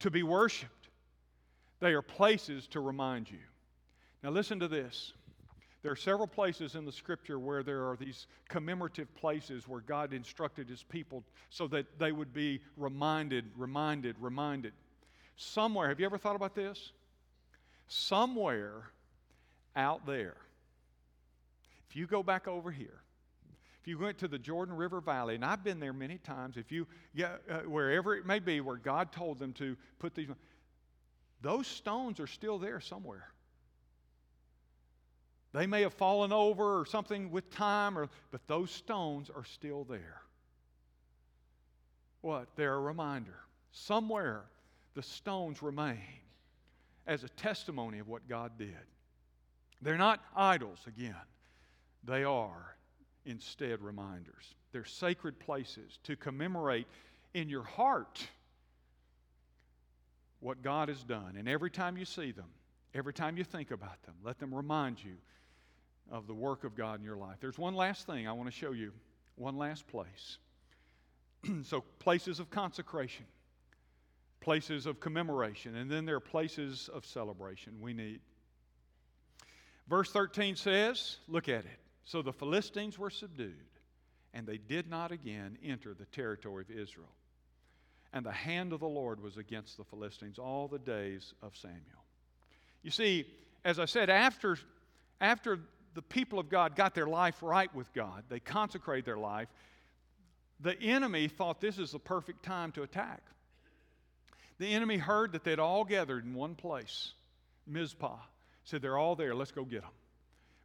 to 0.00 0.10
be 0.10 0.22
worshiped, 0.22 0.88
they 1.80 1.92
are 1.92 2.02
places 2.02 2.66
to 2.68 2.80
remind 2.80 3.30
you. 3.30 3.38
Now, 4.22 4.30
listen 4.30 4.60
to 4.60 4.68
this. 4.68 5.12
There 5.82 5.92
are 5.92 5.96
several 5.96 6.26
places 6.26 6.74
in 6.74 6.84
the 6.84 6.90
scripture 6.90 7.38
where 7.38 7.62
there 7.62 7.88
are 7.88 7.96
these 7.96 8.26
commemorative 8.48 9.14
places 9.14 9.68
where 9.68 9.80
God 9.80 10.12
instructed 10.12 10.68
his 10.68 10.82
people 10.82 11.22
so 11.48 11.68
that 11.68 11.98
they 12.00 12.10
would 12.10 12.32
be 12.32 12.60
reminded, 12.76 13.44
reminded, 13.56 14.16
reminded. 14.18 14.72
Somewhere, 15.36 15.88
have 15.88 16.00
you 16.00 16.06
ever 16.06 16.18
thought 16.18 16.34
about 16.34 16.56
this? 16.56 16.90
Somewhere 17.86 18.90
out 19.76 20.06
there. 20.06 20.34
If 21.88 21.94
you 21.94 22.08
go 22.08 22.22
back 22.22 22.48
over 22.48 22.72
here, 22.72 23.02
if 23.86 23.90
you 23.90 23.98
went 23.98 24.18
to 24.18 24.26
the 24.26 24.38
Jordan 24.38 24.74
River 24.74 25.00
Valley, 25.00 25.36
and 25.36 25.44
I've 25.44 25.62
been 25.62 25.78
there 25.78 25.92
many 25.92 26.18
times, 26.18 26.56
if 26.56 26.72
you, 26.72 26.88
yeah, 27.14 27.36
uh, 27.48 27.58
wherever 27.60 28.16
it 28.16 28.26
may 28.26 28.40
be 28.40 28.60
where 28.60 28.78
God 28.78 29.12
told 29.12 29.38
them 29.38 29.52
to 29.54 29.76
put 30.00 30.12
these, 30.12 30.26
those 31.40 31.68
stones 31.68 32.18
are 32.18 32.26
still 32.26 32.58
there 32.58 32.80
somewhere. 32.80 33.28
They 35.52 35.68
may 35.68 35.82
have 35.82 35.94
fallen 35.94 36.32
over 36.32 36.80
or 36.80 36.84
something 36.84 37.30
with 37.30 37.48
time, 37.48 37.96
or, 37.96 38.08
but 38.32 38.40
those 38.48 38.72
stones 38.72 39.30
are 39.30 39.44
still 39.44 39.84
there. 39.84 40.20
What? 42.22 42.48
They're 42.56 42.74
a 42.74 42.80
reminder. 42.80 43.38
Somewhere 43.70 44.46
the 44.94 45.02
stones 45.02 45.62
remain 45.62 46.00
as 47.06 47.22
a 47.22 47.28
testimony 47.28 48.00
of 48.00 48.08
what 48.08 48.28
God 48.28 48.58
did. 48.58 48.74
They're 49.80 49.96
not 49.96 50.24
idols, 50.34 50.80
again. 50.88 51.14
They 52.02 52.24
are 52.24 52.75
instead 53.26 53.82
reminders. 53.82 54.54
They're 54.72 54.84
sacred 54.84 55.38
places 55.38 55.98
to 56.04 56.16
commemorate 56.16 56.86
in 57.34 57.48
your 57.48 57.64
heart 57.64 58.26
what 60.40 60.62
God 60.62 60.88
has 60.88 61.02
done. 61.02 61.36
And 61.36 61.48
every 61.48 61.70
time 61.70 61.96
you 61.96 62.04
see 62.04 62.32
them, 62.32 62.48
every 62.94 63.12
time 63.12 63.36
you 63.36 63.44
think 63.44 63.70
about 63.70 64.02
them, 64.04 64.14
let 64.22 64.38
them 64.38 64.54
remind 64.54 65.02
you 65.02 65.16
of 66.10 66.26
the 66.26 66.34
work 66.34 66.64
of 66.64 66.76
God 66.76 66.98
in 66.98 67.04
your 67.04 67.16
life. 67.16 67.36
There's 67.40 67.58
one 67.58 67.74
last 67.74 68.06
thing 68.06 68.28
I 68.28 68.32
want 68.32 68.48
to 68.48 68.56
show 68.56 68.72
you, 68.72 68.92
one 69.34 69.56
last 69.56 69.86
place. 69.88 70.38
so, 71.64 71.82
places 71.98 72.38
of 72.38 72.50
consecration 72.50 73.26
places 74.46 74.86
of 74.86 75.00
commemoration, 75.00 75.74
and 75.74 75.90
then 75.90 76.04
there 76.04 76.14
are 76.14 76.20
places 76.20 76.88
of 76.94 77.04
celebration 77.04 77.80
we 77.80 77.92
need. 77.92 78.20
Verse 79.88 80.12
13 80.12 80.54
says, 80.54 81.16
look 81.26 81.48
at 81.48 81.64
it. 81.64 81.80
So 82.06 82.22
the 82.22 82.32
Philistines 82.32 82.98
were 82.98 83.10
subdued, 83.10 83.52
and 84.32 84.46
they 84.46 84.58
did 84.58 84.88
not 84.88 85.10
again 85.10 85.58
enter 85.62 85.92
the 85.92 86.06
territory 86.06 86.64
of 86.68 86.70
Israel. 86.70 87.12
And 88.12 88.24
the 88.24 88.32
hand 88.32 88.72
of 88.72 88.80
the 88.80 88.88
Lord 88.88 89.20
was 89.20 89.36
against 89.36 89.76
the 89.76 89.84
Philistines 89.84 90.38
all 90.38 90.68
the 90.68 90.78
days 90.78 91.34
of 91.42 91.56
Samuel. 91.56 92.04
You 92.82 92.92
see, 92.92 93.26
as 93.64 93.80
I 93.80 93.84
said, 93.84 94.08
after, 94.08 94.56
after 95.20 95.58
the 95.94 96.02
people 96.02 96.38
of 96.38 96.48
God 96.48 96.76
got 96.76 96.94
their 96.94 97.08
life 97.08 97.42
right 97.42 97.74
with 97.74 97.92
God, 97.92 98.22
they 98.28 98.38
consecrated 98.38 99.04
their 99.04 99.18
life, 99.18 99.48
the 100.60 100.80
enemy 100.80 101.26
thought 101.26 101.60
this 101.60 101.78
is 101.78 101.90
the 101.90 101.98
perfect 101.98 102.44
time 102.44 102.70
to 102.72 102.84
attack. 102.84 103.22
The 104.58 104.72
enemy 104.72 104.96
heard 104.96 105.32
that 105.32 105.42
they'd 105.42 105.58
all 105.58 105.84
gathered 105.84 106.24
in 106.24 106.34
one 106.34 106.54
place, 106.54 107.12
Mizpah. 107.66 108.18
Said, 108.64 108.80
They're 108.80 108.96
all 108.96 109.16
there, 109.16 109.34
let's 109.34 109.52
go 109.52 109.64
get 109.64 109.82
them. 109.82 109.90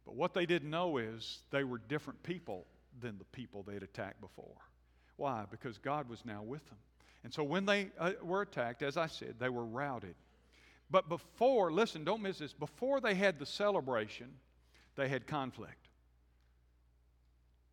But 0.04 0.14
what 0.14 0.34
they 0.34 0.46
didn't 0.46 0.70
know 0.70 0.98
is 0.98 1.40
they 1.50 1.64
were 1.64 1.78
different 1.78 2.22
people 2.22 2.66
than 3.00 3.18
the 3.18 3.24
people 3.24 3.62
they'd 3.62 3.82
attacked 3.82 4.20
before. 4.20 4.56
Why? 5.16 5.44
Because 5.50 5.78
God 5.78 6.08
was 6.08 6.24
now 6.24 6.42
with 6.42 6.66
them. 6.68 6.78
And 7.24 7.32
so 7.32 7.44
when 7.44 7.64
they 7.64 7.90
uh, 7.98 8.12
were 8.22 8.42
attacked, 8.42 8.82
as 8.82 8.96
I 8.96 9.06
said, 9.06 9.36
they 9.38 9.48
were 9.48 9.64
routed. 9.64 10.14
But 10.90 11.08
before, 11.08 11.72
listen, 11.72 12.04
don't 12.04 12.22
miss 12.22 12.38
this, 12.38 12.52
before 12.52 13.00
they 13.00 13.14
had 13.14 13.38
the 13.38 13.46
celebration, 13.46 14.28
they 14.96 15.08
had 15.08 15.26
conflict. 15.26 15.88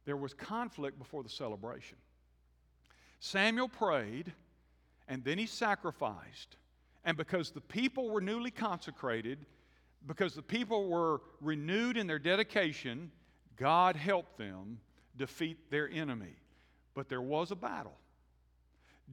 There 0.06 0.16
was 0.16 0.34
conflict 0.34 0.98
before 0.98 1.24
the 1.24 1.30
celebration. 1.30 1.98
Samuel 3.20 3.68
prayed, 3.68 4.32
and 5.08 5.24
then 5.24 5.38
he 5.38 5.46
sacrificed. 5.46 6.56
And 7.04 7.18
because 7.18 7.52
the 7.52 7.62
people 7.62 8.10
were 8.10 8.22
newly 8.22 8.52
consecrated, 8.52 9.46
because 10.08 10.34
the 10.34 10.41
people 10.41 10.88
were 10.88 11.22
renewed 11.41 11.97
in 11.97 12.08
their 12.08 12.20
dedication, 12.20 13.12
God 13.58 13.95
helped 13.95 14.38
them 14.38 14.80
defeat 15.18 15.70
their 15.70 15.89
enemy. 15.89 16.36
But 16.95 17.10
there 17.10 17.22
was 17.22 17.52
a 17.52 17.56
battle. 17.56 17.95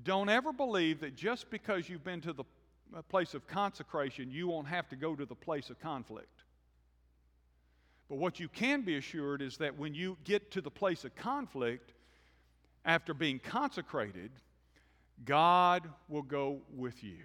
Don't 0.05 0.29
ever 0.29 0.53
believe 0.53 1.01
that 1.01 1.17
just 1.17 1.51
because 1.51 1.89
you've 1.89 2.05
been 2.05 2.21
to 2.23 2.33
the 2.33 2.45
uh, 2.95 3.03
place 3.03 3.35
of 3.35 3.47
consecration, 3.47 4.31
you 4.31 4.49
won't 4.49 4.69
have 4.69 4.89
to 4.91 4.97
go 4.97 5.15
to 5.15 5.25
the 5.25 5.35
place 5.35 5.71
of 5.71 5.81
conflict. 5.81 6.45
But 8.09 8.19
what 8.19 8.39
you 8.39 8.49
can 8.49 8.83
be 8.83 8.97
assured 8.97 9.43
is 9.43 9.57
that 9.57 9.77
when 9.77 9.95
you 9.95 10.17
get 10.25 10.51
to 10.53 10.61
the 10.61 10.71
place 10.71 11.05
of 11.05 11.17
conflict, 11.17 11.93
after 12.85 13.13
being 13.13 13.41
consecrated, 13.41 14.31
God 15.25 15.89
will 16.09 16.23
go 16.23 16.61
with 16.77 17.03
you. 17.03 17.25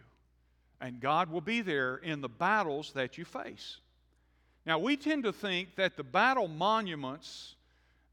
And 0.82 1.00
God 1.00 1.32
will 1.32 1.42
be 1.42 1.62
there 1.62 1.98
in 1.98 2.22
the 2.22 2.30
battles 2.30 2.92
that 2.94 3.18
you 3.18 3.24
face. 3.24 3.78
Now, 4.66 4.80
we 4.80 4.98
tend 4.98 5.24
to 5.24 5.32
think 5.32 5.76
that 5.76 5.96
the 5.96 6.04
battle 6.04 6.48
monuments 6.48 7.56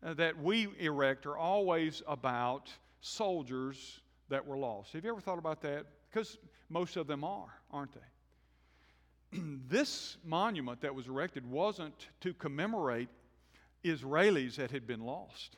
uh, 0.02 0.14
that 0.14 0.40
we 0.40 0.68
erect 0.78 1.26
are 1.26 1.36
always 1.36 2.02
about 2.06 2.70
soldiers 3.00 4.00
that 4.28 4.46
were 4.46 4.56
lost. 4.56 4.92
Have 4.92 5.04
you 5.04 5.10
ever 5.10 5.20
thought 5.20 5.38
about 5.38 5.60
that? 5.62 5.86
Because 6.10 6.38
most 6.68 6.96
of 6.96 7.06
them 7.06 7.24
are, 7.24 7.52
aren't 7.72 7.92
they? 7.92 9.38
this 9.68 10.16
monument 10.24 10.80
that 10.82 10.94
was 10.94 11.06
erected 11.06 11.48
wasn't 11.50 12.08
to 12.20 12.32
commemorate 12.34 13.08
Israelis 13.84 14.56
that 14.56 14.70
had 14.70 14.86
been 14.86 15.00
lost. 15.00 15.56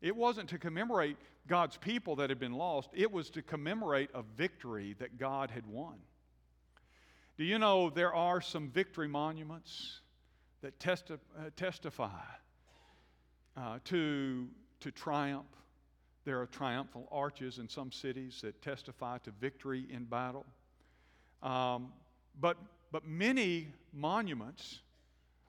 It 0.00 0.16
wasn't 0.16 0.48
to 0.50 0.58
commemorate 0.58 1.16
God's 1.50 1.76
people 1.76 2.14
that 2.16 2.30
had 2.30 2.38
been 2.38 2.52
lost, 2.52 2.90
it 2.94 3.10
was 3.10 3.28
to 3.30 3.42
commemorate 3.42 4.08
a 4.14 4.22
victory 4.22 4.94
that 5.00 5.18
God 5.18 5.50
had 5.50 5.66
won. 5.66 5.96
Do 7.36 7.42
you 7.42 7.58
know 7.58 7.90
there 7.90 8.14
are 8.14 8.40
some 8.40 8.68
victory 8.68 9.08
monuments 9.08 10.00
that 10.62 10.78
testi- 10.78 11.18
uh, 11.36 11.50
testify 11.56 12.22
uh, 13.56 13.80
to, 13.86 14.46
to 14.78 14.90
triumph? 14.92 15.48
There 16.24 16.40
are 16.40 16.46
triumphal 16.46 17.08
arches 17.10 17.58
in 17.58 17.68
some 17.68 17.90
cities 17.90 18.38
that 18.42 18.62
testify 18.62 19.18
to 19.18 19.32
victory 19.40 19.86
in 19.90 20.04
battle. 20.04 20.46
Um, 21.42 21.92
but, 22.40 22.58
but 22.92 23.04
many 23.04 23.68
monuments 23.92 24.82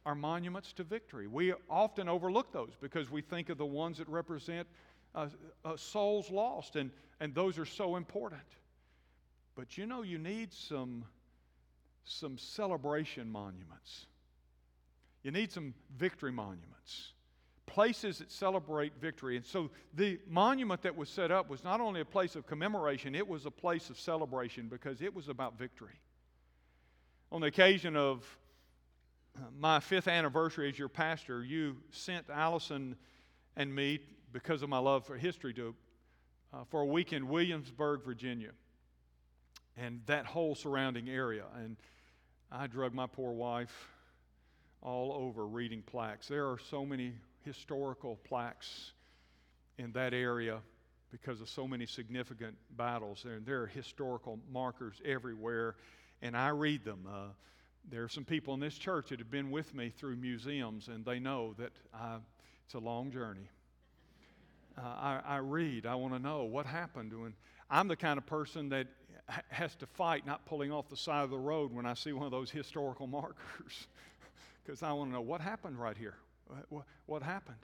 are 0.04 0.16
monuments 0.16 0.74
to 0.74 0.84
victory. 0.84 1.28
We 1.28 1.54
often 1.70 2.10
overlook 2.10 2.52
those 2.52 2.72
because 2.82 3.12
we 3.12 3.22
think 3.22 3.50
of 3.50 3.60
the 3.60 3.66
ones 3.68 4.00
that 4.00 4.10
represent 4.10 4.68
uh, 5.14 5.28
uh, 5.66 5.76
souls 5.76 6.30
lost, 6.30 6.76
and, 6.76 6.92
and 7.20 7.36
those 7.36 7.58
are 7.58 7.66
so 7.66 7.96
important. 7.96 8.42
But 9.56 9.78
you 9.78 9.86
know, 9.86 10.02
you 10.02 10.18
need 10.18 10.54
some, 10.54 11.06
some 12.06 12.38
celebration 12.38 13.30
monuments. 13.30 14.06
You 15.24 15.32
need 15.32 15.52
some 15.52 15.74
victory 15.98 16.32
monuments, 16.32 17.14
places 17.68 18.20
that 18.20 18.32
celebrate 18.32 18.94
victory. 19.00 19.36
And 19.36 19.46
so 19.46 19.70
the 19.94 20.20
monument 20.28 20.82
that 20.82 20.96
was 20.96 21.10
set 21.10 21.30
up 21.30 21.50
was 21.50 21.64
not 21.64 21.80
only 21.80 22.02
a 22.02 22.06
place 22.06 22.36
of 22.36 22.48
commemoration, 22.48 23.14
it 23.14 23.28
was 23.28 23.46
a 23.46 23.52
place 23.52 23.90
of 23.90 24.00
celebration 24.00 24.68
because 24.68 25.02
it 25.02 25.14
was 25.14 25.30
about 25.30 25.60
victory. 25.60 26.00
On 27.32 27.40
the 27.40 27.48
occasion 27.48 27.96
of 27.96 28.26
my 29.58 29.80
fifth 29.80 30.08
anniversary 30.08 30.70
as 30.70 30.78
your 30.78 30.90
pastor, 30.90 31.44
you 31.44 31.78
sent 31.92 32.30
Allison 32.30 32.96
and 33.56 33.74
me 33.74 34.00
because 34.32 34.62
of 34.62 34.70
my 34.70 34.78
love 34.78 35.06
for 35.06 35.18
history 35.18 35.54
to, 35.54 35.76
uh, 36.54 36.64
for 36.70 36.82
a 36.82 36.86
week 36.86 37.14
in 37.14 37.28
Williamsburg, 37.28 38.04
Virginia, 38.04 38.52
and 39.78 40.02
that 40.06 40.26
whole 40.26 40.56
surrounding 40.56 41.10
area. 41.10 41.46
And 41.58 41.78
I 42.52 42.68
drug 42.68 42.94
my 42.94 43.08
poor 43.08 43.32
wife 43.32 43.90
all 44.82 45.14
over 45.14 45.46
reading 45.46 45.82
plaques. 45.82 46.28
There 46.28 46.48
are 46.48 46.58
so 46.70 46.86
many 46.86 47.14
historical 47.46 48.18
plaques 48.24 48.92
in 49.78 49.92
that 49.94 50.14
area 50.14 50.60
because 51.12 51.42
of 51.42 51.50
so 51.50 51.68
many 51.68 51.86
significant 51.86 52.56
battles. 52.78 53.22
There, 53.24 53.40
there 53.40 53.62
are 53.64 53.68
historical 53.68 54.40
markers 54.52 55.02
everywhere, 55.04 55.76
and 56.22 56.36
I 56.36 56.50
read 56.50 56.86
them. 56.86 57.08
Uh, 57.08 57.28
there 57.90 58.04
are 58.04 58.10
some 58.10 58.24
people 58.24 58.54
in 58.54 58.60
this 58.60 58.78
church 58.78 59.10
that 59.10 59.20
have 59.20 59.32
been 59.32 59.52
with 59.52 59.74
me 59.74 59.90
through 59.90 60.16
museums, 60.16 60.88
and 60.88 61.04
they 61.04 61.20
know 61.20 61.54
that 61.58 61.72
I, 61.94 62.18
it's 62.66 62.76
a 62.76 62.80
long 62.80 63.12
journey 63.12 63.50
uh, 64.82 64.88
I, 64.88 65.20
I 65.26 65.38
read. 65.38 65.86
I 65.86 65.96
want 65.96 66.14
to 66.14 66.20
know 66.20 66.44
what 66.44 66.66
happened. 66.66 67.14
When 67.14 67.34
I'm 67.70 67.88
the 67.88 67.96
kind 67.96 68.18
of 68.18 68.26
person 68.26 68.70
that 68.70 68.88
has 69.50 69.76
to 69.76 69.86
fight 69.86 70.26
not 70.26 70.46
pulling 70.46 70.72
off 70.72 70.90
the 70.90 70.98
side 70.98 71.24
of 71.24 71.30
the 71.30 71.38
road 71.38 71.74
when 71.74 71.86
I 71.86 71.94
see 71.94 72.12
one 72.12 72.26
of 72.26 72.32
those 72.32 72.50
historical 72.50 73.08
markers 73.08 73.88
because 74.64 74.84
I 74.84 74.92
want 74.92 75.10
to 75.10 75.14
know 75.14 75.22
what 75.22 75.42
happened 75.42 75.80
right 75.80 75.98
here. 75.98 76.16
What, 76.70 76.86
what, 77.06 77.24
happened? 77.24 77.58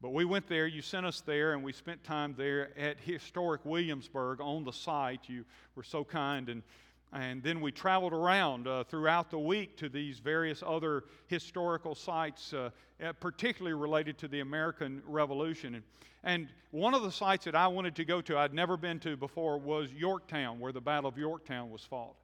But 0.00 0.10
we 0.10 0.24
went 0.24 0.46
there, 0.48 0.66
you 0.66 0.82
sent 0.82 1.04
us 1.04 1.20
there, 1.20 1.52
and 1.52 1.64
we 1.64 1.72
spent 1.72 2.04
time 2.04 2.34
there 2.36 2.70
at 2.78 2.98
historic 3.00 3.64
Williamsburg 3.64 4.40
on 4.40 4.64
the 4.64 4.72
site. 4.72 5.22
You 5.26 5.44
were 5.74 5.82
so 5.82 6.04
kind 6.04 6.48
and 6.48 6.62
and 7.14 7.42
then 7.44 7.60
we 7.60 7.70
traveled 7.70 8.12
around 8.12 8.66
uh, 8.66 8.82
throughout 8.84 9.30
the 9.30 9.38
week 9.38 9.76
to 9.76 9.88
these 9.88 10.18
various 10.18 10.64
other 10.66 11.04
historical 11.28 11.94
sites, 11.94 12.52
uh, 12.52 12.70
particularly 13.20 13.74
related 13.74 14.18
to 14.18 14.28
the 14.28 14.40
American 14.40 15.00
Revolution. 15.06 15.76
And, 15.76 15.84
and, 16.24 16.48
one 16.72 16.92
of 16.92 17.02
the 17.02 17.12
sites 17.12 17.44
that 17.44 17.54
I 17.54 17.68
wanted 17.68 17.94
to 17.94 18.04
go 18.04 18.20
to, 18.22 18.36
I'd 18.36 18.52
never 18.52 18.76
been 18.76 18.98
to 19.00 19.16
before, 19.16 19.58
was 19.58 19.92
Yorktown, 19.92 20.58
where 20.58 20.72
the 20.72 20.80
Battle 20.80 21.08
of 21.08 21.16
Yorktown 21.16 21.70
was 21.70 21.82
fought. 21.82 22.16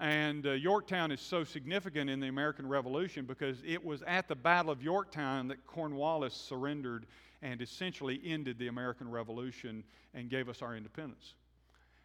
And 0.00 0.44
uh, 0.48 0.52
Yorktown 0.52 1.12
is 1.12 1.20
so 1.20 1.44
significant 1.44 2.10
in 2.10 2.18
the 2.18 2.26
American 2.26 2.66
Revolution 2.66 3.24
because 3.24 3.58
it 3.64 3.84
was 3.84 4.02
at 4.02 4.26
the 4.26 4.34
Battle 4.34 4.72
of 4.72 4.82
Yorktown 4.82 5.46
that 5.46 5.64
Cornwallis 5.64 6.34
surrendered 6.34 7.06
and 7.40 7.62
essentially 7.62 8.20
ended 8.24 8.58
the 8.58 8.66
American 8.66 9.08
Revolution 9.08 9.84
and 10.12 10.28
gave 10.28 10.48
us 10.48 10.60
our 10.60 10.74
independence. 10.74 11.34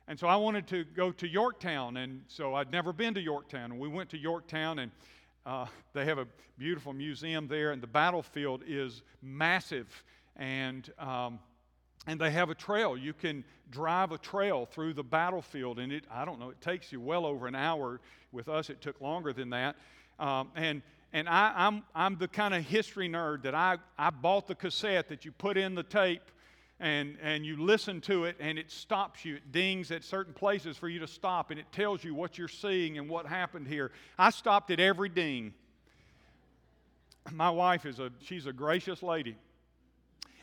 And 0.10 0.18
so 0.18 0.28
I 0.28 0.38
wanted 0.38 0.68
to 0.68 0.86
go 0.86 1.12
to 1.12 1.28
Yorktown, 1.28 1.98
and 1.98 2.22
so 2.28 2.54
I'd 2.56 2.72
never 2.72 2.94
been 2.94 3.14
to 3.16 3.22
Yorktown. 3.22 3.72
And 3.72 3.80
we 3.80 3.90
went 3.90 4.10
to 4.12 4.18
Yorktown, 4.18 4.80
and 4.80 4.92
uh, 5.46 5.66
they 5.94 6.06
have 6.06 6.18
a 6.18 6.28
beautiful 6.58 6.94
museum 6.94 7.48
there, 7.50 7.72
and 7.72 7.84
the 7.84 7.88
battlefield 7.88 8.64
is 8.66 9.02
massive. 9.22 10.04
And, 10.38 10.90
um, 10.98 11.40
and 12.06 12.22
they 12.22 12.32
have 12.32 12.50
a 12.50 12.56
trail. 12.56 12.96
You 12.96 13.12
can 13.12 13.44
drive 13.70 14.14
a 14.14 14.18
trail 14.18 14.66
through 14.66 14.94
the 14.94 15.04
battlefield, 15.04 15.78
and 15.78 15.92
it, 15.92 16.06
I 16.10 16.24
don't 16.24 16.40
know, 16.40 16.52
it 16.52 16.62
takes 16.62 16.90
you 16.94 17.02
well 17.02 17.26
over 17.26 17.46
an 17.46 17.56
hour. 17.56 18.00
With 18.32 18.48
us, 18.48 18.70
it 18.70 18.80
took 18.80 19.02
longer 19.02 19.34
than 19.34 19.50
that. 19.50 19.76
Um, 20.20 20.52
and 20.56 20.82
and 21.14 21.30
I, 21.30 21.54
I'm, 21.56 21.84
I'm 21.96 22.18
the 22.18 22.28
kind 22.28 22.54
of 22.54 22.66
history 22.66 23.10
nerd 23.10 23.44
that 23.44 23.56
I, 23.56 23.78
I 23.98 24.10
bought 24.10 24.48
the 24.48 24.56
cassette 24.56 25.08
that 25.10 25.24
you 25.24 25.32
put 25.32 25.58
in 25.58 25.74
the 25.74 25.84
tape 25.84 26.22
and, 26.80 27.18
and 27.22 27.46
you 27.46 27.58
listen 27.58 28.02
to 28.02 28.26
it 28.26 28.36
and 28.40 28.60
it 28.60 28.72
stops 28.72 29.26
you. 29.26 29.36
It 29.36 29.52
dings 29.52 29.92
at 29.92 30.04
certain 30.04 30.34
places 30.34 30.78
for 30.78 30.88
you 30.88 31.00
to 31.00 31.08
stop 31.08 31.52
and 31.52 31.60
it 31.60 31.66
tells 31.72 32.04
you 32.04 32.14
what 32.14 32.38
you're 32.38 32.48
seeing 32.48 32.98
and 32.98 33.10
what 33.10 33.26
happened 33.26 33.68
here. 33.68 33.92
I 34.18 34.30
stopped 34.30 34.70
at 34.72 34.80
every 34.80 35.10
ding. 35.10 35.54
My 37.32 37.50
wife 37.50 37.86
is 37.86 38.00
a, 38.00 38.12
she's 38.22 38.46
a 38.46 38.54
gracious 38.54 39.02
lady. 39.02 39.38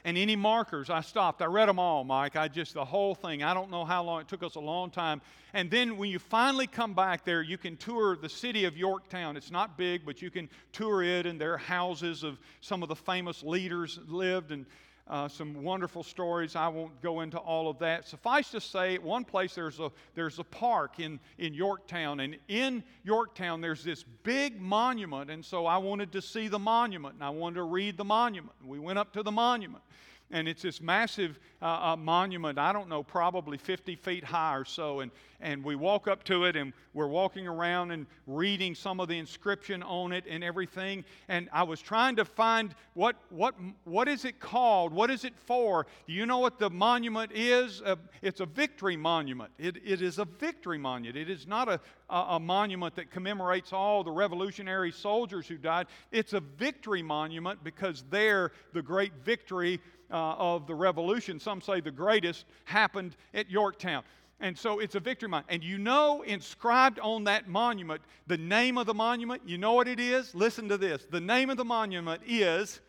And 0.06 0.18
any 0.18 0.36
markers, 0.36 0.90
I 0.90 1.00
stopped. 1.00 1.40
I 1.40 1.46
read 1.46 1.66
them 1.66 1.78
all, 1.78 2.04
Mike. 2.04 2.36
I 2.36 2.46
just, 2.46 2.74
the 2.74 2.84
whole 2.84 3.14
thing. 3.14 3.42
I 3.42 3.54
don't 3.54 3.70
know 3.70 3.86
how 3.86 4.04
long. 4.04 4.20
It 4.20 4.28
took 4.28 4.42
us 4.42 4.54
a 4.56 4.60
long 4.60 4.90
time. 4.90 5.22
And 5.54 5.70
then 5.70 5.96
when 5.96 6.10
you 6.10 6.18
finally 6.18 6.66
come 6.66 6.92
back 6.92 7.24
there, 7.24 7.40
you 7.40 7.56
can 7.56 7.78
tour 7.78 8.14
the 8.14 8.28
city 8.28 8.66
of 8.66 8.76
Yorktown. 8.76 9.34
It's 9.34 9.50
not 9.50 9.78
big, 9.78 10.04
but 10.04 10.20
you 10.20 10.30
can 10.30 10.50
tour 10.72 11.02
it, 11.02 11.24
and 11.24 11.40
there 11.40 11.54
are 11.54 11.58
houses 11.58 12.22
of 12.22 12.38
some 12.60 12.82
of 12.82 12.90
the 12.90 12.96
famous 12.96 13.42
leaders 13.42 13.98
lived. 14.06 14.52
And 14.52 14.66
uh, 15.06 15.28
some 15.28 15.62
wonderful 15.62 16.02
stories. 16.02 16.56
I 16.56 16.68
won't 16.68 17.00
go 17.02 17.20
into 17.20 17.38
all 17.38 17.68
of 17.68 17.78
that. 17.80 18.08
Suffice 18.08 18.50
to 18.52 18.60
say, 18.60 18.94
at 18.94 19.02
one 19.02 19.24
place 19.24 19.54
there's 19.54 19.78
a, 19.78 19.90
there's 20.14 20.38
a 20.38 20.44
park 20.44 20.98
in, 20.98 21.20
in 21.38 21.52
Yorktown, 21.52 22.20
and 22.20 22.36
in 22.48 22.82
Yorktown 23.02 23.60
there's 23.60 23.84
this 23.84 24.04
big 24.22 24.60
monument, 24.60 25.30
and 25.30 25.44
so 25.44 25.66
I 25.66 25.76
wanted 25.76 26.12
to 26.12 26.22
see 26.22 26.48
the 26.48 26.58
monument, 26.58 27.14
and 27.14 27.24
I 27.24 27.30
wanted 27.30 27.56
to 27.56 27.64
read 27.64 27.96
the 27.96 28.04
monument. 28.04 28.54
We 28.64 28.78
went 28.78 28.98
up 28.98 29.12
to 29.14 29.22
the 29.22 29.32
monument 29.32 29.82
and 30.30 30.48
it's 30.48 30.62
this 30.62 30.80
massive 30.80 31.38
uh, 31.62 31.92
uh, 31.92 31.96
monument, 31.96 32.58
I 32.58 32.72
don't 32.72 32.88
know, 32.88 33.02
probably 33.02 33.58
50 33.58 33.94
feet 33.96 34.24
high 34.24 34.56
or 34.56 34.64
so. 34.64 35.00
And, 35.00 35.10
and 35.44 35.62
we 35.62 35.76
walk 35.76 36.08
up 36.08 36.24
to 36.24 36.44
it 36.44 36.56
and 36.56 36.72
we're 36.94 37.06
walking 37.06 37.46
around 37.46 37.90
and 37.90 38.06
reading 38.26 38.74
some 38.74 38.98
of 38.98 39.08
the 39.08 39.18
inscription 39.18 39.82
on 39.82 40.10
it 40.10 40.24
and 40.28 40.42
everything. 40.42 41.04
And 41.28 41.48
I 41.52 41.62
was 41.64 41.80
trying 41.80 42.16
to 42.16 42.24
find 42.24 42.74
what, 42.94 43.16
what, 43.28 43.54
what 43.84 44.08
is 44.08 44.24
it 44.24 44.40
called? 44.40 44.92
What 44.92 45.10
is 45.10 45.24
it 45.24 45.34
for? 45.44 45.86
Do 46.06 46.14
you 46.14 46.24
know 46.24 46.38
what 46.38 46.58
the 46.58 46.70
monument 46.70 47.30
is? 47.32 47.82
Uh, 47.82 47.96
it's 48.22 48.40
a 48.40 48.46
victory 48.46 48.96
monument. 48.96 49.52
It, 49.58 49.76
it 49.84 50.00
is 50.00 50.18
a 50.18 50.24
victory 50.24 50.78
monument. 50.78 51.16
It 51.16 51.30
is 51.30 51.46
not 51.46 51.68
a, 51.68 51.78
a, 52.08 52.16
a 52.30 52.40
monument 52.40 52.96
that 52.96 53.10
commemorates 53.10 53.72
all 53.72 54.02
the 54.02 54.12
revolutionary 54.12 54.92
soldiers 54.92 55.46
who 55.46 55.58
died. 55.58 55.88
It's 56.10 56.32
a 56.32 56.40
victory 56.40 57.02
monument 57.02 57.62
because 57.62 58.04
there 58.08 58.52
the 58.72 58.82
great 58.82 59.12
victory 59.22 59.80
uh, 60.10 60.34
of 60.38 60.66
the 60.66 60.74
revolution, 60.74 61.40
some 61.40 61.60
say 61.60 61.80
the 61.80 61.90
greatest, 61.90 62.46
happened 62.64 63.16
at 63.34 63.50
Yorktown. 63.50 64.04
And 64.44 64.58
so 64.58 64.78
it's 64.78 64.94
a 64.94 65.00
victory 65.00 65.30
monument. 65.30 65.54
And 65.54 65.64
you 65.64 65.78
know, 65.78 66.20
inscribed 66.20 67.00
on 67.00 67.24
that 67.24 67.48
monument, 67.48 68.02
the 68.26 68.36
name 68.36 68.76
of 68.76 68.84
the 68.84 68.92
monument, 68.92 69.40
you 69.46 69.56
know 69.56 69.72
what 69.72 69.88
it 69.88 69.98
is? 69.98 70.34
Listen 70.34 70.68
to 70.68 70.76
this. 70.76 71.02
The 71.10 71.18
name 71.18 71.48
of 71.48 71.56
the 71.56 71.64
monument 71.64 72.20
is 72.26 72.82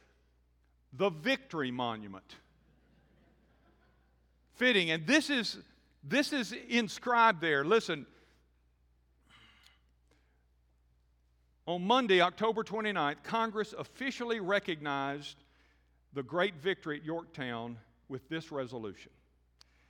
the 0.92 1.10
Victory 1.10 1.72
Monument. 1.72 2.26
Fitting. 4.56 4.92
And 4.92 5.08
this 5.08 5.30
is 5.30 5.58
this 6.04 6.34
is 6.34 6.54
inscribed 6.68 7.40
there. 7.40 7.64
Listen. 7.64 8.06
On 11.68 11.82
Monday, 11.82 12.20
October 12.20 12.66
29th, 12.66 13.24
Congress 13.24 13.74
officially 13.78 14.42
recognized 14.42 15.38
the 16.12 16.22
great 16.22 16.56
victory 16.56 16.98
at 16.98 17.06
Yorktown 17.06 17.78
with 18.10 18.28
this 18.28 18.52
resolution 18.52 19.12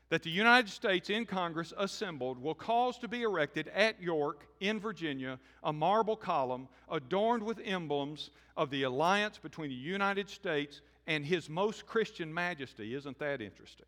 that 0.09 0.21
the 0.21 0.29
United 0.29 0.69
States 0.69 1.09
in 1.09 1.25
Congress 1.25 1.73
assembled 1.77 2.39
will 2.39 2.53
cause 2.53 2.97
to 2.99 3.07
be 3.07 3.23
erected 3.23 3.67
at 3.69 4.01
York 4.01 4.47
in 4.59 4.79
Virginia 4.79 5.39
a 5.63 5.73
marble 5.73 6.15
column 6.15 6.67
adorned 6.91 7.41
with 7.41 7.59
emblems 7.65 8.29
of 8.55 8.69
the 8.69 8.83
alliance 8.83 9.37
between 9.37 9.69
the 9.69 9.75
United 9.75 10.29
States 10.29 10.81
and 11.07 11.25
His 11.25 11.49
Most 11.49 11.85
Christian 11.85 12.33
Majesty. 12.33 12.93
Isn't 12.93 13.17
that 13.19 13.41
interesting? 13.41 13.87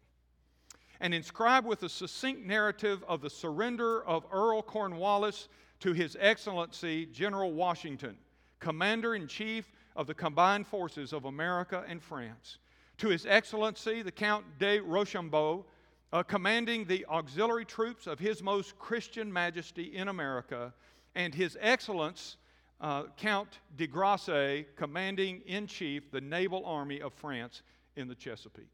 And 1.00 1.14
inscribed 1.14 1.68
with 1.68 1.84
a 1.84 1.90
succinct 1.90 2.44
narrative 2.44 3.04
of 3.08 3.22
the 3.22 3.30
surrender 3.30 4.04
of 4.06 4.26
Earl 4.32 4.64
Cornwallis 4.64 5.48
to 5.82 5.94
His 5.94 6.18
Excellency 6.20 7.06
General 7.06 7.54
Washington, 7.54 8.18
Commander 8.60 9.14
in 9.14 9.28
Chief 9.28 9.72
of 9.96 10.08
the 10.08 10.16
combined 10.16 10.66
forces 10.66 11.14
of 11.14 11.26
America 11.26 11.84
and 11.88 12.02
France. 12.02 12.58
To 12.98 13.10
His 13.10 13.28
Excellency, 13.28 14.02
the 14.02 14.12
Count 14.12 14.44
de 14.58 14.80
Rochambeau, 14.80 15.66
uh, 16.14 16.24
commanding 16.24 16.86
the 16.86 17.06
auxiliary 17.08 17.66
troops 17.66 18.08
of 18.08 18.20
His 18.20 18.42
Most 18.42 18.78
Christian 18.80 19.32
Majesty 19.32 19.96
in 19.96 20.08
America, 20.08 20.74
and 21.16 21.34
His 21.34 21.58
Excellence, 21.60 22.38
uh, 22.80 23.04
Count 23.18 23.60
de 23.76 23.88
Grasse, 23.88 24.66
commanding 24.76 25.42
in 25.46 25.68
chief 25.68 26.12
the 26.12 26.22
naval 26.22 26.66
army 26.66 27.02
of 27.02 27.14
France 27.14 27.64
in 27.96 28.08
the 28.08 28.16
Chesapeake. 28.16 28.70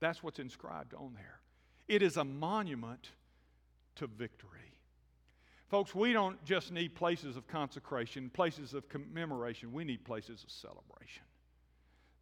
That's 0.00 0.22
what's 0.22 0.38
inscribed 0.38 0.94
on 0.94 1.14
there. 1.14 1.40
It 1.88 2.02
is 2.02 2.16
a 2.16 2.24
monument 2.24 3.10
to 3.96 4.06
victory. 4.06 4.50
Folks, 5.68 5.94
we 5.94 6.12
don't 6.12 6.42
just 6.44 6.72
need 6.72 6.94
places 6.96 7.36
of 7.36 7.46
consecration, 7.46 8.28
places 8.30 8.74
of 8.74 8.88
commemoration, 8.88 9.72
we 9.72 9.84
need 9.84 10.04
places 10.04 10.42
of 10.42 10.50
celebration. 10.50 11.22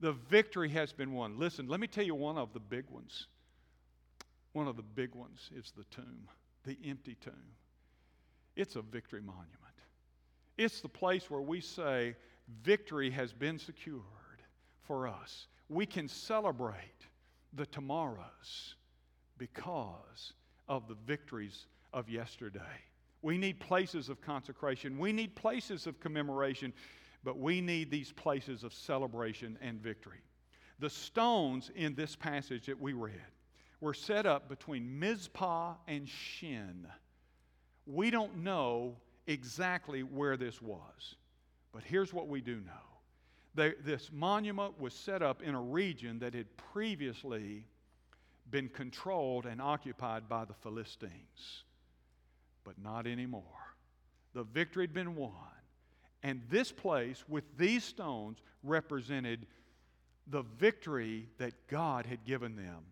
The 0.00 0.12
victory 0.12 0.68
has 0.70 0.92
been 0.92 1.12
won. 1.12 1.38
Listen, 1.38 1.66
let 1.66 1.80
me 1.80 1.86
tell 1.86 2.04
you 2.04 2.14
one 2.14 2.36
of 2.36 2.52
the 2.52 2.60
big 2.60 2.84
ones. 2.90 3.26
One 4.58 4.66
of 4.66 4.74
the 4.74 4.82
big 4.82 5.14
ones 5.14 5.50
is 5.56 5.72
the 5.76 5.84
tomb, 5.84 6.26
the 6.64 6.76
empty 6.84 7.16
tomb. 7.20 7.54
It's 8.56 8.74
a 8.74 8.82
victory 8.82 9.20
monument. 9.20 9.46
It's 10.56 10.80
the 10.80 10.88
place 10.88 11.30
where 11.30 11.40
we 11.40 11.60
say 11.60 12.16
victory 12.64 13.08
has 13.10 13.32
been 13.32 13.60
secured 13.60 14.02
for 14.82 15.06
us. 15.06 15.46
We 15.68 15.86
can 15.86 16.08
celebrate 16.08 17.06
the 17.52 17.66
tomorrows 17.66 18.74
because 19.38 20.32
of 20.68 20.88
the 20.88 20.96
victories 21.06 21.66
of 21.92 22.10
yesterday. 22.10 22.82
We 23.22 23.38
need 23.38 23.60
places 23.60 24.08
of 24.08 24.20
consecration. 24.20 24.98
We 24.98 25.12
need 25.12 25.36
places 25.36 25.86
of 25.86 26.00
commemoration, 26.00 26.72
but 27.22 27.38
we 27.38 27.60
need 27.60 27.92
these 27.92 28.10
places 28.10 28.64
of 28.64 28.74
celebration 28.74 29.56
and 29.62 29.80
victory. 29.80 30.24
The 30.80 30.90
stones 30.90 31.70
in 31.76 31.94
this 31.94 32.16
passage 32.16 32.66
that 32.66 32.80
we 32.80 32.92
read 32.92 33.14
were 33.80 33.94
set 33.94 34.26
up 34.26 34.48
between 34.48 34.98
Mizpah 34.98 35.74
and 35.86 36.08
Shen. 36.08 36.86
We 37.86 38.10
don't 38.10 38.38
know 38.38 38.96
exactly 39.26 40.02
where 40.02 40.36
this 40.36 40.60
was, 40.60 41.16
but 41.72 41.82
here's 41.84 42.12
what 42.12 42.28
we 42.28 42.40
do 42.40 42.56
know. 42.56 42.72
They, 43.54 43.74
this 43.84 44.10
monument 44.12 44.80
was 44.80 44.94
set 44.94 45.22
up 45.22 45.42
in 45.42 45.54
a 45.54 45.60
region 45.60 46.18
that 46.20 46.34
had 46.34 46.46
previously 46.56 47.64
been 48.50 48.68
controlled 48.68 49.46
and 49.46 49.60
occupied 49.60 50.28
by 50.28 50.44
the 50.44 50.54
Philistines 50.54 51.64
but 52.68 52.78
not 52.84 53.06
anymore. 53.06 53.42
The 54.34 54.42
victory 54.42 54.82
had 54.82 54.92
been 54.92 55.16
won. 55.16 55.32
And 56.22 56.42
this 56.50 56.70
place, 56.70 57.24
with 57.26 57.44
these 57.56 57.82
stones, 57.82 58.42
represented 58.62 59.46
the 60.26 60.42
victory 60.42 61.30
that 61.38 61.54
God 61.68 62.04
had 62.04 62.26
given 62.26 62.56
them. 62.56 62.84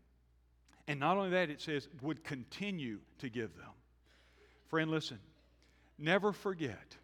And 0.89 1.01
not 1.01 1.17
only 1.17 1.31
that, 1.31 1.51
it 1.51 1.61
says, 1.61 1.89
would 2.01 2.23
continue 2.23 2.99
to 3.19 3.29
give 3.29 3.57
them. 3.57 3.71
Friend, 4.69 4.91
listen, 4.91 5.19
never 5.99 6.33
forget 6.33 6.97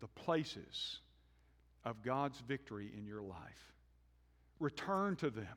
the 0.00 0.08
places 0.08 0.98
of 1.84 2.02
God's 2.02 2.40
victory 2.40 2.90
in 2.96 3.06
your 3.06 3.22
life. 3.22 3.72
Return 4.60 5.16
to 5.16 5.30
them. 5.30 5.56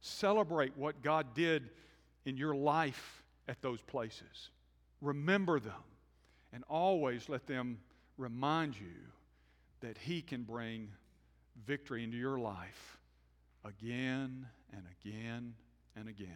Celebrate 0.00 0.76
what 0.76 1.02
God 1.02 1.34
did 1.34 1.70
in 2.24 2.36
your 2.36 2.54
life 2.54 3.22
at 3.48 3.62
those 3.62 3.80
places. 3.80 4.50
Remember 5.00 5.58
them 5.58 5.72
and 6.52 6.64
always 6.68 7.28
let 7.28 7.46
them 7.46 7.78
remind 8.18 8.78
you 8.78 8.94
that 9.80 9.98
He 9.98 10.22
can 10.22 10.42
bring 10.42 10.88
victory 11.66 12.04
into 12.04 12.16
your 12.16 12.38
life 12.38 12.98
again 13.64 14.46
and 14.72 14.82
again 15.00 15.54
and 15.96 16.08
again. 16.08 16.28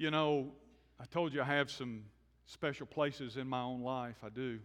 You 0.00 0.10
know, 0.10 0.46
I 0.98 1.04
told 1.04 1.34
you 1.34 1.42
I 1.42 1.44
have 1.44 1.70
some 1.70 2.04
special 2.46 2.86
places 2.86 3.36
in 3.36 3.46
my 3.46 3.60
own 3.60 3.82
life. 3.82 4.16
I 4.24 4.30
do. 4.30 4.58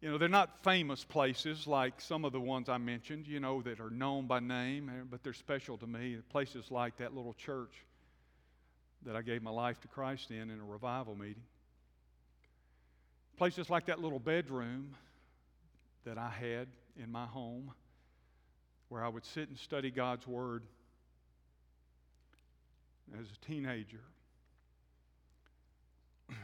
You 0.00 0.10
know, 0.10 0.16
they're 0.16 0.26
not 0.26 0.64
famous 0.64 1.04
places 1.04 1.66
like 1.66 2.00
some 2.00 2.24
of 2.24 2.32
the 2.32 2.40
ones 2.40 2.70
I 2.70 2.78
mentioned, 2.78 3.26
you 3.26 3.40
know, 3.40 3.60
that 3.60 3.78
are 3.78 3.90
known 3.90 4.26
by 4.26 4.40
name, 4.40 4.88
eh, 4.88 5.02
but 5.10 5.22
they're 5.22 5.34
special 5.34 5.76
to 5.76 5.86
me. 5.86 6.16
Places 6.30 6.70
like 6.70 6.96
that 6.96 7.14
little 7.14 7.34
church 7.34 7.74
that 9.04 9.16
I 9.16 9.20
gave 9.20 9.42
my 9.42 9.50
life 9.50 9.78
to 9.82 9.88
Christ 9.88 10.30
in 10.30 10.48
in 10.48 10.60
a 10.60 10.64
revival 10.64 11.14
meeting. 11.14 11.42
Places 13.36 13.68
like 13.68 13.84
that 13.84 14.00
little 14.00 14.18
bedroom 14.18 14.96
that 16.06 16.16
I 16.16 16.30
had 16.30 16.68
in 16.96 17.12
my 17.12 17.26
home 17.26 17.70
where 18.88 19.04
I 19.04 19.08
would 19.08 19.26
sit 19.26 19.50
and 19.50 19.58
study 19.58 19.90
God's 19.90 20.26
Word 20.26 20.62
as 23.18 23.26
a 23.30 23.46
teenager. 23.46 24.02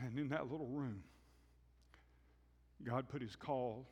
And 0.05 0.19
in 0.19 0.29
that 0.31 0.51
little 0.51 0.67
room, 0.67 1.03
God 2.85 3.09
put 3.09 3.23
His 3.23 3.37
call 3.37 3.87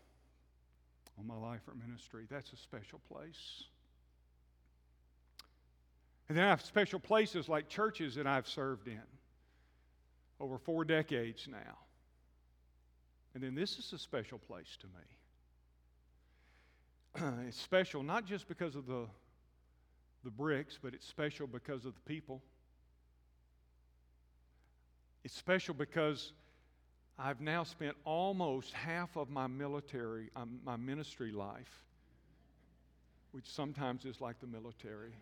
on 1.18 1.26
my 1.26 1.36
life 1.36 1.60
for 1.64 1.74
ministry. 1.74 2.26
That's 2.28 2.52
a 2.52 2.56
special 2.56 3.00
place. 3.10 3.64
And 6.28 6.36
then 6.36 6.44
I 6.44 6.48
have 6.48 6.62
special 6.62 6.98
places 6.98 7.48
like 7.48 7.68
churches 7.68 8.14
that 8.16 8.26
I've 8.26 8.48
served 8.48 8.88
in 8.88 9.00
over 10.40 10.58
four 10.58 10.84
decades 10.84 11.46
now. 11.50 11.78
And 13.34 13.42
then 13.42 13.54
this 13.54 13.78
is 13.78 13.92
a 13.92 13.98
special 13.98 14.38
place 14.38 14.78
to 14.80 14.86
me. 17.22 17.42
it's 17.48 17.60
special 17.60 18.02
not 18.02 18.26
just 18.26 18.48
because 18.48 18.74
of 18.74 18.86
the 18.86 19.06
the 20.24 20.30
bricks, 20.30 20.78
but 20.82 20.94
it's 20.94 21.06
special 21.06 21.46
because 21.46 21.84
of 21.84 21.94
the 21.94 22.00
people. 22.06 22.42
It's 25.24 25.34
special 25.34 25.72
because 25.72 26.32
I've 27.18 27.40
now 27.40 27.64
spent 27.64 27.96
almost 28.04 28.74
half 28.74 29.16
of 29.16 29.30
my 29.30 29.46
military, 29.46 30.28
um, 30.36 30.60
my 30.64 30.76
ministry 30.76 31.32
life, 31.32 31.82
which 33.32 33.46
sometimes 33.46 34.04
is 34.04 34.20
like 34.20 34.38
the 34.40 34.46
military. 34.46 35.12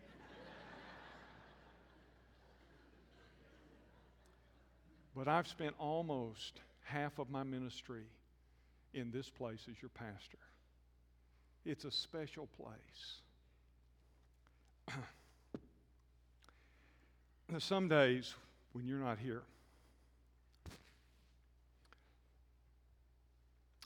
but 5.15 5.29
I've 5.29 5.47
spent 5.47 5.73
almost 5.79 6.59
half 6.83 7.17
of 7.17 7.29
my 7.29 7.43
ministry 7.43 8.03
in 8.93 9.09
this 9.09 9.29
place 9.29 9.67
as 9.69 9.81
your 9.81 9.89
pastor. 9.89 10.37
It's 11.65 11.85
a 11.85 11.91
special 11.91 12.49
place. 12.57 13.21
Some 17.59 17.87
days 17.87 18.33
when 18.73 18.85
you're 18.85 18.99
not 18.99 19.19
here, 19.19 19.43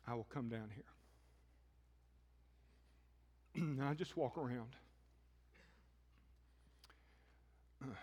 I 0.07 0.13
will 0.13 0.27
come 0.33 0.47
down 0.47 0.69
here. 0.73 0.83
and 3.63 3.83
I 3.83 3.93
just 3.93 4.15
walk 4.15 4.37
around. 4.37 4.75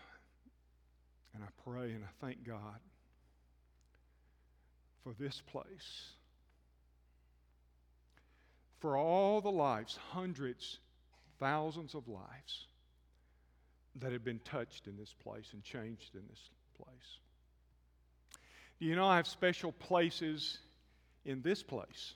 And 1.35 1.43
I 1.43 1.49
pray 1.69 1.91
and 1.91 2.05
I 2.05 2.25
thank 2.25 2.47
God 2.47 2.79
for 5.03 5.13
this 5.19 5.43
place. 5.51 6.11
For 8.79 8.97
all 8.97 9.41
the 9.41 9.51
lives, 9.51 9.99
hundreds, 10.11 10.79
thousands 11.41 11.95
of 11.95 12.07
lives 12.07 12.69
that 13.97 14.13
have 14.13 14.25
been 14.25 14.41
touched 14.45 14.87
in 14.87 14.97
this 14.97 15.15
place 15.25 15.47
and 15.53 15.63
changed 15.63 16.15
in 16.15 16.23
this 16.29 16.51
place. 16.77 17.19
Do 18.79 18.87
you 18.87 18.95
know 18.95 19.07
I 19.07 19.17
have 19.17 19.27
special 19.27 19.73
places 19.73 20.59
in 21.25 21.43
this 21.43 21.63
place 21.63 22.15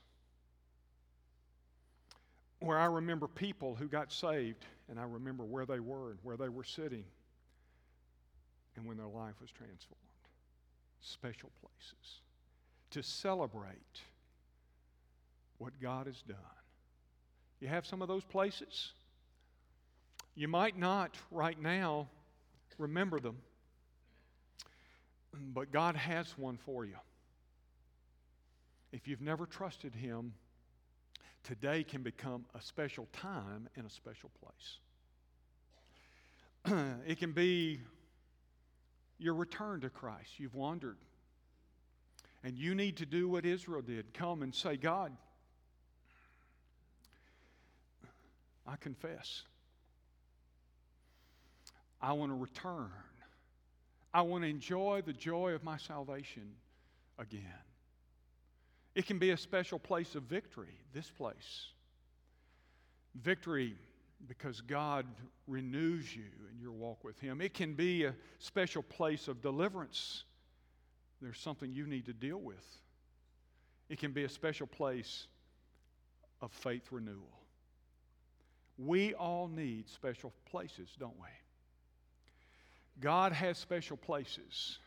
where 2.61 2.79
I 2.79 2.87
remember 2.87 3.29
people 3.29 3.75
who 3.75 3.87
got 3.87 4.13
saved 4.13 4.65
and 4.89 4.99
I 4.99 5.05
remember 5.05 5.45
where 5.45 5.67
they 5.67 5.81
were 5.81 6.11
and 6.11 6.19
where 6.23 6.37
they 6.37 6.49
were 6.49 6.65
sitting 6.65 7.05
and 8.77 8.87
when 8.87 8.97
their 8.97 9.07
life 9.07 9.35
was 9.41 9.51
transformed. 9.51 10.03
Special 11.01 11.51
places 11.61 12.21
to 12.91 13.03
celebrate 13.03 14.01
what 15.59 15.73
God 15.81 16.07
has 16.07 16.23
done. 16.23 16.37
You 17.61 17.69
have 17.69 17.87
some 17.87 18.03
of 18.03 18.09
those 18.09 18.25
places? 18.25 18.93
You 20.35 20.49
might 20.49 20.79
not 20.79 21.17
right 21.31 21.61
now 21.61 22.09
remember 22.79 23.19
them, 23.19 23.37
but 25.53 25.73
God 25.73 25.97
has 25.97 26.37
one 26.39 26.57
for 26.65 26.85
you. 26.85 26.95
If 28.93 29.07
you've 29.07 29.21
never 29.21 29.47
trusted 29.47 29.95
Him, 29.95 30.33
today 31.45 31.85
can 31.85 32.03
become 32.03 32.45
a 32.55 32.61
special 32.61 33.07
time 33.13 33.69
and 33.77 33.87
a 33.87 33.91
special 33.91 34.31
place. 34.41 34.79
it 37.07 37.19
can 37.19 37.33
be 37.33 37.81
your 39.19 39.35
return 39.35 39.81
to 39.81 39.91
Christ. 39.91 40.31
You've 40.39 40.55
wandered. 40.55 40.97
And 42.45 42.57
you 42.57 42.75
need 42.75 42.97
to 42.99 43.07
do 43.07 43.29
what 43.29 43.45
Israel 43.45 43.83
did 43.83 44.15
come 44.15 44.43
and 44.43 44.55
say, 44.55 44.77
God, 44.77 45.13
I 48.67 48.77
confess. 48.77 49.43
I 52.01 52.13
want 52.13 52.31
to 52.31 52.37
return. 52.37 52.91
I 54.15 54.23
want 54.23 54.45
to 54.45 54.49
enjoy 54.49 55.03
the 55.05 55.13
joy 55.13 55.53
of 55.53 55.65
my 55.65 55.79
salvation 55.79 56.51
again. 57.19 57.43
It 58.99 59.07
can 59.07 59.21
be 59.21 59.31
a 59.31 59.37
special 59.37 59.79
place 59.79 60.17
of 60.17 60.25
victory, 60.25 60.75
this 60.93 61.09
place. 61.09 61.69
Victory 63.15 63.77
because 64.27 64.61
God 64.61 65.07
renews 65.47 66.17
you 66.17 66.25
in 66.53 66.59
your 66.61 66.73
walk 66.73 67.05
with 67.05 67.21
Him. 67.21 67.41
It 67.41 67.55
can 67.55 67.75
be 67.75 68.07
a 68.07 68.15
special 68.41 68.83
place 68.83 69.29
of 69.29 69.41
deliverance. 69.41 70.25
There's 71.23 71.39
something 71.39 71.71
you 71.71 71.87
need 71.87 72.07
to 72.07 72.13
deal 72.13 72.39
with. 72.41 72.65
It 73.89 74.01
can 74.01 74.11
be 74.11 74.25
a 74.25 74.29
special 74.29 74.67
place 74.67 75.29
of 76.41 76.51
faith 76.51 76.89
renewal. 76.91 77.39
We 78.79 79.15
all 79.15 79.47
need 79.47 79.89
special 79.89 80.33
places, 80.51 80.89
don't 80.99 81.21
we? 81.21 81.29
God 82.99 83.31
has 83.31 83.59
special 83.59 83.97
places, 83.97 84.81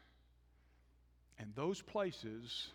and 1.40 1.56
those 1.56 1.82
places 1.82 2.72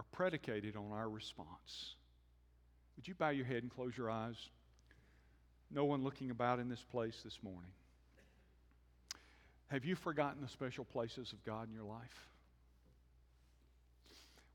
are 0.00 0.04
predicated 0.12 0.76
on 0.76 0.92
our 0.92 1.10
response. 1.10 1.94
Would 2.96 3.06
you 3.06 3.14
bow 3.14 3.28
your 3.28 3.44
head 3.44 3.62
and 3.62 3.70
close 3.70 3.94
your 3.94 4.10
eyes? 4.10 4.36
No 5.70 5.84
one 5.84 6.02
looking 6.02 6.30
about 6.30 6.58
in 6.58 6.70
this 6.70 6.82
place 6.90 7.20
this 7.22 7.38
morning. 7.42 7.70
Have 9.68 9.84
you 9.84 9.94
forgotten 9.94 10.40
the 10.40 10.48
special 10.48 10.86
places 10.86 11.34
of 11.34 11.44
God 11.44 11.68
in 11.68 11.74
your 11.74 11.84
life? 11.84 12.28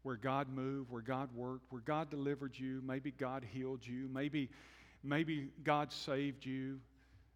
Where 0.01 0.15
God 0.15 0.49
moved, 0.49 0.89
where 0.89 1.03
God 1.03 1.29
worked, 1.35 1.71
where 1.71 1.81
God 1.81 2.09
delivered 2.09 2.57
you, 2.57 2.81
maybe 2.83 3.11
God 3.11 3.45
healed 3.47 3.85
you, 3.85 4.09
maybe, 4.11 4.49
maybe 5.03 5.49
God 5.63 5.93
saved 5.93 6.43
you, 6.43 6.79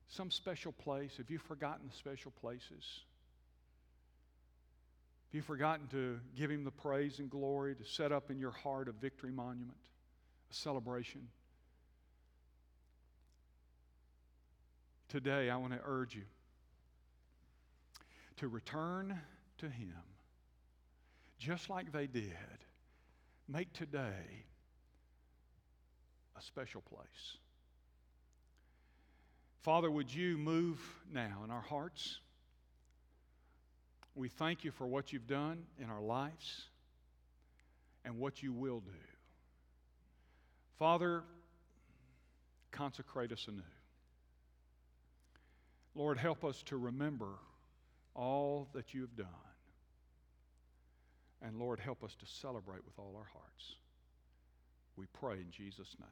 some 0.08 0.32
special 0.32 0.72
place? 0.72 1.12
Have 1.18 1.30
you 1.30 1.38
forgotten 1.38 1.88
the 1.88 1.96
special 1.96 2.32
places? 2.42 3.02
Have 5.30 5.36
you 5.36 5.42
forgotten 5.44 5.86
to 5.90 6.20
give 6.36 6.50
Him 6.50 6.64
the 6.64 6.72
praise 6.72 7.20
and 7.20 7.30
glory, 7.30 7.76
to 7.76 7.86
set 7.86 8.12
up 8.12 8.32
in 8.32 8.40
your 8.40 8.50
heart 8.50 8.88
a 8.88 8.92
victory 8.92 9.32
monument, 9.32 9.78
a 10.50 10.54
celebration? 10.56 11.22
Today, 15.08 15.52
I 15.52 15.58
want 15.58 15.74
to 15.74 15.80
urge 15.86 16.16
you 16.16 16.24
to 18.38 18.48
return 18.48 19.20
to 19.60 19.70
Him 19.70 19.94
just 21.38 21.70
like 21.70 21.92
they 21.92 22.08
did. 22.08 22.34
Make 23.48 23.72
today 23.74 24.46
a 26.36 26.42
special 26.42 26.82
place. 26.82 27.38
Father, 29.62 29.92
would 29.92 30.12
you 30.12 30.40
move 30.40 30.80
now 31.12 31.42
in 31.44 31.52
our 31.52 31.62
hearts? 31.62 32.20
We 34.20 34.28
thank 34.28 34.66
you 34.66 34.72
for 34.72 34.86
what 34.86 35.14
you've 35.14 35.28
done 35.28 35.64
in 35.82 35.90
our 35.90 36.02
lives 36.02 36.64
and 38.04 38.20
what 38.20 38.44
you 38.44 38.52
will 38.52 38.82
do. 38.82 38.92
Father, 40.78 41.24
consecrate 42.70 43.32
us 43.32 43.46
anew. 43.48 43.62
Lord, 45.96 46.18
help 46.18 46.44
us 46.44 46.62
to 46.64 46.76
remember 46.76 47.30
all 48.14 48.68
that 48.74 48.94
you 48.94 49.00
have 49.00 49.16
done. 49.16 49.28
And 51.42 51.58
Lord, 51.58 51.80
help 51.80 52.04
us 52.04 52.14
to 52.16 52.26
celebrate 52.26 52.84
with 52.84 53.00
all 53.00 53.14
our 53.16 53.30
hearts. 53.32 53.76
We 54.98 55.06
pray 55.14 55.36
in 55.36 55.50
Jesus' 55.50 55.96
name. 55.98 56.10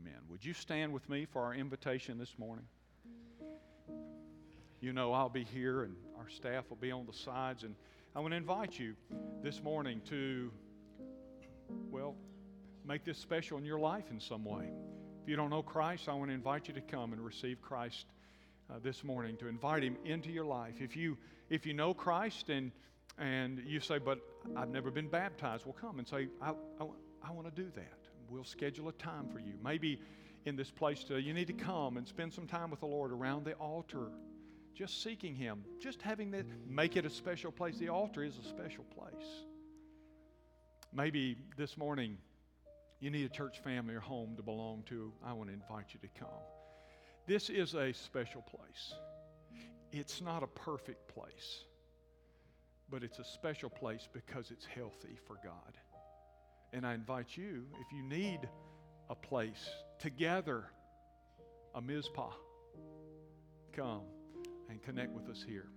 Amen. 0.00 0.20
Would 0.30 0.44
you 0.44 0.54
stand 0.54 0.92
with 0.92 1.08
me 1.08 1.26
for 1.32 1.42
our 1.42 1.54
invitation 1.54 2.18
this 2.18 2.38
morning? 2.38 2.66
You 4.84 4.92
know, 4.92 5.14
I'll 5.14 5.30
be 5.30 5.44
here 5.44 5.84
and 5.84 5.96
our 6.18 6.28
staff 6.28 6.68
will 6.68 6.76
be 6.76 6.92
on 6.92 7.06
the 7.06 7.14
sides. 7.14 7.62
And 7.62 7.74
I 8.14 8.20
want 8.20 8.32
to 8.32 8.36
invite 8.36 8.78
you 8.78 8.96
this 9.42 9.62
morning 9.62 10.02
to, 10.10 10.52
well, 11.90 12.16
make 12.86 13.02
this 13.02 13.16
special 13.16 13.56
in 13.56 13.64
your 13.64 13.78
life 13.78 14.04
in 14.10 14.20
some 14.20 14.44
way. 14.44 14.68
If 15.22 15.28
you 15.30 15.36
don't 15.36 15.48
know 15.48 15.62
Christ, 15.62 16.06
I 16.06 16.12
want 16.12 16.28
to 16.28 16.34
invite 16.34 16.68
you 16.68 16.74
to 16.74 16.82
come 16.82 17.14
and 17.14 17.24
receive 17.24 17.62
Christ 17.62 18.04
uh, 18.70 18.74
this 18.82 19.02
morning, 19.02 19.38
to 19.38 19.48
invite 19.48 19.82
Him 19.82 19.96
into 20.04 20.28
your 20.30 20.44
life. 20.44 20.74
If 20.82 20.98
you, 20.98 21.16
if 21.48 21.64
you 21.64 21.72
know 21.72 21.94
Christ 21.94 22.50
and, 22.50 22.70
and 23.16 23.62
you 23.64 23.80
say, 23.80 23.96
but 23.96 24.18
I've 24.54 24.68
never 24.68 24.90
been 24.90 25.08
baptized, 25.08 25.64
well, 25.64 25.76
come 25.80 25.98
and 25.98 26.06
say, 26.06 26.28
I, 26.42 26.50
I, 26.50 26.84
I 27.26 27.32
want 27.32 27.46
to 27.46 27.62
do 27.62 27.70
that. 27.74 28.00
We'll 28.28 28.44
schedule 28.44 28.90
a 28.90 28.92
time 28.92 29.30
for 29.32 29.38
you. 29.38 29.54
Maybe 29.64 29.98
in 30.44 30.56
this 30.56 30.70
place 30.70 31.04
today, 31.04 31.20
you 31.20 31.32
need 31.32 31.46
to 31.46 31.54
come 31.54 31.96
and 31.96 32.06
spend 32.06 32.34
some 32.34 32.46
time 32.46 32.70
with 32.70 32.80
the 32.80 32.86
Lord 32.86 33.12
around 33.12 33.46
the 33.46 33.54
altar, 33.54 34.08
just 34.74 35.02
seeking 35.02 35.34
Him, 35.34 35.64
just 35.80 36.02
having 36.02 36.30
that, 36.32 36.46
make 36.68 36.96
it 36.96 37.06
a 37.06 37.10
special 37.10 37.52
place. 37.52 37.78
The 37.78 37.88
altar 37.88 38.24
is 38.24 38.34
a 38.38 38.48
special 38.48 38.84
place. 38.84 39.26
Maybe 40.92 41.36
this 41.56 41.76
morning 41.76 42.18
you 43.00 43.10
need 43.10 43.26
a 43.26 43.28
church 43.28 43.60
family 43.60 43.94
or 43.94 44.00
home 44.00 44.36
to 44.36 44.42
belong 44.42 44.82
to. 44.88 45.12
I 45.24 45.32
want 45.32 45.48
to 45.48 45.54
invite 45.54 45.86
you 45.92 46.00
to 46.00 46.08
come. 46.18 46.28
This 47.26 47.50
is 47.50 47.74
a 47.74 47.92
special 47.92 48.42
place. 48.42 48.94
It's 49.92 50.20
not 50.20 50.42
a 50.42 50.46
perfect 50.46 51.08
place, 51.08 51.64
but 52.90 53.02
it's 53.02 53.18
a 53.18 53.24
special 53.24 53.70
place 53.70 54.08
because 54.12 54.50
it's 54.50 54.66
healthy 54.66 55.18
for 55.26 55.36
God. 55.44 55.78
And 56.72 56.84
I 56.84 56.94
invite 56.94 57.36
you, 57.36 57.64
if 57.80 57.92
you 57.92 58.02
need 58.02 58.40
a 59.08 59.14
place 59.14 59.68
to 60.00 60.10
gather 60.10 60.64
a 61.74 61.80
Mizpah, 61.80 62.32
come 63.72 64.02
and 64.68 64.82
connect 64.82 65.12
with 65.12 65.28
us 65.28 65.44
here. 65.46 65.68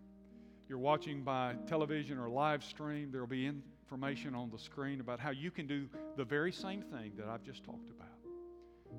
You're 0.69 0.79
watching 0.79 1.23
by 1.23 1.55
television 1.65 2.17
or 2.17 2.29
live 2.29 2.63
stream, 2.63 3.09
there 3.11 3.21
will 3.21 3.27
be 3.27 3.45
information 3.45 4.35
on 4.35 4.49
the 4.49 4.59
screen 4.59 4.99
about 4.99 5.19
how 5.19 5.29
you 5.29 5.49
can 5.49 5.65
do 5.65 5.88
the 6.17 6.25
very 6.25 6.51
same 6.51 6.81
thing 6.81 7.13
that 7.17 7.27
I've 7.27 7.43
just 7.43 7.63
talked 7.63 7.89
about. 7.89 8.07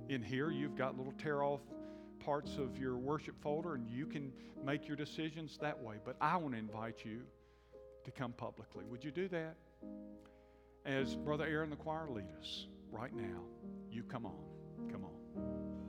In 0.08 0.22
here, 0.22 0.50
you've 0.50 0.76
got 0.76 0.96
little 0.96 1.12
tear 1.18 1.42
off 1.42 1.60
parts 2.20 2.56
of 2.56 2.78
your 2.78 2.96
worship 2.96 3.34
folder, 3.42 3.74
and 3.74 3.86
you 3.88 4.06
can 4.06 4.32
make 4.64 4.86
your 4.86 4.96
decisions 4.96 5.58
that 5.60 5.78
way. 5.82 5.96
But 6.04 6.16
I 6.20 6.36
want 6.36 6.54
to 6.54 6.58
invite 6.58 7.04
you 7.04 7.20
to 8.04 8.10
come 8.10 8.32
publicly. 8.32 8.84
Would 8.90 9.04
you 9.04 9.10
do 9.10 9.28
that? 9.28 9.56
As 10.86 11.16
Brother 11.16 11.44
Aaron 11.44 11.70
the 11.70 11.76
choir 11.76 12.08
lead 12.08 12.30
us 12.40 12.66
right 12.90 13.14
now, 13.14 13.42
you 13.90 14.02
come 14.02 14.24
on. 14.24 14.90
Come 14.90 15.04
on. 15.04 15.87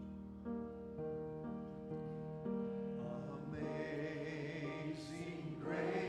Amazing 5.70 6.09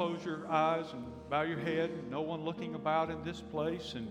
close 0.00 0.24
your 0.24 0.48
eyes 0.48 0.86
and 0.94 1.04
bow 1.28 1.42
your 1.42 1.58
head? 1.58 1.90
No 2.10 2.22
one 2.22 2.42
looking 2.42 2.74
about 2.74 3.10
in 3.10 3.22
this 3.22 3.42
place. 3.42 3.92
And 3.94 4.08